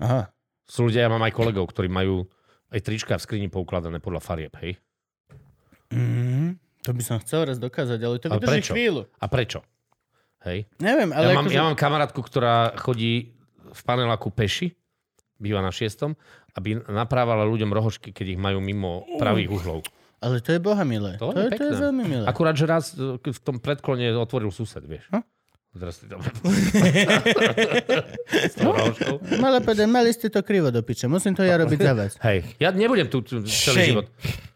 [0.00, 0.32] Aha.
[0.64, 2.24] Sú ľudia, ja mám aj kolegov, ktorí majú
[2.72, 4.80] aj trička v skrini poukladané podľa farieb, hej?
[5.92, 8.72] Mm, to by som chcel raz dokázať, ale to Ale vydrží prečo?
[8.72, 9.02] chvíľu.
[9.20, 9.60] A prečo?
[10.44, 10.68] Hej?
[10.76, 11.56] Neviem, Ja ale mám, akože...
[11.56, 13.32] ja mám kamarátku, ktorá chodí
[13.64, 14.72] v paneláku peši,
[15.36, 16.16] býva na šiestom,
[16.54, 19.78] aby naprávala ľuďom rohožky, keď ich majú mimo pravých uhlov.
[20.20, 21.20] Ale to je boha milé.
[21.20, 22.24] To To, je to je veľmi milé.
[22.24, 25.04] Akurát, že raz e, v tom predklone otvoril sused, vieš.
[25.12, 25.20] Hm?
[25.74, 26.22] Teraz si to...
[28.50, 28.70] S tou.
[29.42, 31.10] Mala povedať, mali ste to krivo do piče.
[31.10, 32.14] Musím to ja robiť za vás.
[32.22, 33.86] Hej, ja nebudem tu tu celý Shame.
[33.90, 34.06] život.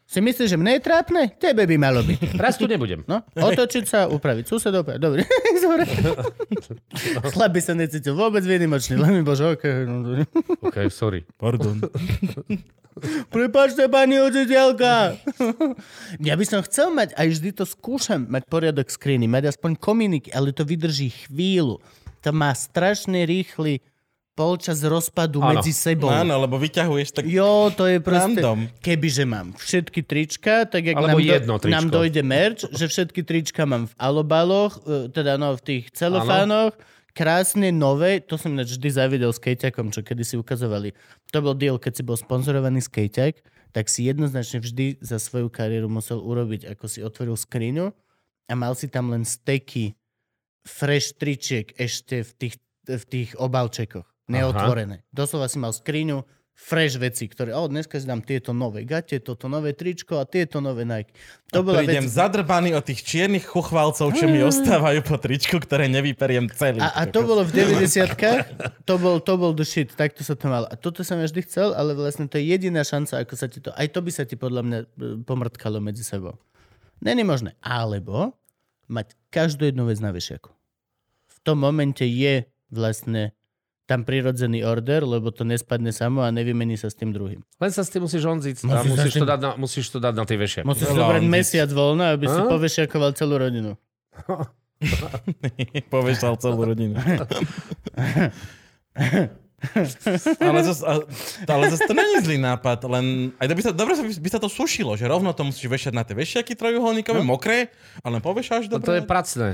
[0.08, 1.36] Si myslíš, že mne je trápne?
[1.36, 2.32] Tebe by malo byť.
[2.40, 3.04] Raz tu nebudem.
[3.04, 4.88] No, otočiť sa, upraviť susedov.
[4.96, 5.28] Dobre.
[5.64, 5.84] Dobre.
[7.36, 8.96] Chlap by sa necítil vôbec výnimočný.
[8.96, 9.84] Len mi bože, okay.
[10.64, 11.28] OK, sorry.
[11.36, 11.76] Pardon.
[13.28, 15.20] Prepačte, pani učiteľka.
[16.24, 20.32] ja by som chcel mať, aj vždy to skúšam, mať poriadok skriny, mať aspoň komuniky,
[20.32, 21.84] ale to vydrží chvíľu.
[22.24, 23.84] To má strašne rýchly
[24.38, 25.58] polčas rozpadu Áno.
[25.58, 26.06] medzi sebou.
[26.06, 27.24] Áno, lebo vyťahuješ tak...
[27.26, 28.38] Jo, to je proste...
[28.38, 28.70] Random.
[28.78, 31.74] Kebyže mám všetky trička, tak jak Alebo nám, jedno tričko.
[31.74, 36.78] nám dojde merch, že všetky trička mám v alobaloch, e, teda no, v tých celofánoch,
[37.18, 40.94] krásne, nové, to som ináč vždy zavidel s Kejťakom, čo kedy si ukazovali.
[41.34, 43.42] To bol deal, keď si bol sponzorovaný s Kejťak,
[43.74, 47.90] tak si jednoznačne vždy za svoju kariéru musel urobiť, ako si otvoril skriňu
[48.48, 49.98] a mal si tam len steky
[50.64, 52.54] fresh tričiek ešte v tých,
[52.86, 54.17] v tých obalčekoch.
[54.28, 55.02] Neotvorené.
[55.08, 56.22] Doslova si mal skriňu
[56.58, 60.58] fresh veci, ktoré, o, dneska si dám tieto nové gate, toto nové tričko a tieto
[60.58, 61.14] nové Nike.
[61.54, 62.18] To bola Prídem vec...
[62.18, 66.82] zadrbaný od tých čiernych chuchvalcov, čo mi ostávajú po tričku, ktoré nevyperiem celý.
[66.82, 68.10] A, a to bolo v 90
[68.90, 70.66] to bol, to bol the shit, takto sa to malo.
[70.66, 73.62] A toto som ja vždy chcel, ale vlastne to je jediná šanca, ako sa ti
[73.62, 74.86] to, aj to by sa ti podľa mňa e,
[75.22, 76.42] pomrtkalo medzi sebou.
[76.98, 77.54] Není možné.
[77.62, 78.34] Alebo
[78.90, 80.50] mať každú jednu vec na vešiaku.
[81.30, 83.30] V tom momente je vlastne
[83.88, 87.40] tam prirodzený order, lebo to nespadne samo a nevymení sa s tým druhým.
[87.40, 89.98] Len sa s tým musíš honziť a Musíš musíš začať- to, dať na, musíš to
[89.98, 90.64] dať na tej vešiak.
[90.68, 92.46] Musíš zobrať mesiac voľna, aby si A?
[92.46, 93.72] povešiakoval celú rodinu.
[95.90, 96.94] Povieš celú rodinu.
[100.40, 100.82] ale zase,
[101.44, 104.46] ale zase to není zlý nápad, len aj to by sa, dobre by sa to
[104.46, 107.34] sušilo, že rovno to musíš vešať na tie vešiaky trojuholníkové, No.
[107.34, 107.74] mokré,
[108.06, 108.86] ale len povešáš No dobre.
[108.86, 109.48] to je pracné.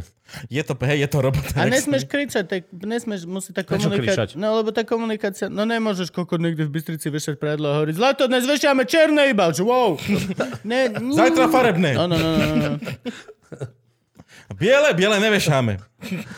[0.49, 1.57] je to, hej, je to robota.
[1.57, 4.37] A sa- kričať, tak nesmieš, musí tá komunikácia...
[4.37, 8.29] No lebo tá komunikácia, no nemôžeš kokot niekde v Bystrici vešať prádlo a hovoriť, zlato,
[8.29, 9.97] dnes vešiame černé iba, že wow.
[10.69, 10.93] ne.
[10.93, 11.97] Zajtra farebné.
[11.97, 12.69] No, no, no, no, no.
[14.55, 15.83] Biele, biele nevešáme.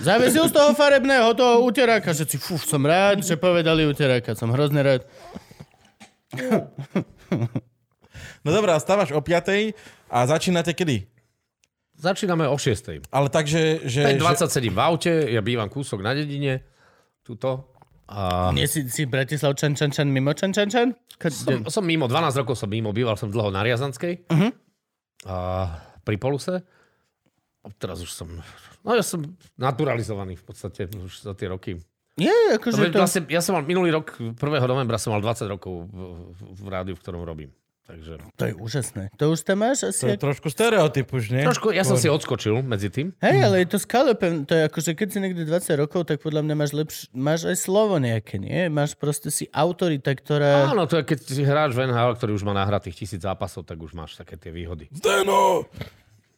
[0.01, 4.49] Zavesil z toho farebného toho uteráka, že si, fú, som rád, že povedali uteráka, som
[4.51, 5.03] hrozne rád.
[8.47, 9.75] No dobré, a stávaš o 5
[10.09, 11.07] a začínate kedy?
[11.97, 13.09] Začíname o 6.
[13.09, 14.05] Ale takže, že...
[14.21, 16.63] 5.27 v aute, ja bývam kúsok na dedine,
[17.25, 17.73] tuto.
[18.07, 20.95] A Nie si, si Bratislav Čan Čan Čan mimo Čan Čan Čan?
[21.19, 24.31] som, som mimo, 12 rokov som mimo, býval som dlho na Riazanskej.
[24.31, 24.49] Mhm.
[25.27, 25.37] A
[26.07, 26.63] pri Poluse.
[27.67, 28.31] A teraz už som...
[28.87, 29.27] No ja som
[29.59, 31.83] naturalizovaný v podstate už za tie roky.
[32.17, 32.99] Je, akože Že to...
[33.03, 34.39] vlastne, ja som mal minulý rok, 1.
[34.41, 35.97] novembra som mal 20 rokov v,
[36.33, 37.51] v, v rádiu, v ktorom robím.
[37.87, 39.15] Takže To je úžasné.
[39.15, 40.07] To už tam máš To asi...
[40.11, 41.47] je trošku stereotyp už, nie?
[41.47, 43.15] trošku, ja som si odskočil medzi tým.
[43.23, 46.43] Hej, ale je to skalepe, to je akože keď si niekde 20 rokov, tak podľa
[46.43, 48.67] mňa máš lepš- máš aj slovo nejaké, nie?
[48.67, 50.67] Máš proste si autorita, ktorá...
[50.67, 53.79] Áno, to je, keď si hráč v NHL, ktorý už má nahratých tisíc zápasov, tak
[53.79, 54.91] už máš také tie výhody.
[54.91, 55.71] Zdeno!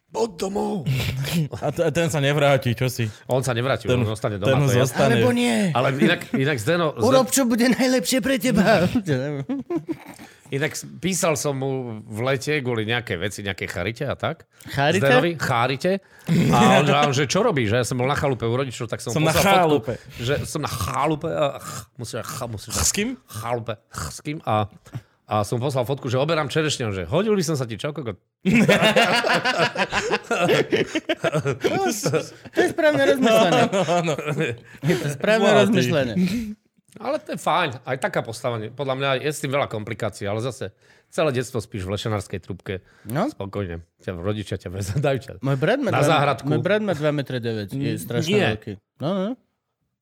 [0.08, 0.88] Poď domov!
[1.64, 3.04] A, t- a ten sa nevráti, čo si?
[3.26, 4.64] On sa nevráti, Ten- on zostane ten doma.
[4.64, 4.80] to jasné.
[4.80, 5.14] zostane.
[5.14, 5.68] Alebo nie.
[5.70, 8.88] Ale inak, inak Zdeno, Urob, čo bude najlepšie pre teba.
[10.56, 14.48] inak písal som mu v lete kvôli nejakej veci, nejakej charite a tak.
[14.66, 15.04] Charite?
[15.04, 15.92] Zdenovi, charite.
[16.48, 17.68] A on, že- a on, že čo robíš?
[17.68, 19.94] Že ja som bol na chalupe u rodičov, tak som, Som na chalupe.
[19.94, 23.20] Fotku, že som na chalupe a ch, musíš, ch, musíš, S kým?
[23.28, 23.76] Chalupe.
[23.92, 24.40] Ch, s kým?
[24.42, 24.72] A,
[25.28, 28.16] a som poslal fotku, že oberám čerešňu, že hodil by som sa ti čo, kokot?
[32.48, 33.60] To je správne rozmyslené.
[34.82, 35.68] Je to správne Wow.
[36.98, 37.70] Ale to je fajn.
[37.84, 38.58] Aj taká postava.
[38.58, 40.72] Podľa mňa je s tým veľa komplikácií, ale zase
[41.06, 42.80] celé detstvo spíš v lešenárskej trubke.
[43.06, 43.28] No.
[43.28, 43.84] Spokojne.
[44.02, 45.32] Ťa rodičia ťa vez, dajú ťa.
[45.38, 46.48] Môj brat má, Na záhradku.
[46.48, 48.46] môj brat má 2 m 9, je strašne Nie.
[48.50, 48.72] veľký.
[48.98, 49.28] No, no.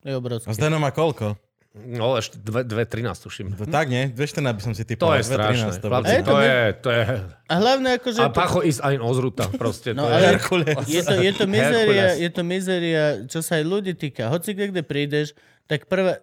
[0.07, 0.55] Je A obrovský.
[0.55, 1.35] Zdeno má koľko?
[1.77, 3.47] No, ešte 2.13 tuším.
[3.61, 4.09] To tak, nie?
[4.09, 5.21] 214 by som si To typoval.
[5.21, 5.77] je strašné.
[5.77, 7.03] 213 to Chlapci, to to je, to je...
[7.47, 8.21] A hlavne akože...
[8.25, 9.93] A pacho ísť aj ozruta, proste.
[9.93, 10.25] No, to je...
[10.25, 10.85] Herkules.
[10.89, 12.25] je to, je to mizeria, Herkules.
[12.25, 14.33] je to mizeria, čo sa aj ľudí týka.
[14.33, 15.37] Hoci kde, prídeš,
[15.69, 16.17] tak prvá...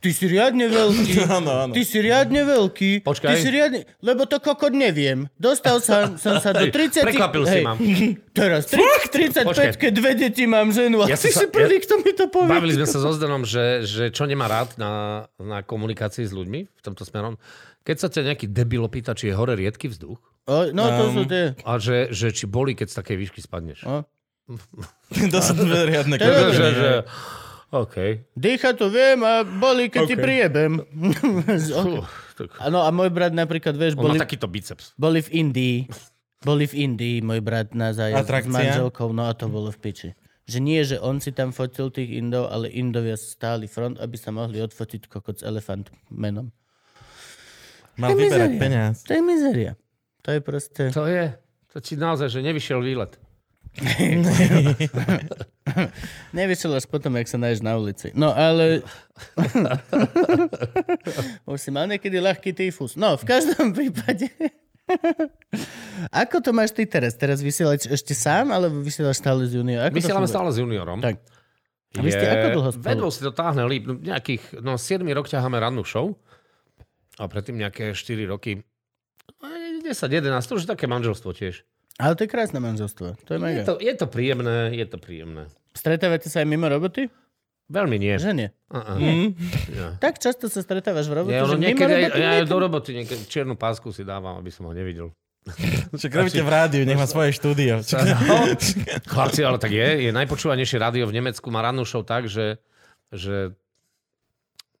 [0.00, 1.12] ty si riadne veľký.
[1.38, 1.72] Áno, áno.
[1.72, 3.04] Ty si riadne veľký.
[3.04, 3.28] Počkaj.
[3.28, 3.78] Ty si riadne...
[4.00, 5.28] Lebo to kokot neviem.
[5.36, 7.04] Dostal sa, som sa do 30...
[7.04, 7.76] Prekvapil si ma.
[8.40, 9.70] Teraz, 30, 35, Počkaj.
[9.76, 11.04] keď dve deti mám ženu.
[11.04, 12.50] A Ja ty som si sa- prvý, ja- kto mi to povie.
[12.50, 14.92] Bavili sme sa so Zdenom, že, že čo nemá rád na,
[15.36, 17.36] na komunikácii s ľuďmi v tomto smerom.
[17.80, 21.22] Keď sa ťa nejaký debil opýta, či je hore riedky vzduch O, no, to sú
[21.28, 21.54] tie...
[21.62, 23.86] a že, že či boli, keď z takej výšky spadneš.
[23.86, 24.02] O.
[25.30, 27.06] to sú dve riadne kokotiny.
[27.70, 28.26] OK.
[28.34, 30.22] Dýcha to viem a boli, keď ti OK.
[30.22, 30.72] priebem.
[32.40, 34.96] Tak, Áno, a môj brat napríklad, vieš, on má boli, takýto biceps.
[34.96, 35.76] boli v Indii.
[36.40, 38.48] Boli v Indii, môj brat na zájazd s Atrakcia?
[38.56, 40.08] manželkou, no a to bolo v piči.
[40.48, 44.32] Že nie, že on si tam fotil tých Indov, ale Indovia stáli front, aby sa
[44.32, 46.48] mohli odfotiť kokot s elefant menom.
[48.00, 49.04] Mal vyberať peniaz.
[49.04, 49.76] To je mizeria.
[50.24, 50.82] To je proste...
[50.96, 51.36] To je.
[51.70, 53.20] To ti naozaj, že nevyšiel výlet.
[56.36, 58.10] Nevyšiel až potom, jak sa nájdeš na ulici.
[58.18, 58.82] No, ale...
[61.50, 62.98] Už si mal niekedy ľahký tyfus.
[62.98, 64.26] No, v každom prípade...
[66.10, 67.14] Ako to máš ty teraz?
[67.14, 69.86] Teraz vysielaš ešte sám, alebo vysielaš stále z junior?
[69.86, 70.98] Ako to Vysielame stále s juniorom.
[70.98, 71.22] Tak.
[71.98, 72.86] A vy ste ako dlho spolu?
[72.86, 73.86] Vedlo si to táhne líp.
[73.86, 76.14] No, Nejakých, no 7 rok ťaháme rannú show.
[77.18, 78.62] A predtým nejaké 4 roky.
[79.42, 79.46] no,
[79.82, 81.66] 10, 11, to už je také manželstvo tiež.
[82.00, 83.06] Ale to je krásne manželstvo.
[83.18, 83.62] To je Je mega.
[83.62, 85.46] to, je to príjemné, je to príjemné.
[85.70, 87.12] Stretávate sa aj mimo roboty?
[87.68, 88.16] Veľmi nie.
[88.16, 88.48] Že nie.
[88.66, 88.98] Uh-uh.
[89.70, 89.88] Ja.
[89.96, 92.16] Tak často sa stretávaš v robote, Ja, že niekedy aj, roboty?
[92.16, 95.14] ja aj niekedy- do roboty niekedy čiernu pásku si dávam, aby som ho nevidel.
[95.94, 97.78] Však robíte v rádiu, nech má svoje štúdio.
[99.06, 99.88] Chlapci, ale tak je.
[100.02, 101.46] Je najpočúvanejšie rádio v Nemecku.
[101.48, 102.58] Má rannú show tak, že,
[103.08, 103.54] že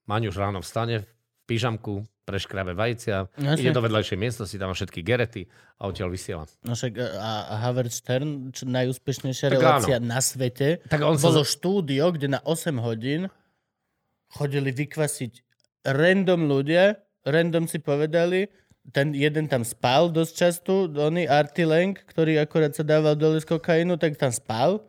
[0.04, 1.06] Maňuš ráno vstane
[1.50, 3.58] pyžamku, preškrabe vajcia, Jasne.
[3.58, 6.46] ide do vedľajšej miestnosti, tam má všetky gerety a odtiaľ vysiela.
[6.62, 11.26] No však a, a Howard Stern, čo najúspešnejšia Tak relácia na svete, Tak on sa
[11.26, 13.26] bolo za- štúdio, kde na 8 hodín
[14.30, 15.42] chodili vykvasiť
[15.82, 16.94] random ľudia,
[17.26, 18.46] random si povedali,
[18.88, 23.46] ten jeden tam spal dosť často, oný Artie Lang, ktorý akorát sa dával dole z
[23.48, 24.86] kokainu, tak tam spal.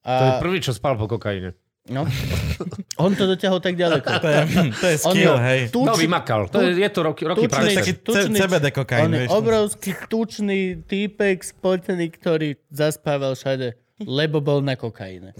[0.00, 1.52] To je A, prvý, čo spal po kokaine.
[1.86, 2.08] no,
[3.04, 4.08] on to dotiahol tak ďaleko.
[4.08, 4.38] To je,
[4.74, 5.60] to je On skill, je hej.
[5.68, 6.40] No, tuč- vymakal.
[6.48, 7.76] To je, je to roky, roky tučný-.
[7.76, 9.30] Taký tučný- CBD kokain, On je vieš.
[9.32, 15.34] obrovský, tučný týpek, spotený, ktorý zaspával všade, lebo bol na kokaine.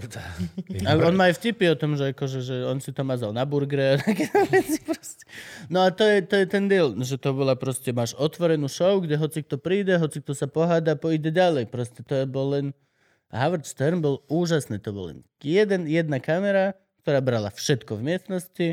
[0.83, 3.47] A on má aj vtipy o tom, že, akože, že on si to mazal na
[3.47, 4.03] burgere a
[4.51, 5.23] veci proste.
[5.71, 8.99] No a to je, to je ten deal, že to bola proste, máš otvorenú show,
[8.99, 11.71] kde hoci kto príde, hoci kto sa poháda, pôjde ďalej.
[11.71, 12.75] Proste to je bol len...
[13.29, 16.73] Howard Stern bol úžasný, to bol len jeden, jedna kamera,
[17.09, 18.67] ktorá brala všetko v miestnosti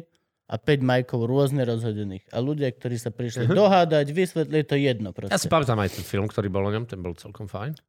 [0.44, 2.28] a 5 majkov rôzne rozhodených.
[2.28, 5.32] A ľudia, ktorí sa prišli dohádať, vysvetliť to jedno proste.
[5.32, 7.80] Ja si pamätám aj ten film, ktorý bol o ňom, ten bol celkom fajn.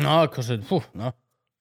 [0.00, 1.12] No, akože, fú, no.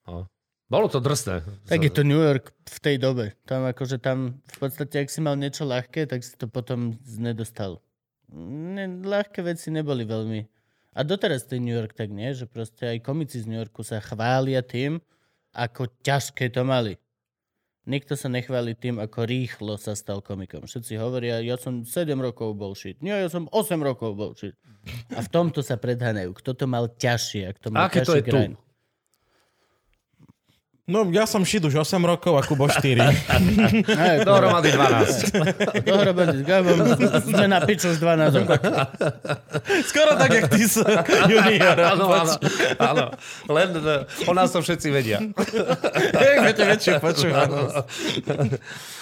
[0.07, 0.24] No.
[0.72, 1.44] Bolo to drsné.
[1.68, 3.36] Tak je to New York v tej dobe.
[3.44, 7.84] Tam akože tam v podstate, ak si mal niečo ľahké, tak si to potom nedostal.
[8.40, 10.48] Ne, ľahké veci neboli veľmi.
[10.95, 13.99] A doteraz ten New York tak nie, že proste aj komici z New Yorku sa
[13.99, 15.03] chvália tým,
[15.52, 16.95] ako ťažké to mali.
[17.90, 20.70] Nikto sa nechváli tým, ako rýchlo sa stal komikom.
[20.70, 23.02] Všetci hovoria, ja som 7 rokov bullshit.
[23.02, 24.53] Nie, ja som 8 rokov bullshit.
[25.18, 26.38] A v tomto sa predháňajú.
[26.38, 28.38] Kto to mal ťažšie, ak to mal Aké to je tu?
[30.90, 32.82] No, ja som šit už 8 rokov a Kubo 4.
[33.94, 35.86] Aj, Dohromady 12.
[35.86, 36.82] Dohromady Gabom
[37.30, 38.57] sme na piču už 12 rokov.
[39.86, 41.78] Skoro tak, jak ty sa junior.
[41.78, 42.34] Áno, áno,
[42.82, 43.06] áno.
[43.45, 45.22] Len uh, o nás to všetci vedia.
[46.18, 47.76] Jak viete väčšiu počúvanosť.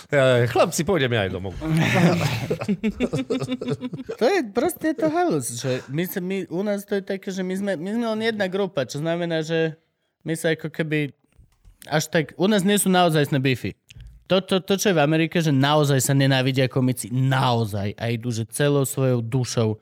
[0.08, 1.52] Eh, Chlapci, pôjdeme aj domov.
[4.16, 7.44] To je proste to halus, že my, sa, my, u nás to je také, že
[7.44, 9.76] my sme, my sme len jedna grupa, čo znamená, že
[10.24, 11.12] my sa ako keby
[11.88, 13.72] až tak, u nás nie sú naozaj bify.
[14.28, 17.96] To, to, to, čo je v Amerike, že naozaj sa nenávidia komici, naozaj.
[17.96, 19.80] A idú, že celou svojou dušou.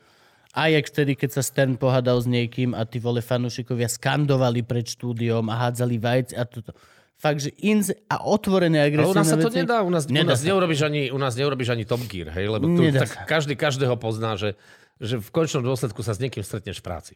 [0.54, 4.86] A jak vtedy, keď sa Stern pohádal s niekým a tí vole fanúšikovia skandovali pred
[4.86, 6.72] štúdiom a hádzali vajc a toto.
[7.18, 9.60] Fakt, že inz a otvorené Ale agresívne u nás sa to veci.
[9.66, 10.48] nedá, u nás, u Nedá nás, sa.
[10.48, 13.20] neurobiš, ani, u nás neurobiš ani Top Gear, hej, lebo tu Nedá tak sa.
[13.26, 14.54] každý každého pozná, že,
[15.00, 17.14] že v končnom dôsledku sa s niekým stretneš v práci.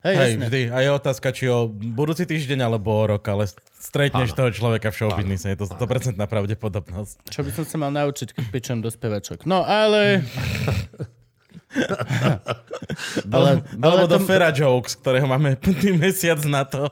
[0.00, 0.44] Hej, Hej, jasné.
[0.48, 0.60] vždy.
[0.72, 3.44] A je otázka, či o budúci týždeň alebo o rok, ale
[3.76, 4.36] stretneš Áno.
[4.36, 5.52] toho človeka v showbiznise.
[5.52, 7.28] Je to 100% pravdepodobnosť.
[7.28, 9.44] Čo by som sa mal naučiť, keď pičem do spevačok.
[9.44, 10.24] No, ale...
[13.30, 16.88] ale, Alebo do to, Fera Jokes, ktorého máme plný mesiac na to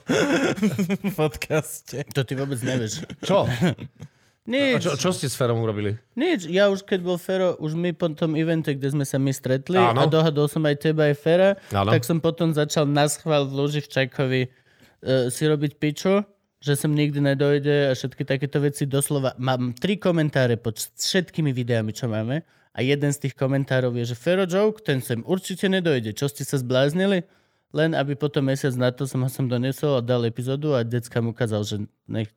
[1.09, 2.05] v podcaste.
[2.12, 3.09] to ty vôbec nevieš.
[3.24, 3.48] Čo?
[4.48, 6.00] Nič, Čo, čo ste s Ferom urobili?
[6.16, 6.48] nič.
[6.48, 9.76] Ja už keď bol Fero, už my po tom evente, kde sme sa my stretli
[9.76, 10.00] Áno.
[10.00, 11.92] a dohadol som aj teba aj Fera, Áno.
[11.92, 16.24] tak som potom začal na schvál v Luživčakovi uh, si robiť piču
[16.58, 19.34] že sem nikdy nedojde a všetky takéto veci doslova.
[19.38, 22.42] Mám tri komentáre pod všetkými videami, čo máme
[22.74, 26.14] a jeden z tých komentárov je, že Fero Joke, ten sem určite nedojde.
[26.18, 27.22] Čo ste sa zbláznili?
[27.70, 31.20] Len aby potom mesiac na to som ho sem donesol a dal epizódu a decka
[31.20, 31.76] mu ukázal, že
[32.08, 32.30] nech...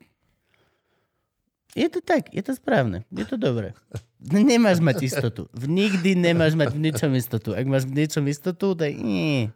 [1.71, 3.71] Je to tak, je to správne, je to dobré.
[4.19, 5.47] Nemáš mať istotu.
[5.55, 7.55] Nikdy nemáš mať v ničom istotu.
[7.55, 9.49] Ak máš v ničom istotu, tak nie.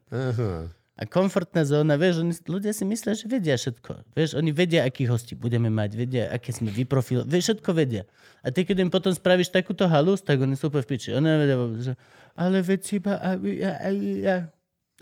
[0.95, 4.15] A komfortná zóna, vieš, oni, ľudia si myslia, že vedia všetko.
[4.15, 8.07] Vieš, oni vedia, akých hostí budeme mať, vedia, aké sme vyprofil, vieš, všetko vedia.
[8.47, 11.11] A ty, keď im potom spravíš takúto halus, tak oni sú úplne v piči.
[11.11, 11.93] Oni vôbec, že
[12.39, 13.13] ale veď iba...
[13.19, 14.35] A, a, a, a,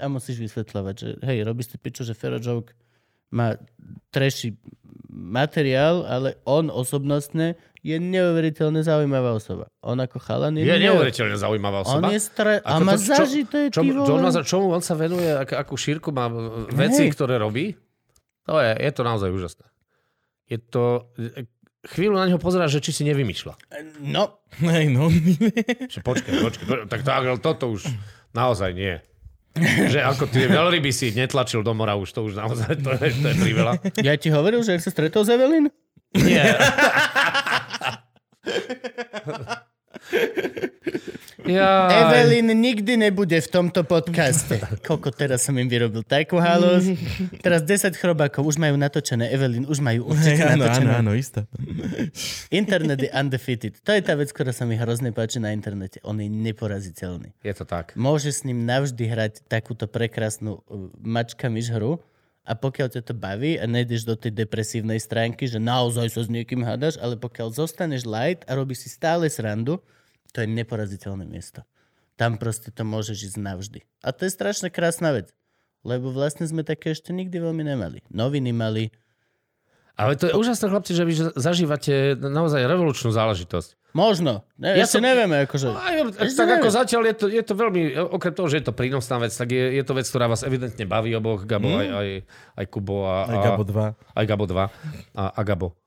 [0.01, 2.73] a musíš vysvetľovať, že hej, robíš si piču, že Fero Joke
[3.29, 3.53] má
[4.09, 4.57] treší
[5.13, 9.69] materiál, ale on osobnostne je neuveriteľne zaujímavá osoba.
[9.79, 12.07] On ako chalan je, Je neuver- neuveriteľne zaujímavá On osoba.
[12.09, 12.51] je stra...
[12.59, 14.19] A má to, čo- zažité, ty Čo, John.
[14.19, 16.31] Mazur, čomu on sa venuje, ak, akú šírku má
[16.69, 17.13] veci, Hej.
[17.13, 17.75] ktoré robí,
[18.43, 19.65] to je, je to naozaj úžasné.
[20.45, 21.11] Je to...
[21.83, 23.59] Chvíľu na neho pozeráš, že či si nevymýšľa.
[24.01, 24.39] No,
[24.71, 25.11] Hej, no.
[25.99, 27.83] Počkaj, počkaj, počkaj, tak, tak ale toto už
[28.31, 29.03] naozaj nie.
[29.93, 33.27] Že ako tie veľryby si netlačil do mora už, to už naozaj, to je, to
[33.29, 33.73] je priveľa.
[34.01, 35.69] ja ti hovoril, že ak sa stretol s Evelyn?
[36.17, 36.45] Nie.
[41.53, 44.57] Ja, Evelyn nikdy nebude v tomto podcaste.
[44.87, 46.89] Koľko teraz som im vyrobil takú halus.
[47.45, 49.29] Teraz 10 chrobákov už majú natočené.
[49.29, 50.91] Evelyn už majú určite Hej, áno, áno, natočené.
[50.97, 51.39] áno, isto.
[52.61, 53.73] Internet je undefeated.
[53.85, 56.01] To je tá vec, ktorá sa mi hrozne páči na internete.
[56.01, 57.37] On je neporaziteľný.
[57.45, 57.93] Je to tak.
[57.93, 62.01] Môže s ním navždy hrať takúto prekrásnu uh, mačka myš hru
[62.43, 66.29] a pokiaľ ťa to baví a nejdeš do tej depresívnej stránky, že naozaj sa s
[66.29, 69.79] niekým hádaš, ale pokiaľ zostaneš light a robíš si stále srandu,
[70.33, 71.61] to je neporaziteľné miesto.
[72.13, 73.79] Tam proste to môžeš ísť navždy.
[74.01, 75.29] A to je strašne krásna vec.
[75.81, 78.01] Lebo vlastne sme také ešte nikdy veľmi nemali.
[78.07, 78.89] Noviny mali.
[79.93, 83.77] Ale to je úžasné, chlapci, že vy zažívate naozaj revolučnú záležitosť.
[83.93, 84.41] Možno.
[84.57, 85.45] Ne, Ja ešte som- nevieme.
[85.45, 85.69] Akože...
[85.69, 86.77] Aj, Ešte tak ako neviem.
[86.81, 89.63] zatiaľ je to, je to veľmi, okrem toho, že je to prínosná vec, tak je,
[89.71, 92.07] je to vec, ktorá vás evidentne baví oboch, Gabo, aj, aj,
[92.57, 94.17] aj Kubo a, Aj a, Gabo 2.
[94.17, 94.65] aj Gabo 2
[95.13, 95.77] a, a Gabo.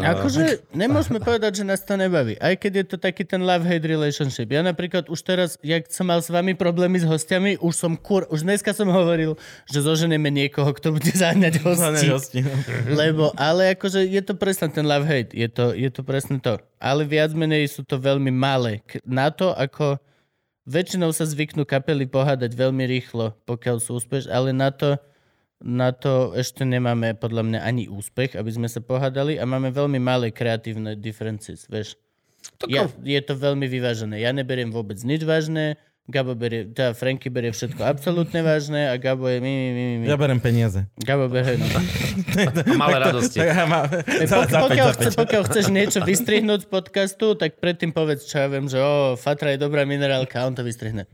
[0.00, 2.38] A, Akože nemôžeme povedať, že nás to nebaví.
[2.40, 4.48] Aj keď je to taký ten love-hate relationship.
[4.48, 8.24] Ja napríklad už teraz, jak som mal s vami problémy s hostiami, už som kur...
[8.32, 9.36] Už dneska som hovoril,
[9.68, 12.08] že zoženeme niekoho, kto bude zaňať hosti.
[12.08, 12.40] hosti.
[12.40, 12.56] no.
[13.00, 15.36] Lebo, ale akože je to presne ten love-hate.
[15.36, 16.56] Je to, je to presne to.
[16.80, 18.80] Ale viac menej sú to veľmi malé.
[19.04, 20.00] Na to, ako
[20.64, 24.96] väčšinou sa zvyknú kapely pohádať veľmi rýchlo, pokiaľ sú úspeš, ale na to,
[25.62, 30.02] na to ešte nemáme podľa mňa ani úspech, aby sme sa pohádali a máme veľmi
[30.02, 31.96] malé kreatívne differences, vieš.
[32.66, 34.18] Ja, je to veľmi vyvážené.
[34.18, 39.30] Ja neberiem vôbec nič vážne, Gabo berie, teda Franky berie všetko absolútne vážne a Gabo
[39.30, 40.06] je mi, mi, mi, mi.
[40.10, 40.90] Ja berem peniaze.
[40.98, 41.66] Gabo berie, no.
[41.70, 43.38] a malé radosti.
[43.38, 43.86] Tak ja má...
[43.86, 48.26] Po, za, za, pokiaľ, za, chce, pokiaľ chceš niečo vystrihnúť z podcastu, tak predtým povedz,
[48.26, 51.06] čo ja viem, že o, Fatra je dobrá minerálka a on to vystrihne.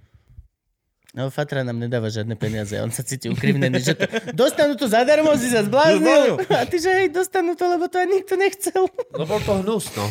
[1.19, 2.79] No, Fatra nám nedáva žiadne peniaze.
[2.79, 6.39] On sa cíti ukrivnený, že to, dostanú to zadarmo, si sa zbláznil.
[6.47, 8.87] A ty, že hej, dostanú to, lebo to ani nikto nechcel.
[9.19, 10.07] No bol to hnus, no.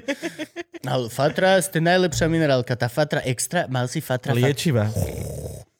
[0.88, 2.72] No, Fatra, ste najlepšia minerálka.
[2.80, 4.48] Tá Fatra Extra, mal si Fatra Fatra.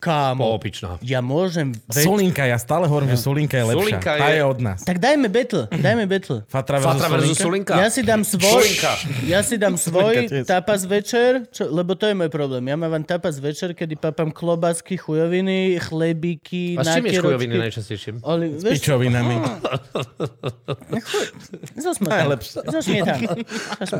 [0.03, 0.99] Kámo, Poopičná.
[0.99, 1.71] ja môžem...
[1.87, 2.03] Veď...
[2.03, 4.03] Solinka, ja stále hovorím, že Solinka je lepšia.
[4.03, 4.79] Solinka Tá je- je od nás.
[4.83, 6.39] Tak dajme battle, dajme battle.
[6.45, 7.73] Fatra versus, Fatra versus Solinka?
[7.73, 7.75] Solinka.
[7.77, 8.93] Ja si dám svoj, Solinka.
[9.25, 12.67] ja si dám svoj tapas večer, čo, lebo to je môj problém.
[12.67, 18.15] Ja mám tapas večer, kedy papám klobásky, chujoviny, chlebíky, A s čím ješ chujoviny najčastejším?
[18.23, 19.35] Oli, S vieš, pičovinami.
[21.77, 22.35] zo smetany.
[23.87, 23.97] Zo.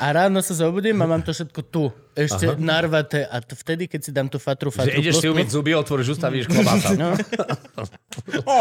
[0.00, 1.92] A ráno sa zobudím a mám to všetko tu.
[2.14, 2.58] Ešte Aha.
[2.58, 3.22] narvaté.
[3.26, 5.70] A to vtedy, keď si dám tú fatru, Že fatru ideš si plus, umyť zuby,
[5.74, 6.90] otvoríš ústa, vidíš klobása.
[6.98, 7.14] No,
[8.48, 8.60] Ó,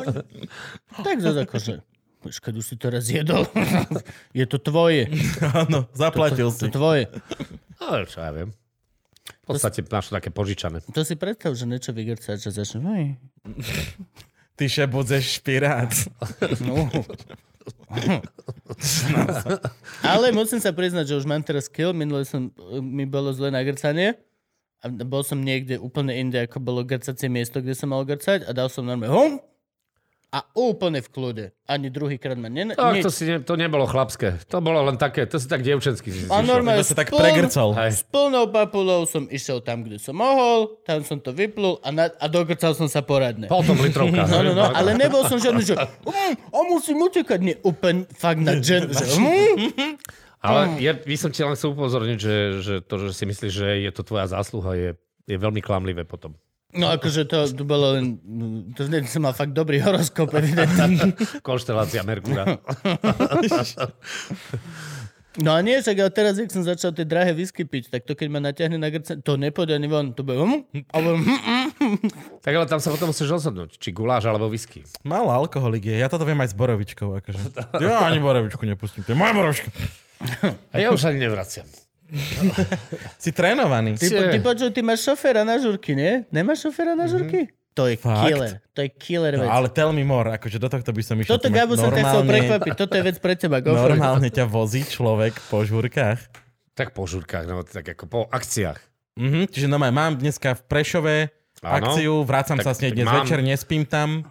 [1.06, 1.74] tak zase akože.
[2.20, 3.48] Keď už si to raz jedol,
[4.38, 5.08] je to tvoje.
[5.56, 6.68] Áno, zaplatil To si.
[6.68, 7.08] tvoje.
[7.80, 8.52] Ale čo ja viem.
[9.48, 10.84] V podstate máš to také požičané.
[10.92, 13.16] To si predstav, že niečo vygrcať, že začne...
[14.54, 15.88] Ty še budeš špirát.
[16.64, 16.92] No.
[20.06, 21.92] Ale musím sa priznať, že už mám teraz skill.
[21.92, 24.16] Minule som, mi bolo zle na grcanie.
[24.80, 28.50] A bol som niekde úplne inde, ako bolo grcacie miesto, kde som mal grcať a
[28.56, 29.32] dal som normálne hum
[30.30, 31.44] a úplne v kľude.
[31.66, 32.70] Ani druhýkrát ma ne...
[32.70, 34.38] Tak, to, si ne, to nebolo chlapské.
[34.46, 37.10] To bolo len také, to si tak dievčensky si A normálne sa tak.
[37.10, 37.90] Hej.
[37.90, 42.14] S plnou papulou som išiel tam, kde som mohol, tam som to vyplul a, na,
[42.14, 43.50] a dogrcal som sa poradne.
[43.50, 44.30] Potom litrovka.
[44.30, 47.38] No, no, no, ale nebol som žiadny, že mm, a musím utekať.
[47.42, 49.98] Nie, úplne fakt na gen, že mm,
[50.46, 53.68] Ale ja by som ti len chcel upozorniť, že, že to, že si myslíš, že
[53.82, 54.90] je to tvoja zásluha, je,
[55.26, 56.38] je veľmi klamlivé potom.
[56.70, 58.18] No akože to, to bolo len...
[58.78, 61.14] To som mal fakt dobrý horoskop, evidentne.
[61.46, 62.46] Konštelácia Merkúra.
[65.38, 68.18] No a nie, však ale teraz, jak som začal tie drahé whisky piť, tak to
[68.18, 70.10] keď ma natiahne na grce, to nepôjde ani von.
[70.18, 70.34] To bude...
[70.34, 71.96] Hm, alebo, hm, hm.
[72.42, 74.82] Tak ale tam sa potom musíš rozhodnúť, či guláš alebo whisky.
[75.06, 76.02] Málo alkoholik je.
[76.02, 77.14] Ja toto viem aj s borovičkou.
[77.22, 77.40] Akože.
[77.78, 79.06] Ja ani borovičku nepustím.
[79.06, 79.70] To je moja borovička.
[80.74, 81.70] A ja už ani nevraciam.
[83.22, 83.94] Si trénovaný.
[83.94, 84.28] Ty, Cie.
[84.28, 86.24] ty počuj, ty máš šoféra na žurky, nie?
[86.28, 87.50] Nemáš šoféra na žurky?
[87.72, 88.26] To je Fakt?
[88.26, 88.52] killer.
[88.74, 89.50] To je killer No, vec.
[89.50, 90.26] ale tell me more.
[90.32, 91.38] Akože do tohto by som išiel.
[91.38, 92.72] Toto Gabo som ťa chcel normálne- prekvapiť.
[92.74, 93.56] Toto je vec pre teba.
[93.60, 93.70] Go.
[93.72, 96.18] Normálne ťa vozí človek po žúrkach.
[96.74, 98.78] Tak po žurkách, no tak ako po akciách.
[99.14, 101.14] Mhm, čiže no mám dneska v Prešove
[101.60, 101.74] Áno.
[101.92, 104.24] akciu, vrácam Tak- sa s nej dnes mám- večer, nespím tam.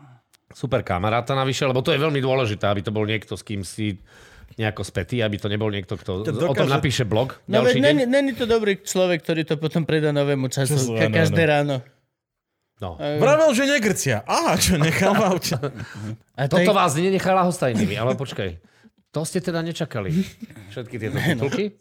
[0.49, 4.01] Super kamaráta navyše, lebo to je veľmi dôležité, aby to bol niekto, s kým si
[4.57, 7.37] nejako spätý, aby to nebol niekto, kto To o tom dokáže- napíše blog.
[7.45, 10.73] No veď není, není to dobrý človek, ktorý to potom predá novému času.
[10.73, 11.75] Čo sú, Ka- áno, každé ráno.
[12.79, 12.95] No.
[12.95, 14.23] Vravel, že negrcia.
[14.23, 14.79] Aha, čo
[15.11, 15.59] aute.
[16.39, 18.55] A to Toto je, vás nenechala hostajnými, ale počkaj.
[19.09, 20.13] To ste teda nečakali.
[20.69, 21.73] Všetky tieto titulky?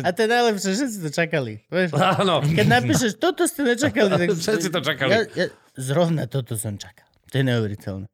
[0.00, 1.60] a to je najlepšie, si to čakali.
[1.68, 1.92] Vieš?
[1.92, 2.40] Áno.
[2.40, 4.10] Keď napíšeš, toto ste nečakali.
[4.16, 4.28] Tak...
[4.32, 5.10] Všetci to čakali.
[5.12, 5.46] Ja, ja,
[5.76, 7.04] zrovna toto som čakal.
[7.28, 8.06] To je neuveriteľné.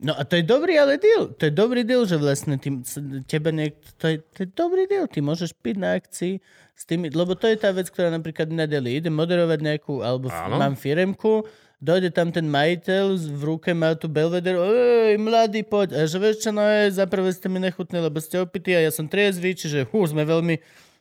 [0.00, 1.28] No a to je dobrý ale deal.
[1.30, 5.04] To je dobrý deal, že vlastne s- tebe niekto, to je, to je dobrý deal.
[5.04, 6.40] Ty môžeš piť na akcii
[6.72, 8.96] s tými, lebo to je tá vec, ktorá napríklad na deli.
[8.96, 10.56] Idem moderovať nejakú, alebo Áno.
[10.56, 11.44] mám firemku,
[11.76, 15.92] dojde tam ten majiteľ, v ruke má tu Belvedere, ej, mladý, poď.
[15.94, 18.80] A že vieš čo, no je, za prvé ste mi nechutní, lebo ste opití a
[18.80, 20.56] ja som triezvy, čiže hú, sme veľmi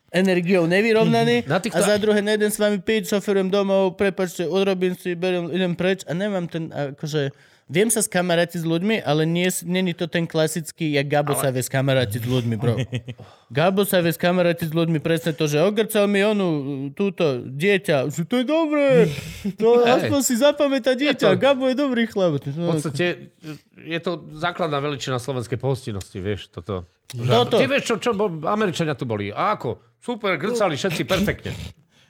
[0.09, 1.45] energiou nevyrovnaní.
[1.47, 5.47] Na týchto- A za druhé, nejdem s vami piť, šoferujem domov, prepačte, odrobím si, beriem,
[5.47, 7.31] idem preč a nemám ten, akože,
[7.69, 11.41] viem sa skamarátiť s ľuďmi, ale nie, není to ten klasický, jak Gabo ale...
[11.45, 12.75] sa vie skamarátiť s ľuďmi, bro.
[13.57, 16.49] Gabo sa vie skamarátiť s ľuďmi presne to, že ogrcal mi onu,
[16.97, 19.13] túto, dieťa, že to je dobré,
[19.55, 22.41] to aspoň si zapamätá dieťa, Gabo je dobrý chlap.
[22.41, 23.31] V podstate
[23.77, 26.89] je to základná veličina slovenskej pohostinnosti, vieš, toto.
[27.13, 27.57] Toto.
[27.57, 28.11] Ty vieš, čo, čo
[28.45, 29.33] Američania tu boli.
[29.33, 29.81] A ako?
[29.97, 31.53] Super, grcali všetci perfektne.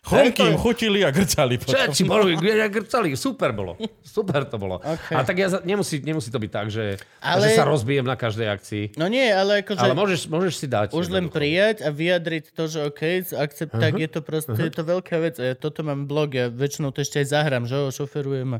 [0.10, 1.62] Chromky im chutili a grcali.
[1.62, 3.78] Všetci boli, ja grcali, super bolo.
[4.02, 4.82] Super to bolo.
[4.82, 5.14] Okay.
[5.14, 8.18] A tak ja, za- nemusí, nemusí to byť tak, že, Ale- že sa rozbijem na
[8.18, 8.84] každej akcii.
[8.98, 9.80] No nie, ale akože...
[9.86, 10.98] Ale môžeš, môžeš si dať.
[10.98, 13.02] Už len prijať a vyjadriť to, že OK,
[13.38, 13.84] akcept, uh-huh.
[13.86, 14.66] tak je to proste, uh-huh.
[14.66, 15.38] je to veľká vec.
[15.38, 18.58] A ja toto mám blog, ja väčšinou to ešte aj zahrám, že ho šoferujem.
[18.58, 18.60] A...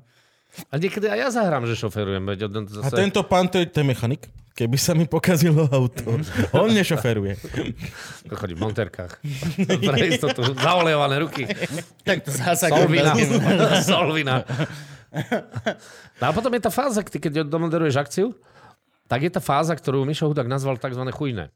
[0.70, 2.24] A niekedy aj ja zahrám, že šoferujem.
[2.26, 2.96] On A zase...
[2.98, 4.30] tento pán, to je, to je mechanik.
[4.60, 6.20] Keby sa mi pokazilo auto.
[6.52, 7.40] On nešoferuje.
[8.28, 9.24] Chodí v monterkách.
[9.88, 10.52] Pre istotu.
[10.52, 11.48] Zaolejované ruky.
[12.04, 13.16] Tak to zasa Solvina.
[13.80, 14.44] Solvina.
[16.20, 18.36] No a potom je tá fáza, keď domoderuješ akciu,
[19.08, 21.08] tak je tá fáza, ktorú Mišo Hudák nazval tzv.
[21.16, 21.56] chujné.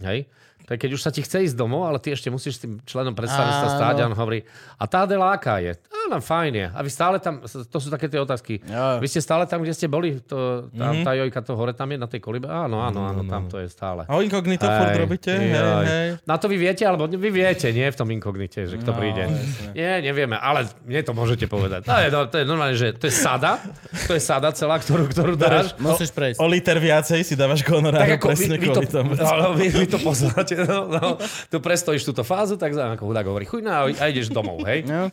[0.00, 0.32] Hej?
[0.68, 2.76] To je, keď už sa ti chce ísť domov, ale ty ešte musíš s tým
[2.82, 3.74] členom predstavenstva Áno.
[3.74, 4.44] stáť a on hovorí,
[4.76, 5.72] a tá Adela aká je?
[6.04, 6.66] Áno, fajn je.
[6.68, 8.60] A vy stále tam, to sú také tie otázky.
[8.60, 9.00] Jo.
[9.00, 10.20] Vy ste stále tam, kde ste boli?
[10.22, 11.02] To, tá, Mhm.
[11.02, 12.44] tá jojka to hore tam je, na tej kolibe?
[12.46, 14.04] Áno, áno, áno, tam to je stále.
[14.04, 15.32] A o inkognito furt Hej, robíte?
[15.32, 16.08] Hej, hej.
[16.22, 19.24] Na to vy viete, alebo vy viete, nie v tom inkognite, že kto No, príde.
[19.72, 21.84] Nie, nevieme, ale mne to môžete povedať.
[21.84, 23.56] To je, no, to je normálne, že to je sada,
[24.04, 25.72] to je sada celá, ktorú, ktorú dáš.
[25.78, 26.36] Musíš prejsť.
[26.38, 29.10] O liter viacej si dávaš honoráru Tak ako vy, presne vy, to, kvôli tomu.
[29.14, 31.08] no, vy, vy to poznáte, no, no,
[31.48, 34.82] tu prestojíš túto fázu, tak za- ako hudák hovorí, chujná a, a ideš domov, hej?
[34.82, 35.08] No.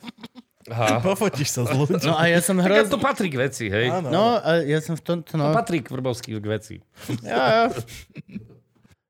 [0.66, 0.98] Aha.
[1.06, 2.02] Pofotíš sa s ľuďmi.
[2.04, 2.90] no a ja som hrozný...
[2.90, 3.94] to patrí k veci, hej?
[3.94, 4.10] Áno.
[4.10, 5.38] No, a ja som v tomto...
[5.38, 6.76] No, Patrí k Vrbovský k veci.
[7.22, 7.70] ja,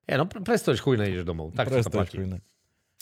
[0.06, 1.49] Ja, no pre- prestojíš chujné, ideš domov.
[1.52, 2.18] Tak to Presne, platí.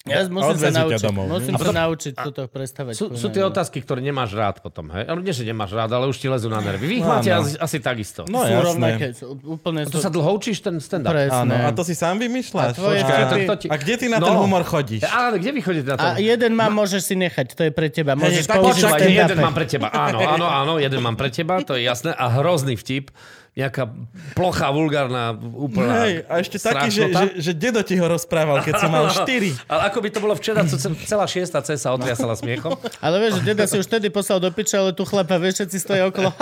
[0.03, 0.99] Ja musím sa naučiť.
[1.01, 1.25] domov.
[1.31, 2.91] Musím sa naučiť toto prestavať.
[2.91, 5.07] Sú, sú tie otázky, ktoré nemáš rád potom, hej?
[5.07, 6.83] Ale nie, že nemáš rád, ale už ti lezú na nervy.
[6.83, 7.41] Vy ich No, máte áno.
[7.41, 8.27] asi, asi takisto.
[8.27, 8.67] No sú jasné.
[8.67, 9.05] rovnaké.
[9.13, 9.99] Sú, úplne To sú...
[9.99, 11.07] sa dlho učíš ten stand-up?
[11.09, 11.39] Presne.
[11.39, 12.67] Áno, a to si sám vymýšľaš?
[12.67, 14.27] A tvoje a to- to ti- A kde ty na No.
[14.27, 15.07] ten humor chodíš?
[15.07, 16.03] Áno, kde vy chodíte na to?
[16.05, 18.11] A jeden mám, môžeš si nechať, to je pre teba.
[18.13, 19.87] Môžeš Počúvaj, v jeden mám pre teba.
[19.87, 22.11] Áno, áno, áno, jeden mám pre teba, to je jasné.
[22.11, 23.07] A hrozný vtip.
[23.53, 23.85] Nejaká
[24.33, 28.81] plochá, vulgárna, úplná Hej, a ešte taký, že, že, že dedo ti ho rozprával, keď
[28.81, 29.13] si mal Áno.
[29.13, 29.69] 4.
[29.69, 32.73] Ale ako by to bolo včera, co cel- celá šiesta C sa otriasala smiechom.
[32.97, 35.77] Ale vieš, že deda si už vtedy poslal do piča, ale tu chlapa, vieš, všetci
[35.85, 36.33] stojí okolo.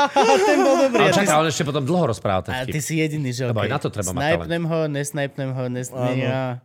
[0.48, 1.04] Ten bol dobrý.
[1.04, 2.88] Ale čaká, on ešte potom dlho rozpráva ten a ty vtip.
[2.88, 3.68] si jediný, že Lebo okay.
[3.68, 6.64] aj na to treba mať Snajpnem ho, nesnajpnem ho, nesnajpnem ja.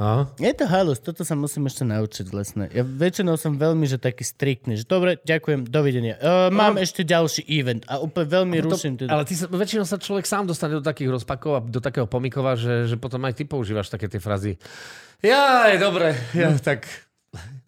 [0.00, 0.32] Aha.
[0.40, 2.72] Je to halus, toto sa musím ešte naučiť vlastne.
[2.72, 6.16] Ja väčšinou som veľmi, že taký striktný, že dobre, ďakujem, dovidenia.
[6.16, 8.96] Uh, mám ešte ďalší event a úplne veľmi ruším.
[8.96, 9.12] To, Teda.
[9.12, 12.56] ale ty sa, väčšinou sa človek sám dostane do takých rozpakov a do takého pomikova,
[12.56, 14.56] že, že potom aj ty používaš také tie frazy.
[15.20, 16.88] Jaj, dobre, ja, tak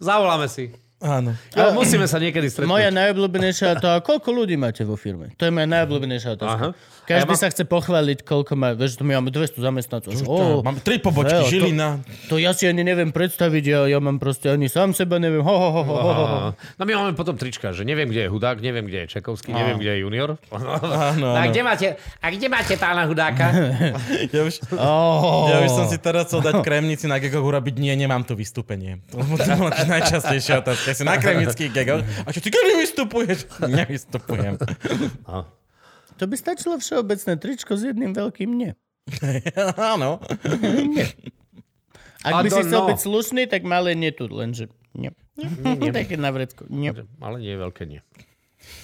[0.01, 0.73] zavoláme si.
[1.03, 1.35] Áno.
[1.51, 2.71] Jo, musíme sa niekedy stretnúť.
[2.71, 5.35] Moja najobľúbenejšia to, a koľko ľudí máte vo firme?
[5.35, 6.71] To je moja najobľúbenejšia otázka.
[6.71, 7.02] Aha.
[7.15, 10.11] Každý A ja mám- sa chce pochváliť, koľko má, vieš, to my máme 200 zamestnancov.
[10.23, 11.89] Oh, ó, Máme tri pobočky, Hej, to- Žilina.
[12.27, 15.41] to ja si ani neviem predstaviť, ja, ja mám proste ani sám seba neviem.
[15.41, 18.59] Ho, ho, ho, ho, ho, No my máme potom trička, že neviem, kde je hudák,
[18.59, 20.31] neviem, kde je Čekovský, neviem, kde je junior.
[20.49, 21.29] Áno, A áno.
[21.45, 21.87] kde máte,
[22.17, 23.47] a kde máte pána hudáka?
[24.33, 25.47] Ja už, Oh.
[25.47, 29.03] ja už som si teraz chcel dať kremnici na gegoch urobiť, nie, nemám tu vystúpenie.
[29.11, 30.93] To bola najčastejšia otázka.
[30.93, 32.01] Si na kremnických gegoch.
[32.23, 33.39] A čo ty kedy vystupuješ?
[33.69, 34.57] Nevystupujem.
[36.23, 38.79] To by stačilo všeobecné tričko s jedným veľkým nie.
[39.75, 40.23] Áno.
[42.23, 42.91] Ak I by si chcel know.
[42.95, 45.11] byť slušný, tak malé nie tu, lenže nie.
[45.99, 46.63] Také na vrecku.
[46.71, 46.95] Nie.
[47.19, 48.07] Ale nie, veľké nie.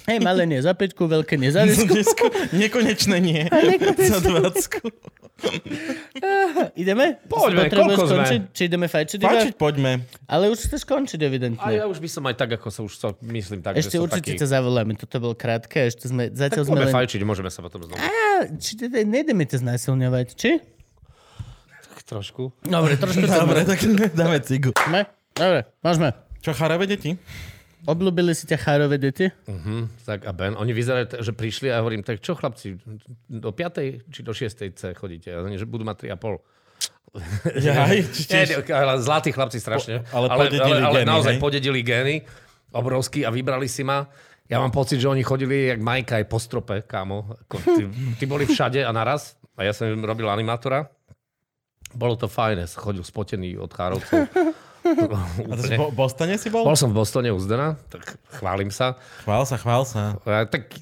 [0.09, 2.27] Hej, malé nie za peťku, veľké nie za desku.
[2.55, 3.41] Nekonečné nie.
[4.09, 4.89] Za dvacku.
[6.81, 7.19] Ideme?
[7.29, 8.25] Poďme, koľko sme?
[8.25, 8.41] skončiť?
[8.51, 9.19] Či ideme fajčiť?
[9.21, 9.29] iba?
[9.31, 10.03] Páčiť, poďme.
[10.27, 11.63] Ale už chceš skončiť, evidentne.
[11.63, 14.03] A ja už by som aj tak, ako sa už chcel, myslím tak, Ešte že
[14.03, 14.41] určite taký...
[14.41, 14.99] ťa zavoláme.
[14.99, 15.87] Toto bol krátke.
[15.87, 16.95] Ešte sme, Tak zatiaľ sme poďme len...
[16.95, 17.99] fajčiť, môžeme sa potom znovu.
[17.99, 18.11] Á,
[18.59, 20.51] či teda nejdeme ťa znásilňovať, či?
[21.95, 22.51] Tak trošku.
[22.67, 23.79] Dobre, trošku Dobre, tak
[24.15, 24.75] dáme cigu.
[24.75, 25.07] Sme?
[25.35, 26.09] Dobre, môžeme.
[26.39, 27.15] Čo, charavé deti?
[27.81, 29.31] Obľúbili si ťa chárové deti?
[29.45, 32.75] Hm, tak a Ben, oni vyzerajú, t- že prišli a hovorím, tak čo chlapci,
[33.25, 34.03] do 5.
[34.05, 34.47] či do 6.
[34.69, 35.29] C chodíte?
[35.29, 36.43] A oni, že budú mať 3,5.
[37.57, 40.05] Jaj, či Nie, tiež- nie, ale zlatí chlapci strašne.
[40.07, 41.41] ale podedili ale, ale gény, naozaj hej?
[41.41, 42.15] podedili gény
[42.69, 44.05] obrovský a vybrali si ma.
[44.45, 47.33] Ja mám pocit, že oni chodili jak Majka aj po strope, kámo.
[47.39, 47.83] Ako Ty,
[48.13, 49.37] ty boli všade a naraz.
[49.53, 50.89] A ja som robil animátora.
[51.91, 54.29] Bolo to fajné, chodil spotený od chárovcov.
[55.51, 56.63] A to si v Bostone si bol?
[56.65, 58.95] Bol som v Bostone u Zdena, tak chválim sa.
[59.23, 60.17] Chvál sa, chvál sa.
[60.25, 60.73] A tak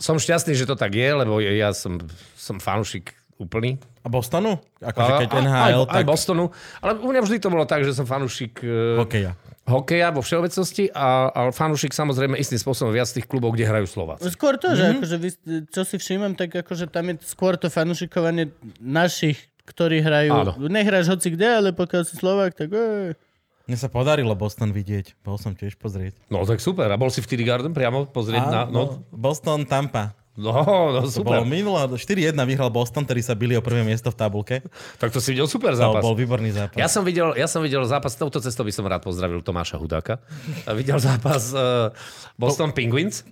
[0.00, 2.00] som šťastný, že to tak je, lebo ja som,
[2.36, 3.76] som fanúšik úplný.
[4.04, 4.60] A Bostonu?
[4.80, 6.44] Akože keď A- NHL, aj, tak aj Bostonu.
[6.80, 9.32] Ale u mňa vždy to bolo tak, že som fanúšik uh, hokeja.
[9.64, 14.28] hokeja vo všeobecnosti a, a fanúšik samozrejme istým spôsobom viac tých klubov, kde hrajú Slováci.
[14.28, 15.28] Skôr to, že akože vy,
[15.72, 20.32] čo si všímam, tak akože tam je skôr to fanušikovanie našich, ktorí hrajú.
[20.32, 20.52] Áno.
[20.68, 22.68] Nehráš hoci kde, ale pokiaľ si Slovák, tak...
[22.72, 23.16] Ej.
[23.64, 25.16] Mne sa podarilo Boston vidieť.
[25.24, 26.20] Bol som tiež pozrieť.
[26.28, 26.84] No tak super.
[26.84, 28.60] A bol si v TD Garden priamo pozrieť na...
[28.68, 30.12] No, Boston, Tampa.
[30.36, 30.52] no,
[30.92, 31.40] no To super.
[31.40, 34.56] bolo minulo, 4-1 vyhral Boston, ktorý sa bili o prvé miesto v tabulke.
[34.98, 36.02] Tak to si videl super To zápas.
[36.02, 36.76] bol výborný zápas.
[36.76, 40.20] Ja som, videl, ja som videl zápas, touto cestou by som rád pozdravil Tomáša Hudáka.
[40.66, 41.88] A videl zápas uh,
[42.36, 43.24] Boston Penguins.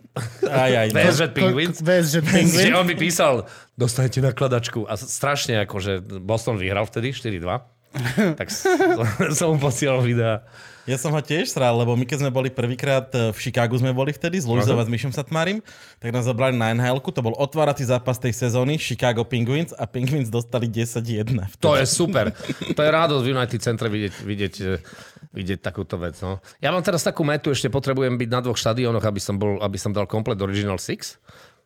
[0.47, 1.03] Aj, aj, no.
[1.03, 1.77] VSŽ Penguins.
[1.77, 2.73] Vieš, že Že Penguin.
[2.73, 3.35] on by písal,
[3.75, 4.87] dostanete nakladačku.
[4.87, 7.69] A strašne akože Boston vyhral vtedy 4-2.
[8.41, 8.49] tak
[9.37, 10.41] som mu posielal videa.
[10.83, 13.95] Ja som ho tiež sral, lebo my keď sme boli prvýkrát e, v Chicagu sme
[13.95, 15.63] boli vtedy, s Luizou a s Myšom Satmárim,
[16.03, 20.27] tak nás zobrali na nhl to bol otvárací zápas tej sezóny, Chicago Penguins a Penguins
[20.27, 21.39] dostali 10-1.
[21.63, 22.35] To je super.
[22.77, 24.83] To je radosť v United Centre vidieť, vidieť, eh,
[25.31, 26.19] vidieť takúto vec.
[26.19, 26.43] No.
[26.59, 29.79] Ja mám teraz takú metu, ešte potrebujem byť na dvoch štadiónoch, aby som, bol, aby
[29.79, 31.21] som dal komplet Original Six.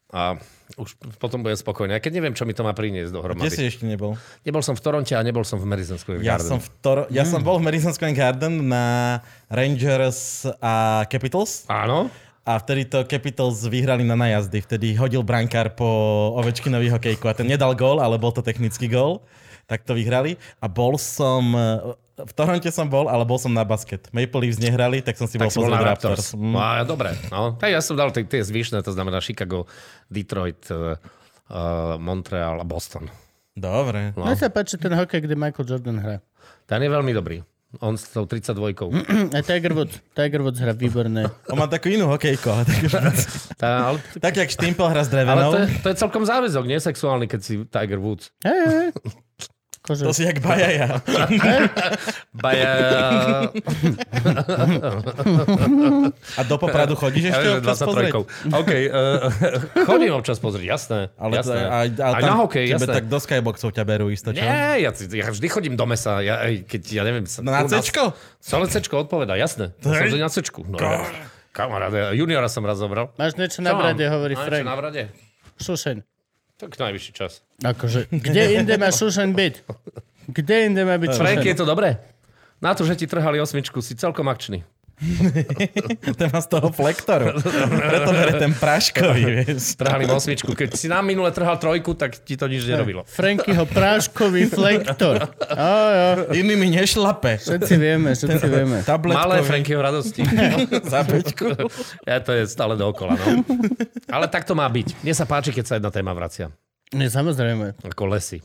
[0.06, 0.38] A
[0.76, 1.94] už potom budem spokojný.
[1.94, 3.50] A keď neviem, čo mi to má priniesť Kde dohromady.
[3.50, 4.14] si ešte nebol?
[4.42, 6.46] Nebol som v Toronte a nebol som v Madison Square Ja, Garden.
[6.48, 9.18] som, v Toro- ja som bol v Madison Square Garden na
[9.50, 11.66] Rangers a Capitals.
[11.66, 12.06] Áno.
[12.42, 14.62] A vtedy to Capitals vyhrali na najazdy.
[14.62, 15.86] Vtedy hodil brankár po
[16.38, 19.26] Ovečkinovi hokejku a ten nedal gól, ale bol to technický gól.
[19.66, 20.38] Tak to vyhrali.
[20.58, 21.50] A bol som...
[22.16, 24.08] V Toronte som bol, ale bol som na basket.
[24.08, 26.32] Maple Leafs nehrali, tak som si bol Tak bol pozrieť na Raptors.
[26.32, 26.40] Raptors.
[26.40, 26.52] Mm.
[26.56, 27.10] No, a dobre.
[27.28, 27.42] No.
[27.60, 29.68] Tak ja som dal tie, tie zvyšné, to znamená Chicago,
[30.08, 30.96] Detroit, uh,
[32.00, 33.12] Montreal a Boston.
[33.52, 34.16] Dobre.
[34.16, 36.16] Mne sa páči ten hokej, kde Michael Jordan hrá.
[36.64, 37.44] Ten je veľmi dobrý.
[37.80, 38.56] On s tou 32
[39.36, 40.00] A Tiger Woods.
[40.16, 41.28] Tiger Woods hrá výborné.
[41.52, 42.80] On má takú inú hokejku, ale tak,
[43.60, 46.64] Tá, ale, tak jak Štimpel hra s ale drevenou, to, je, to je celkom záväzok,
[46.64, 48.32] nie sexuálny, keď si Tiger Woods.
[48.44, 48.88] Hej, hej.
[49.86, 50.02] Kože.
[50.02, 50.98] to si jak Bajaja.
[52.42, 52.70] Baja...
[56.36, 58.12] A do Popradu chodíš Ja ešte že občas pozrieť?
[58.50, 58.58] 23.
[58.60, 58.86] OK, uh,
[59.86, 60.98] chodím občas pozrieť, jasné.
[61.14, 61.58] Ale, jasné.
[61.62, 62.92] aj, ale Aj tam na hokej, jasné.
[62.92, 64.42] tak do skyboxov ťa berú isto, čo?
[64.42, 66.18] Nie, ja, ja vždy chodím do mesa.
[66.18, 67.24] Ja, keď, ja neviem...
[67.24, 68.10] sa- Na Cčko?
[68.42, 69.70] Celé Cčko odpoveda, jasné.
[69.80, 70.66] Ja som na Cčku.
[70.66, 71.06] No, ja,
[71.54, 73.14] kamarát, ja juniora som raz zobral.
[73.14, 74.64] Máš niečo na brade, hovorí Máš Frank.
[74.66, 75.02] Čo na brade?
[75.56, 76.15] Šušeň.
[76.56, 77.44] Tak najvyšší čas.
[77.60, 79.54] Akože, kde inde má Šušeň byť?
[80.32, 82.00] Kde inde má byť Frank, je to dobré?
[82.64, 84.64] Na to, že ti trhali osmičku, si celkom akčný.
[86.18, 87.36] Ten má z toho flektoru.
[87.36, 89.76] Preto bere ten práškový, vieš.
[89.76, 90.56] Trhali osmičku.
[90.56, 93.04] Keď si nám minule trhal trojku, tak ti to nič nerobilo.
[93.04, 95.28] Frankyho práškový flektor.
[95.52, 96.08] Á, jo.
[96.40, 97.36] Inými nešlape.
[97.36, 98.76] Všetci vieme, všetci vieme.
[98.80, 100.24] Malé Tabletkový Frankyho radosti.
[100.92, 101.52] za peťku.
[102.08, 103.44] ja to je stále dookola, no.
[104.08, 105.04] Ale tak to má byť.
[105.04, 106.48] Mne sa páči, keď sa jedna téma vracia.
[106.96, 107.76] Nie, samozrejme.
[107.84, 108.40] Ako lesy.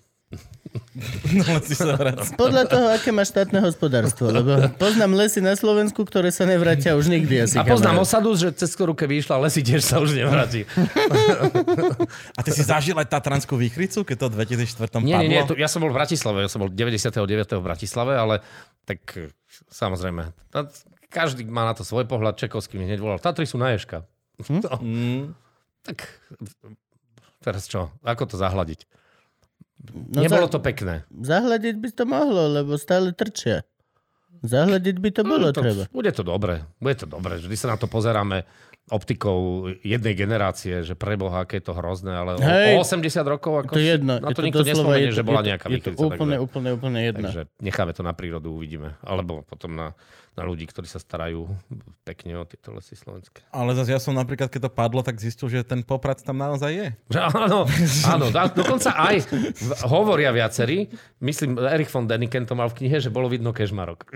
[1.31, 2.35] No, lesy sa vracia.
[2.35, 4.27] Podľa toho, aké má štátne hospodárstvo.
[4.27, 7.55] Lebo poznám lesy na Slovensku, ktoré sa nevrátia už nikdy asi.
[7.55, 8.07] A poznám kamarát.
[8.07, 10.63] osadu, že cez ktorú keby išla lesy, tiež sa už nevráti.
[12.37, 14.63] A ty si zažil aj Tatranskú výchricu, keď to v 2004
[15.01, 15.23] Nie, padlo?
[15.23, 17.15] nie, nie, tu, ja som bol v Bratislave, ja som bol 99.
[17.51, 18.35] v Bratislave, ale
[18.83, 19.31] tak e,
[19.67, 20.31] samozrejme,
[21.07, 24.07] každý má na to svoj pohľad, Čekovský mi hneď volal, Tatry sú na Ježka.
[24.47, 25.37] No, Mm.
[25.83, 26.07] tak
[27.39, 28.85] teraz čo, ako to zahladiť?
[29.83, 31.03] No Nebolo za- to pekné.
[31.09, 33.65] Zahľadiť by to mohlo, lebo stále trčia.
[34.41, 35.83] Zahľadiť by to bolo No, to, treba.
[35.87, 37.37] Bude to dobre, bude to dobre.
[37.37, 38.41] Vždy sa na to pozeráme
[38.87, 39.37] optikou
[39.79, 42.75] jednej generácie, že preboha, aké je to hrozné, ale o, Hej.
[42.75, 44.17] o 80 rokov ako To je jedno.
[44.17, 46.17] na je to to nikto nespomenie, to, že bola je to- nejaká Je to úplne,
[46.33, 47.21] takže, úplne, úplne jedno.
[47.23, 48.97] takže necháme to na prírodu, uvidíme.
[48.99, 49.93] Alebo potom na,
[50.31, 51.43] na ľudí, ktorí sa starajú
[52.07, 53.43] pekne o tieto lesy slovenské.
[53.51, 56.71] Ale zase ja som napríklad, keď to padlo, tak zistil, že ten poprac tam naozaj
[56.71, 56.87] je.
[57.19, 57.67] Áno,
[58.07, 58.25] áno,
[58.55, 59.27] dokonca aj
[59.91, 60.87] hovoria viacerí,
[61.19, 64.07] myslím, Erich von Däniken to mal v knihe, že bolo vidno kežmarok.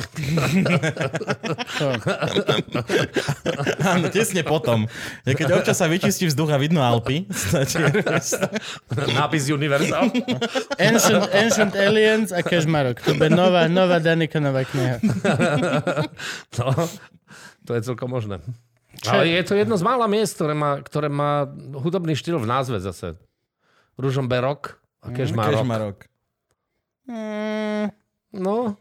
[3.85, 4.87] Áno, tesne potom.
[5.27, 7.83] Ja keď občas sa vyčistí vzduch a vidno Alpy, stačí.
[9.13, 10.09] Nápis Universal.
[10.79, 13.03] Ancient, Ancient Aliens a Kežmarok.
[13.03, 14.97] To bude nová, nová Danikanová kniha.
[16.59, 16.71] No,
[17.65, 18.39] to je celkom možné.
[19.05, 21.45] Ale je to jedno z mála miest, ktoré má, ktoré má
[21.77, 23.19] hudobný štýl v názve zase.
[23.99, 25.59] Ružomberok a Kežmarok.
[25.61, 25.97] Kežmarok.
[27.05, 27.87] Mm,
[28.35, 28.75] No,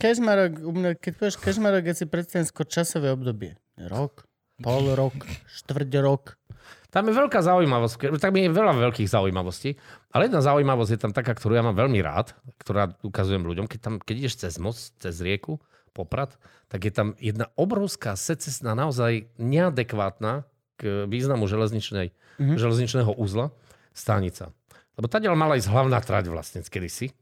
[0.00, 0.52] Kežmarok,
[0.98, 3.54] keď povieš Kežmarok, ja si predstavím skôr časové obdobie.
[3.76, 4.24] Rok,
[4.64, 5.14] pol rok,
[5.46, 6.40] štvrť rok.
[6.88, 8.16] tam je veľká zaujímavosť.
[8.16, 9.76] Tam je veľa veľkých zaujímavostí.
[10.16, 13.68] Ale jedna zaujímavosť je tam taká, ktorú ja mám veľmi rád, ktorá ukazujem ľuďom.
[13.68, 15.60] Keď, tam, keď ideš cez most, cez rieku,
[15.96, 16.36] Poprad,
[16.68, 20.44] tak je tam jedna obrovská secesná, naozaj neadekvátna
[20.76, 22.56] k významu železničnej, mm-hmm.
[22.60, 23.56] železničného úzla
[23.96, 24.52] stanica.
[24.96, 27.14] Lebo tady mala ísť hlavná trať vlastne kedysi, e,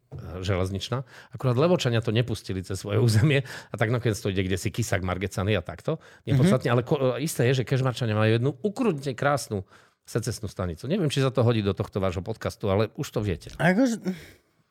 [0.47, 1.03] železničná.
[1.35, 5.03] Akurát Levočania to nepustili cez svoje územie a tak nakoniec to ide kde si Kisak,
[5.03, 5.99] Margecany a takto.
[6.23, 6.91] Nepodstatne, mm-hmm.
[7.03, 9.67] ale e, isté je, že Kežmarčania majú jednu ukrutne krásnu
[10.07, 10.87] secesnú stanicu.
[10.87, 13.51] Neviem, či sa to hodí do tohto vášho podcastu, ale už to viete.
[13.59, 13.99] Akože,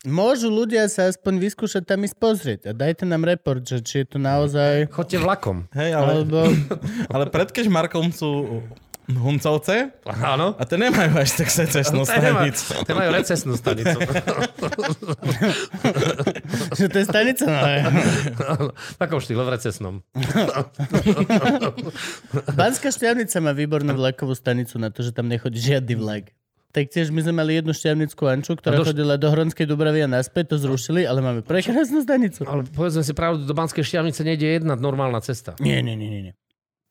[0.04, 4.08] môžu ľudia sa aspoň vyskúšať tam ísť pozrieť a dajte nám report, že či je
[4.16, 4.92] to naozaj...
[4.92, 5.68] Chodte vlakom.
[5.72, 6.40] Hej, ale, Alebo...
[7.14, 8.62] ale pred Kežmarkom sú
[9.04, 10.56] Huncovce Áno.
[10.56, 12.88] a tie nemajú až tak secesnú nemajú- stanicu.
[12.88, 14.00] tie majú recesnú stanicu.
[16.80, 17.44] že to je stanica?
[17.44, 17.80] No, je.
[18.72, 19.94] v takom štýle, v recesnom.
[22.60, 26.32] Banská šťavnica má výbornú vlakovú stanicu na to, že tam nechodí žiadny vlak.
[26.74, 30.02] Tak tiež my sme mali jednu šťavnickú Anču, ktorá A do- chodila do Hronskej Dubravy
[30.02, 32.50] a naspäť, to zrušili, ale máme prekrásnu stanicu.
[32.50, 35.54] Ale povedzme si pravdu, do Banskej šťavnice nejde jedna normálna cesta.
[35.62, 36.22] Nie, nie, nie, nie.
[36.30, 36.34] nie.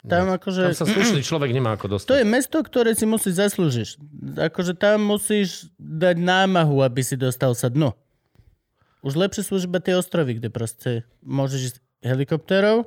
[0.07, 0.71] Tam akože...
[0.71, 2.11] Tam sa slušný človek nemá ako dostať.
[2.11, 3.99] To je mesto, ktoré si musí zaslúžiš.
[4.39, 7.91] Akože tam musíš dať námahu, aby si dostal sa dnu.
[9.03, 11.77] Už lepšie sú iba tie ostrovy, kde proste môžeš ísť
[12.07, 12.87] helikoptérov,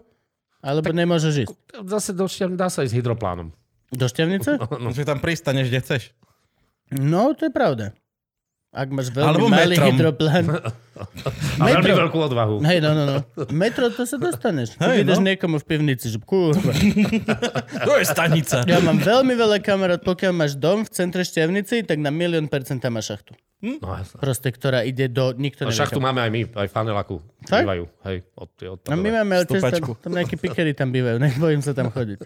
[0.63, 0.95] alebo tak...
[0.95, 1.55] nemôžeš ísť.
[1.88, 3.51] Zase do šťavnice dá sa ísť hydroplánom.
[3.95, 4.59] Do Šťavnice?
[4.84, 4.91] No.
[4.91, 6.03] Že tam pristaneš, kde chceš.
[6.94, 7.95] No, to je pravda.
[8.76, 9.88] Ak máš veľmi Alebo malý metrom.
[9.95, 10.45] hydroplán.
[11.64, 12.56] A veľmi veľkú odvahu.
[12.60, 13.20] Hej, no, no, no.
[13.56, 14.76] Metro, to sa dostaneš.
[14.76, 15.32] Hej, ideš no.
[15.32, 16.76] niekomu v pivnici, že kurva.
[17.88, 18.68] To je stanica.
[18.68, 22.91] Ja mám veľmi veľa kamarát, pokiaľ máš dom v centre Šťavnici, tak na milión percenta
[22.91, 23.32] máš šachtu.
[23.64, 24.20] No, jasné.
[24.20, 25.32] Proste, ktorá ide do...
[25.32, 27.16] Nikto A nevie šachtu máme aj my, aj v Fanelaku.
[27.48, 27.64] Fakt?
[27.64, 27.84] Bývajú.
[28.12, 31.64] Hej, od, od, No my máme ale tiež tam, tam nejakí pikery tam bývajú, nebojím
[31.64, 32.20] sa tam chodiť.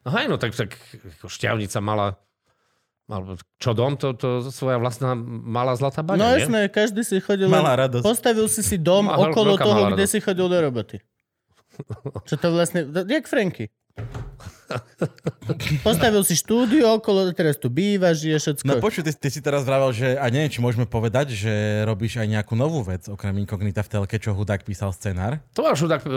[0.00, 0.80] No hej, no tak, tak
[1.20, 2.16] šťavnica mala
[3.10, 6.40] alebo čo dom, to, to svoja vlastná malá zlatá baňa, No nie?
[6.40, 7.46] jasné, každý si chodil...
[7.46, 8.02] Malá radosť.
[8.02, 10.08] Postavil si si dom veľ- okolo toho, kde radosť.
[10.08, 10.96] si chodil do roboty.
[12.24, 12.86] Čo to vlastne...
[12.86, 13.68] Jak Franky.
[15.86, 18.66] Postavil si štúdio okolo, teraz tu bývaš, je všetko.
[18.66, 22.22] No počuj, ty, ty si teraz vravel, že a neviem, či môžeme povedať, že robíš
[22.22, 25.42] aj nejakú novú vec, okrem Inkognita v telke, čo Hudák písal scenár.
[25.54, 26.10] Tomáš Hudák e,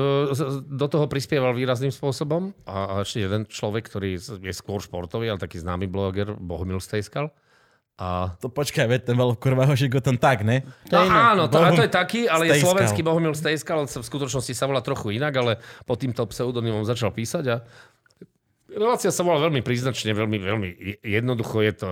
[0.69, 5.41] do toho prispieval výrazným spôsobom a, a ešte jeden človek, ktorý je skôr športový, ale
[5.41, 7.33] taký známy bloger, Bohumil Stejskal.
[8.01, 10.65] A To počkaj, veď ten veľa kurva hošik ten tak, ne?
[10.89, 12.67] To je no, áno, to, a to je taký, ale je Stejskal.
[12.73, 16.89] slovenský Bohumil Stejskal, ale sa v skutočnosti sa volá trochu inak, ale pod týmto pseudonymom
[16.89, 17.55] začal písať a
[18.73, 20.69] relácia sa volá veľmi príznačne, veľmi, veľmi
[21.05, 21.89] jednoducho je to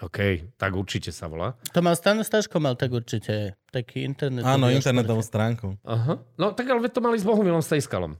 [0.00, 1.56] OK, tak určite sa volá.
[1.76, 3.60] To mal Stano Staško, mal tak určite.
[3.68, 4.48] Taký internet.
[4.48, 5.76] Áno, internetovú stránku.
[5.84, 6.16] Aha.
[6.40, 8.16] No tak ale to mali s Bohumilom Stejskalom.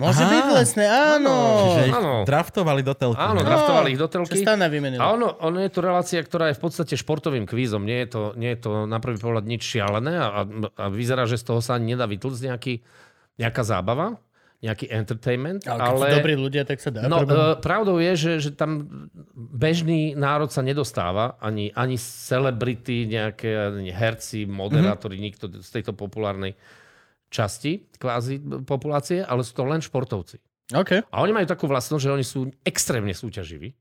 [0.00, 0.32] Môže Aha.
[0.32, 1.34] byť vlastne, áno.
[1.68, 2.12] Čiže ich áno.
[2.24, 3.20] draftovali do telky.
[3.20, 3.48] Áno, ne?
[3.48, 4.40] draftovali ich do telky.
[4.40, 4.72] Stana.
[4.72, 7.84] A ono, ono je to relácia, ktorá je v podstate športovým kvízom.
[7.84, 10.40] Nie je to, nie je to na prvý pohľad nič šialené a, a,
[10.80, 12.74] a vyzerá, že z toho sa ani nedá vytlcť nejaký,
[13.36, 14.16] nejaká zábava.
[14.62, 16.16] nejaký entertainment, Ale keď sú ale...
[16.22, 17.02] dobrí ľudia, tak sa dá.
[17.10, 17.34] No, problém.
[17.34, 18.86] e, pravdou je, že, že tam
[19.34, 25.26] bežný národ sa nedostáva, ani, ani celebrity, nejaké ani herci, moderátori, mm-hmm.
[25.26, 26.54] nikto z tejto populárnej
[27.32, 28.36] časti kvázi
[28.68, 30.36] populácie, ale sú to len športovci.
[30.76, 31.08] OK.
[31.08, 33.72] A oni majú takú vlastnosť, že oni sú extrémne súťaživí.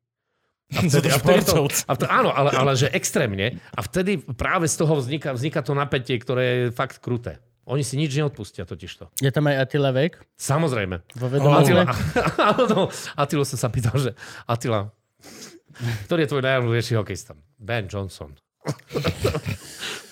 [0.87, 3.59] Sú to a vtedy to, a to, áno, ale, ale že extrémne.
[3.75, 7.43] A vtedy práve z toho vzniká, vzniká to napätie, ktoré je fakt kruté.
[7.67, 9.13] Oni si nič neodpustia totižto.
[9.21, 11.05] Je tam aj Attila Vek Samozrejme.
[11.13, 11.93] vo Atila, vedomosti.
[12.41, 14.11] áno, Atilu som sa pýtal, že
[14.49, 14.89] Atila,
[16.09, 17.37] ktorý je tvoj najľúbejší hokejista?
[17.61, 18.33] Ben Johnson.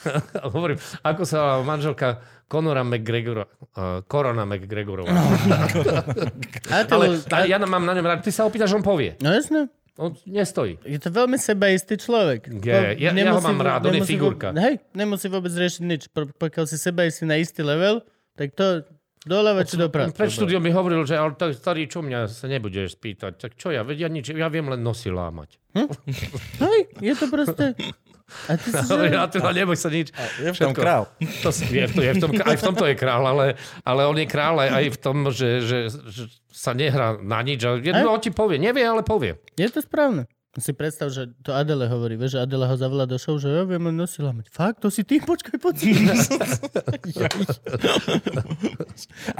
[0.55, 2.19] Hovorím, ako sa manželka
[2.49, 5.11] Conora McGregora, uh, Corona McGregorova.
[6.73, 7.05] Attila,
[7.35, 9.13] Ale ja mám na ňom rád, ty sa opýtaš, on povie.
[9.21, 9.69] No jasné.
[9.99, 10.79] On nestojí.
[10.87, 12.47] Je to veľmi sebaistý človek.
[12.47, 12.71] Je,
[13.03, 14.55] ja- ja ho mám rád, on je nemusí figurka.
[14.55, 16.01] Vôbec, hej, nemusí vôbec riešiť nič.
[16.15, 17.99] Pokiaľ si sebaistý na istý level,
[18.39, 18.87] tak to
[19.27, 20.15] doľava či doprava.
[20.15, 23.35] Pred štúdiom mi hovoril, že ale to, starý, čo mňa sa nebudeš spýtať.
[23.35, 25.59] Tak čo ja, veď ja nič, ja viem len nosy lámať.
[26.63, 27.65] Hej, je to proste...
[28.47, 29.05] A ty si, že...
[29.11, 30.13] ja teda neboj sa nič.
[30.39, 30.81] Je v tom Všetko.
[30.81, 31.03] král.
[31.43, 33.45] To je, to je v tom, aj v tomto je král, ale,
[33.83, 37.59] ale on je král aj, aj v tom, že, že, že sa nehrá na nič.
[37.67, 38.57] A jedno on ti povie.
[38.59, 39.37] Nevie, ale povie.
[39.55, 40.27] Je to správne.
[40.59, 43.63] Si predstav, že to Adele hovorí, vieš, že Adela ho zavolá do show, že ja
[43.63, 44.51] viem len nosila mať.
[44.51, 45.23] Fakt, to si ty?
[45.23, 45.75] Počkaj, poď.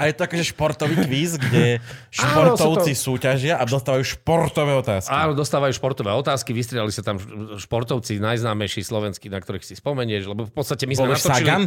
[0.08, 5.12] je to akože športový kvíz, kde športovci súťažia a dostávajú športové otázky.
[5.12, 7.20] Áno, dostávajú športové otázky, vystriali sa tam
[7.60, 11.44] športovci najznámejší slovenskí, na ktorých si spomenieš, lebo v podstate my sme Bol natočili...
[11.44, 11.62] Sagan?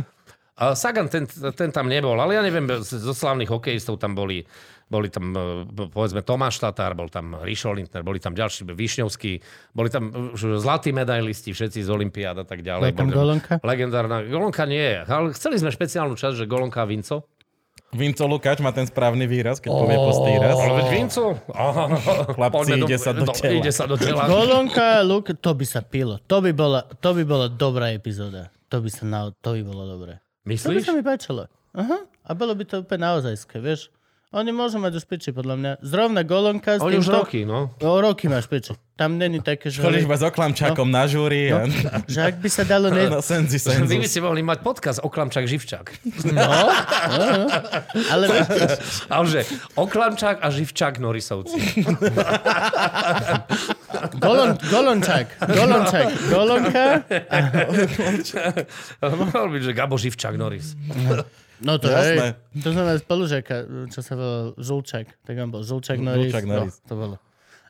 [0.54, 4.46] Sagan, ten, ten tam nebol, ale ja neviem, zo slávnych hokejistov tam boli,
[4.86, 9.42] boli tam, e, povedzme, Tomáš Tatár, bol tam Rišo Lindner, boli tam ďalší, Višňovský,
[9.74, 12.94] boli tam už zlatí medailisti, všetci z Olympiád a tak ďalej.
[12.94, 13.54] Bola tam Bol Golonka?
[13.66, 14.22] Legendárna.
[14.30, 17.26] Golonka nie, ale chceli sme špeciálnu časť, že Golonka a Vinco.
[17.94, 20.58] Vinco Lukáč má ten správny výraz, keď povie postý raz.
[20.58, 21.24] Ale veď Vinco?
[22.34, 23.54] Chlapci, ide sa do tela.
[23.54, 24.26] Ide sa do tela.
[24.26, 26.18] Golonka, Luk, to by sa pilo.
[26.26, 28.50] To by bola, to by bola dobrá epizóda.
[28.74, 30.23] To by sa na, to by bolo dobré.
[30.44, 30.84] To by Myslíš?
[30.84, 31.48] sa mi páčilo.
[31.72, 32.04] Aha.
[32.04, 33.88] A bolo by to úplne naozajské, vieš.
[34.34, 35.72] Oni môžu mať už piči, podľa mňa.
[35.86, 37.70] Zrovna Golonka Oni už roky, no.
[37.86, 38.74] O, roky máš piči.
[38.98, 39.78] Tam není také, že...
[39.78, 41.54] Chodíš iba s oklamčákom na žúri.
[41.54, 41.70] a-
[42.10, 42.90] že ak by sa dalo...
[42.98, 43.14] Ne...
[43.14, 45.86] No, senzi, Vy by ste mohli mať podcast Oklamčák Živčák.
[46.34, 46.50] No,
[47.14, 47.46] no, no.
[48.10, 48.24] Ale
[49.14, 49.42] Ale že
[49.78, 51.86] Oklamčák a Živčák Norisovci.
[54.18, 56.86] Golon, Golončák, Golončák, Golonka.
[59.22, 60.74] Mohol byť, že Gabo Živčák Noris.
[60.90, 61.22] No
[61.80, 62.36] to Jasné.
[62.54, 62.62] je.
[62.62, 63.56] To znamená spolužiaka,
[63.88, 65.08] čo sa volal Žulčák.
[65.24, 66.32] Tak on bol Žulčák Noris.
[66.44, 67.16] No, to bolo.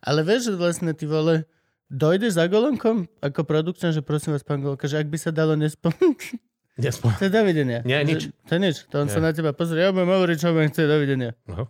[0.01, 1.45] Ale vieš, že vlastne ty vole,
[1.93, 5.53] dojdeš za Golonkom ako produkčná, že prosím vás, pán Golka, že ak by sa dalo
[5.55, 6.41] nespomínať.
[6.73, 7.05] Nespo...
[7.21, 7.85] To je dovidenia.
[7.85, 8.33] Nie, nič.
[8.49, 8.75] To je nič.
[8.89, 9.85] To on sa na teba pozrie.
[9.85, 10.87] Ja budem hovoriť, čo budem chcieť.
[10.89, 11.31] Dovidenia.
[11.45, 11.69] No.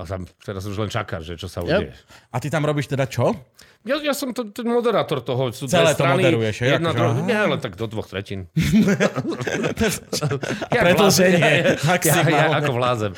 [0.00, 1.68] A tam teraz už len čakáš, že čo sa Yep.
[1.68, 1.92] udeje.
[2.32, 3.36] A ty tam robíš teda čo?
[3.80, 5.56] Ja, ja som to, ten moderátor toho.
[5.56, 6.68] Sú Celé to strany, moderuješ?
[6.68, 7.16] Jedna, aha.
[7.24, 8.44] nie, len tak do dvoch tretín.
[10.68, 12.56] predĺženie, ja, ja, maximálne.
[12.60, 13.12] ako vlázem.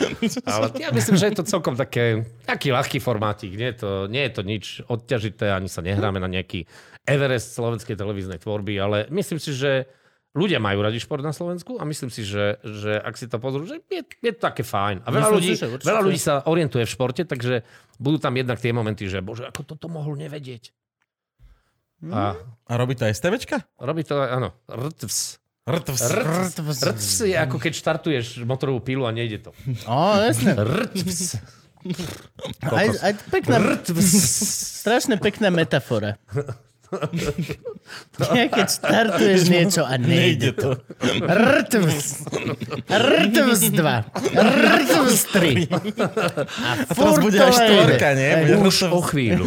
[0.47, 3.59] Ale ja myslím, že je to celkom také, taký ľahký formátik.
[3.59, 6.63] Nie je, to, nie je to nič odťažité, ani sa nehráme na nejaký
[7.11, 9.91] Everest slovenskej televíznej tvorby, ale myslím si, že
[10.33, 13.69] ľudia majú radi šport na Slovensku a myslím si, že, že ak si to pozrú,
[13.69, 15.05] že je, je to také fajn.
[15.05, 17.63] A veľa Myslím ľudí, si, veľa ľudí sa orientuje v športe, takže
[17.97, 20.73] budú tam jednak tie momenty, že bože, ako toto mohol nevedieť.
[22.11, 22.35] A
[22.67, 23.63] A robí to STVčka?
[23.79, 25.39] robí to, áno, rtvs.
[25.63, 26.03] Rtvs.
[26.03, 29.51] Rtvs, rtvs je ako keď štartuješ motorovú pilu a nejde to.
[29.87, 30.59] Ó, jasne.
[30.59, 31.39] Rtvs.
[32.63, 34.11] Aj, aj pekná, Rtvs.
[34.83, 36.19] strašne pekná metafora.
[38.37, 40.77] Nie, keď startuješ niečo a nejde to.
[41.25, 42.29] Rtvs.
[42.89, 44.05] Rtvs 2.
[44.37, 45.73] Rtvs 3.
[45.73, 48.31] A Teraz furt bude aj štvorka, nie?
[48.45, 49.45] Bude Už o chvíľu.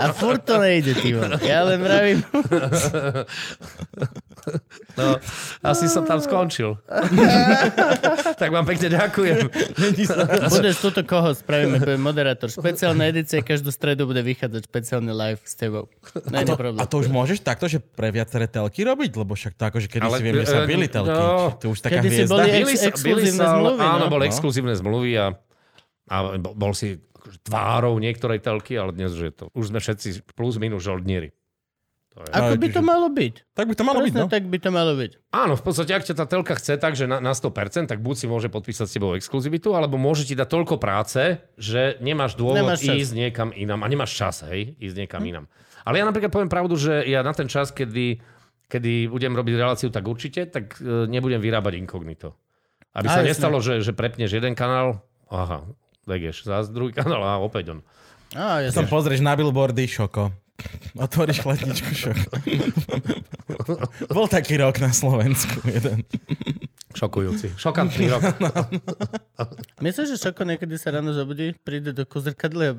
[0.00, 1.36] A furt to nejde, ty vole.
[1.44, 2.24] Ja len vravím,
[4.98, 5.16] No,
[5.64, 6.76] asi som tam skončil.
[8.40, 9.48] tak vám pekne ďakujem.
[10.52, 12.52] budeš túto koho spravíme, budem moderátor.
[12.52, 15.88] Špeciálna edícia, každú stredu bude vychádzať špeciálny live s tebou.
[16.24, 19.10] A to, a to už môžeš takto, že pre viaceré telky robiť?
[19.12, 21.10] Lebo však to akože kedy Ale, si viem, že sa e, byli telky.
[21.12, 22.32] no, Ty už taká kedy si hviezda.
[22.32, 24.06] boli ex- Byli sa, byli exkluzívne sa, zmluvy, áno, no.
[24.08, 25.26] boli exkluzívne zmluvy a,
[26.06, 30.08] a bol- bol si akože tvárou niektorej telky, ale dnes že to, už sme všetci
[30.30, 31.34] plus minus žoldnieri.
[32.12, 32.28] To je.
[32.28, 33.34] Ako by to malo byť?
[33.50, 34.28] Tak by to malo byť, Presne no.
[34.28, 35.12] tak by to malo byť.
[35.32, 38.14] Áno, v podstate, ak ťa tá telka chce tak, že na, na 100%, tak buď
[38.14, 42.60] si môže podpísať s tebou exkluzivitu, alebo môže ti dať toľko práce, že nemáš dôvod
[42.60, 43.00] Nemáš čas.
[43.00, 43.80] ísť niekam inam.
[43.80, 45.48] A nemáš čas, hej, ísť niekam inam.
[45.82, 48.22] Ale ja napríklad poviem pravdu, že ja na ten čas, kedy,
[48.70, 52.38] kedy budem robiť reláciu, tak určite, tak e, nebudem vyrábať inkognito.
[52.92, 53.30] Aby sa jasné.
[53.32, 55.00] nestalo, že, že prepneš jeden kanál
[55.32, 55.64] Aha,
[56.04, 57.80] Vegeš, zás druhý kanál a opäť on.
[58.36, 58.84] Á, ja som...
[58.84, 60.28] pozrieš na billboardy, šoko.
[61.08, 62.32] Otvoríš chladničku, šoko.
[64.16, 66.04] Bol taký rok na Slovensku, jeden.
[66.92, 67.56] Šokujúci.
[67.56, 68.22] Šokantný rok.
[69.80, 72.72] Myslíš, že Šoko niekedy sa ráno zobudí, príde do kozrkadle a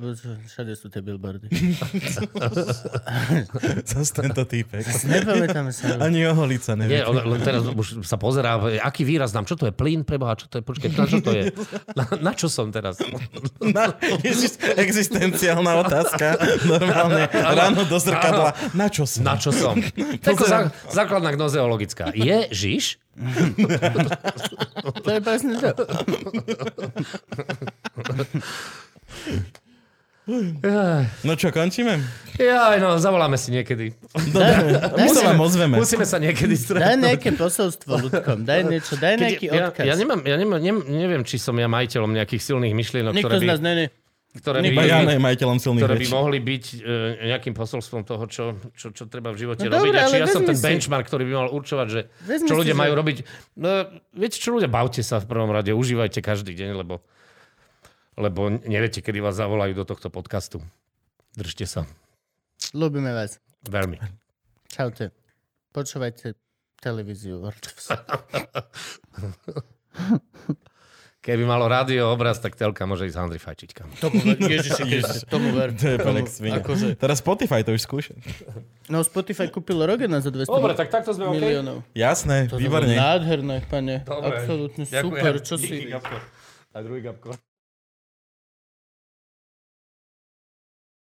[0.47, 1.49] všade sú tie billboardy.
[3.89, 4.85] Zas tento týpek.
[5.09, 5.97] Nepamätáme sa.
[5.99, 6.99] Ani oholiť sa nevie.
[6.99, 10.47] Nie, len teraz už sa pozerá, aký výraz nám, čo to je, plyn, preboha, čo
[10.47, 11.43] to je, počkaj, na čo to je?
[11.97, 13.01] Na, na čo som teraz?
[13.59, 13.91] Na,
[14.23, 16.37] ježiš, existenciálna otázka.
[16.69, 18.55] Normálne ráno do zrkadla.
[18.77, 19.25] Na čo som?
[19.25, 19.75] Na čo som?
[20.97, 22.13] Základná gnozeologická.
[22.13, 23.02] Je žiž?
[25.03, 25.85] To je presne to.
[31.27, 31.99] No čo, končíme?
[32.39, 33.91] Jaj, no, zavoláme si niekedy.
[34.31, 34.79] Dobre,
[35.11, 35.75] sa vám ozveme.
[35.75, 36.99] Musíme sa niekedy Daj stretnúť.
[37.03, 39.83] nejaké posolstvo ľudkom, daj niečo, daj nejaký ja, odkaz.
[39.83, 43.37] ja, nemám, ja nemám, nem, neviem, či som ja majiteľom nejakých silných myšlienok, Nikto ktoré
[43.37, 43.85] z by, nás není.
[44.33, 46.75] Ktoré by, ja majiteľom silných ktoré by mohli byť e,
[47.29, 48.43] nejakým posolstvom toho, čo,
[48.73, 49.85] čo, čo treba v živote No robiť.
[49.85, 50.63] dobre, a či ja som ten si.
[50.63, 53.17] benchmark, ktorý by mal určovať, že Vezmi čo si, ľudia že- majú robiť.
[53.55, 53.67] No,
[54.11, 56.99] viete čo, ľudia, bavte sa v prvom rade, užívajte každý deň, lebo,
[58.15, 60.61] lebo neviete, kedy vás zavolajú do tohto podcastu.
[61.33, 61.81] Držte sa.
[62.71, 63.39] Ľúbime vás.
[63.63, 63.97] Veľmi.
[64.67, 65.09] Čaute.
[65.69, 66.33] Počúvajte
[66.77, 67.37] televíziu.
[71.23, 73.87] Keby malo rádio obraz, tak telka môže ísť Handri Fajčička.
[73.95, 75.71] Tomu ver, Ježiši Kriste, tomu ver.
[75.71, 78.11] To je Tomu, akože, Teraz Spotify to už skúša.
[78.91, 81.79] no Spotify kúpil Rogena za 200 Dobre, tak takto sme miliónov.
[81.95, 82.91] Jasné, To výborne.
[82.91, 84.03] nádherné, pane.
[84.03, 84.35] Dobre.
[84.35, 84.99] Absolútne Ďakujem.
[85.15, 85.33] super.
[85.39, 85.87] Čo Díky, si...
[85.87, 86.15] Gabko.
[86.69, 87.31] A druhý Gabko.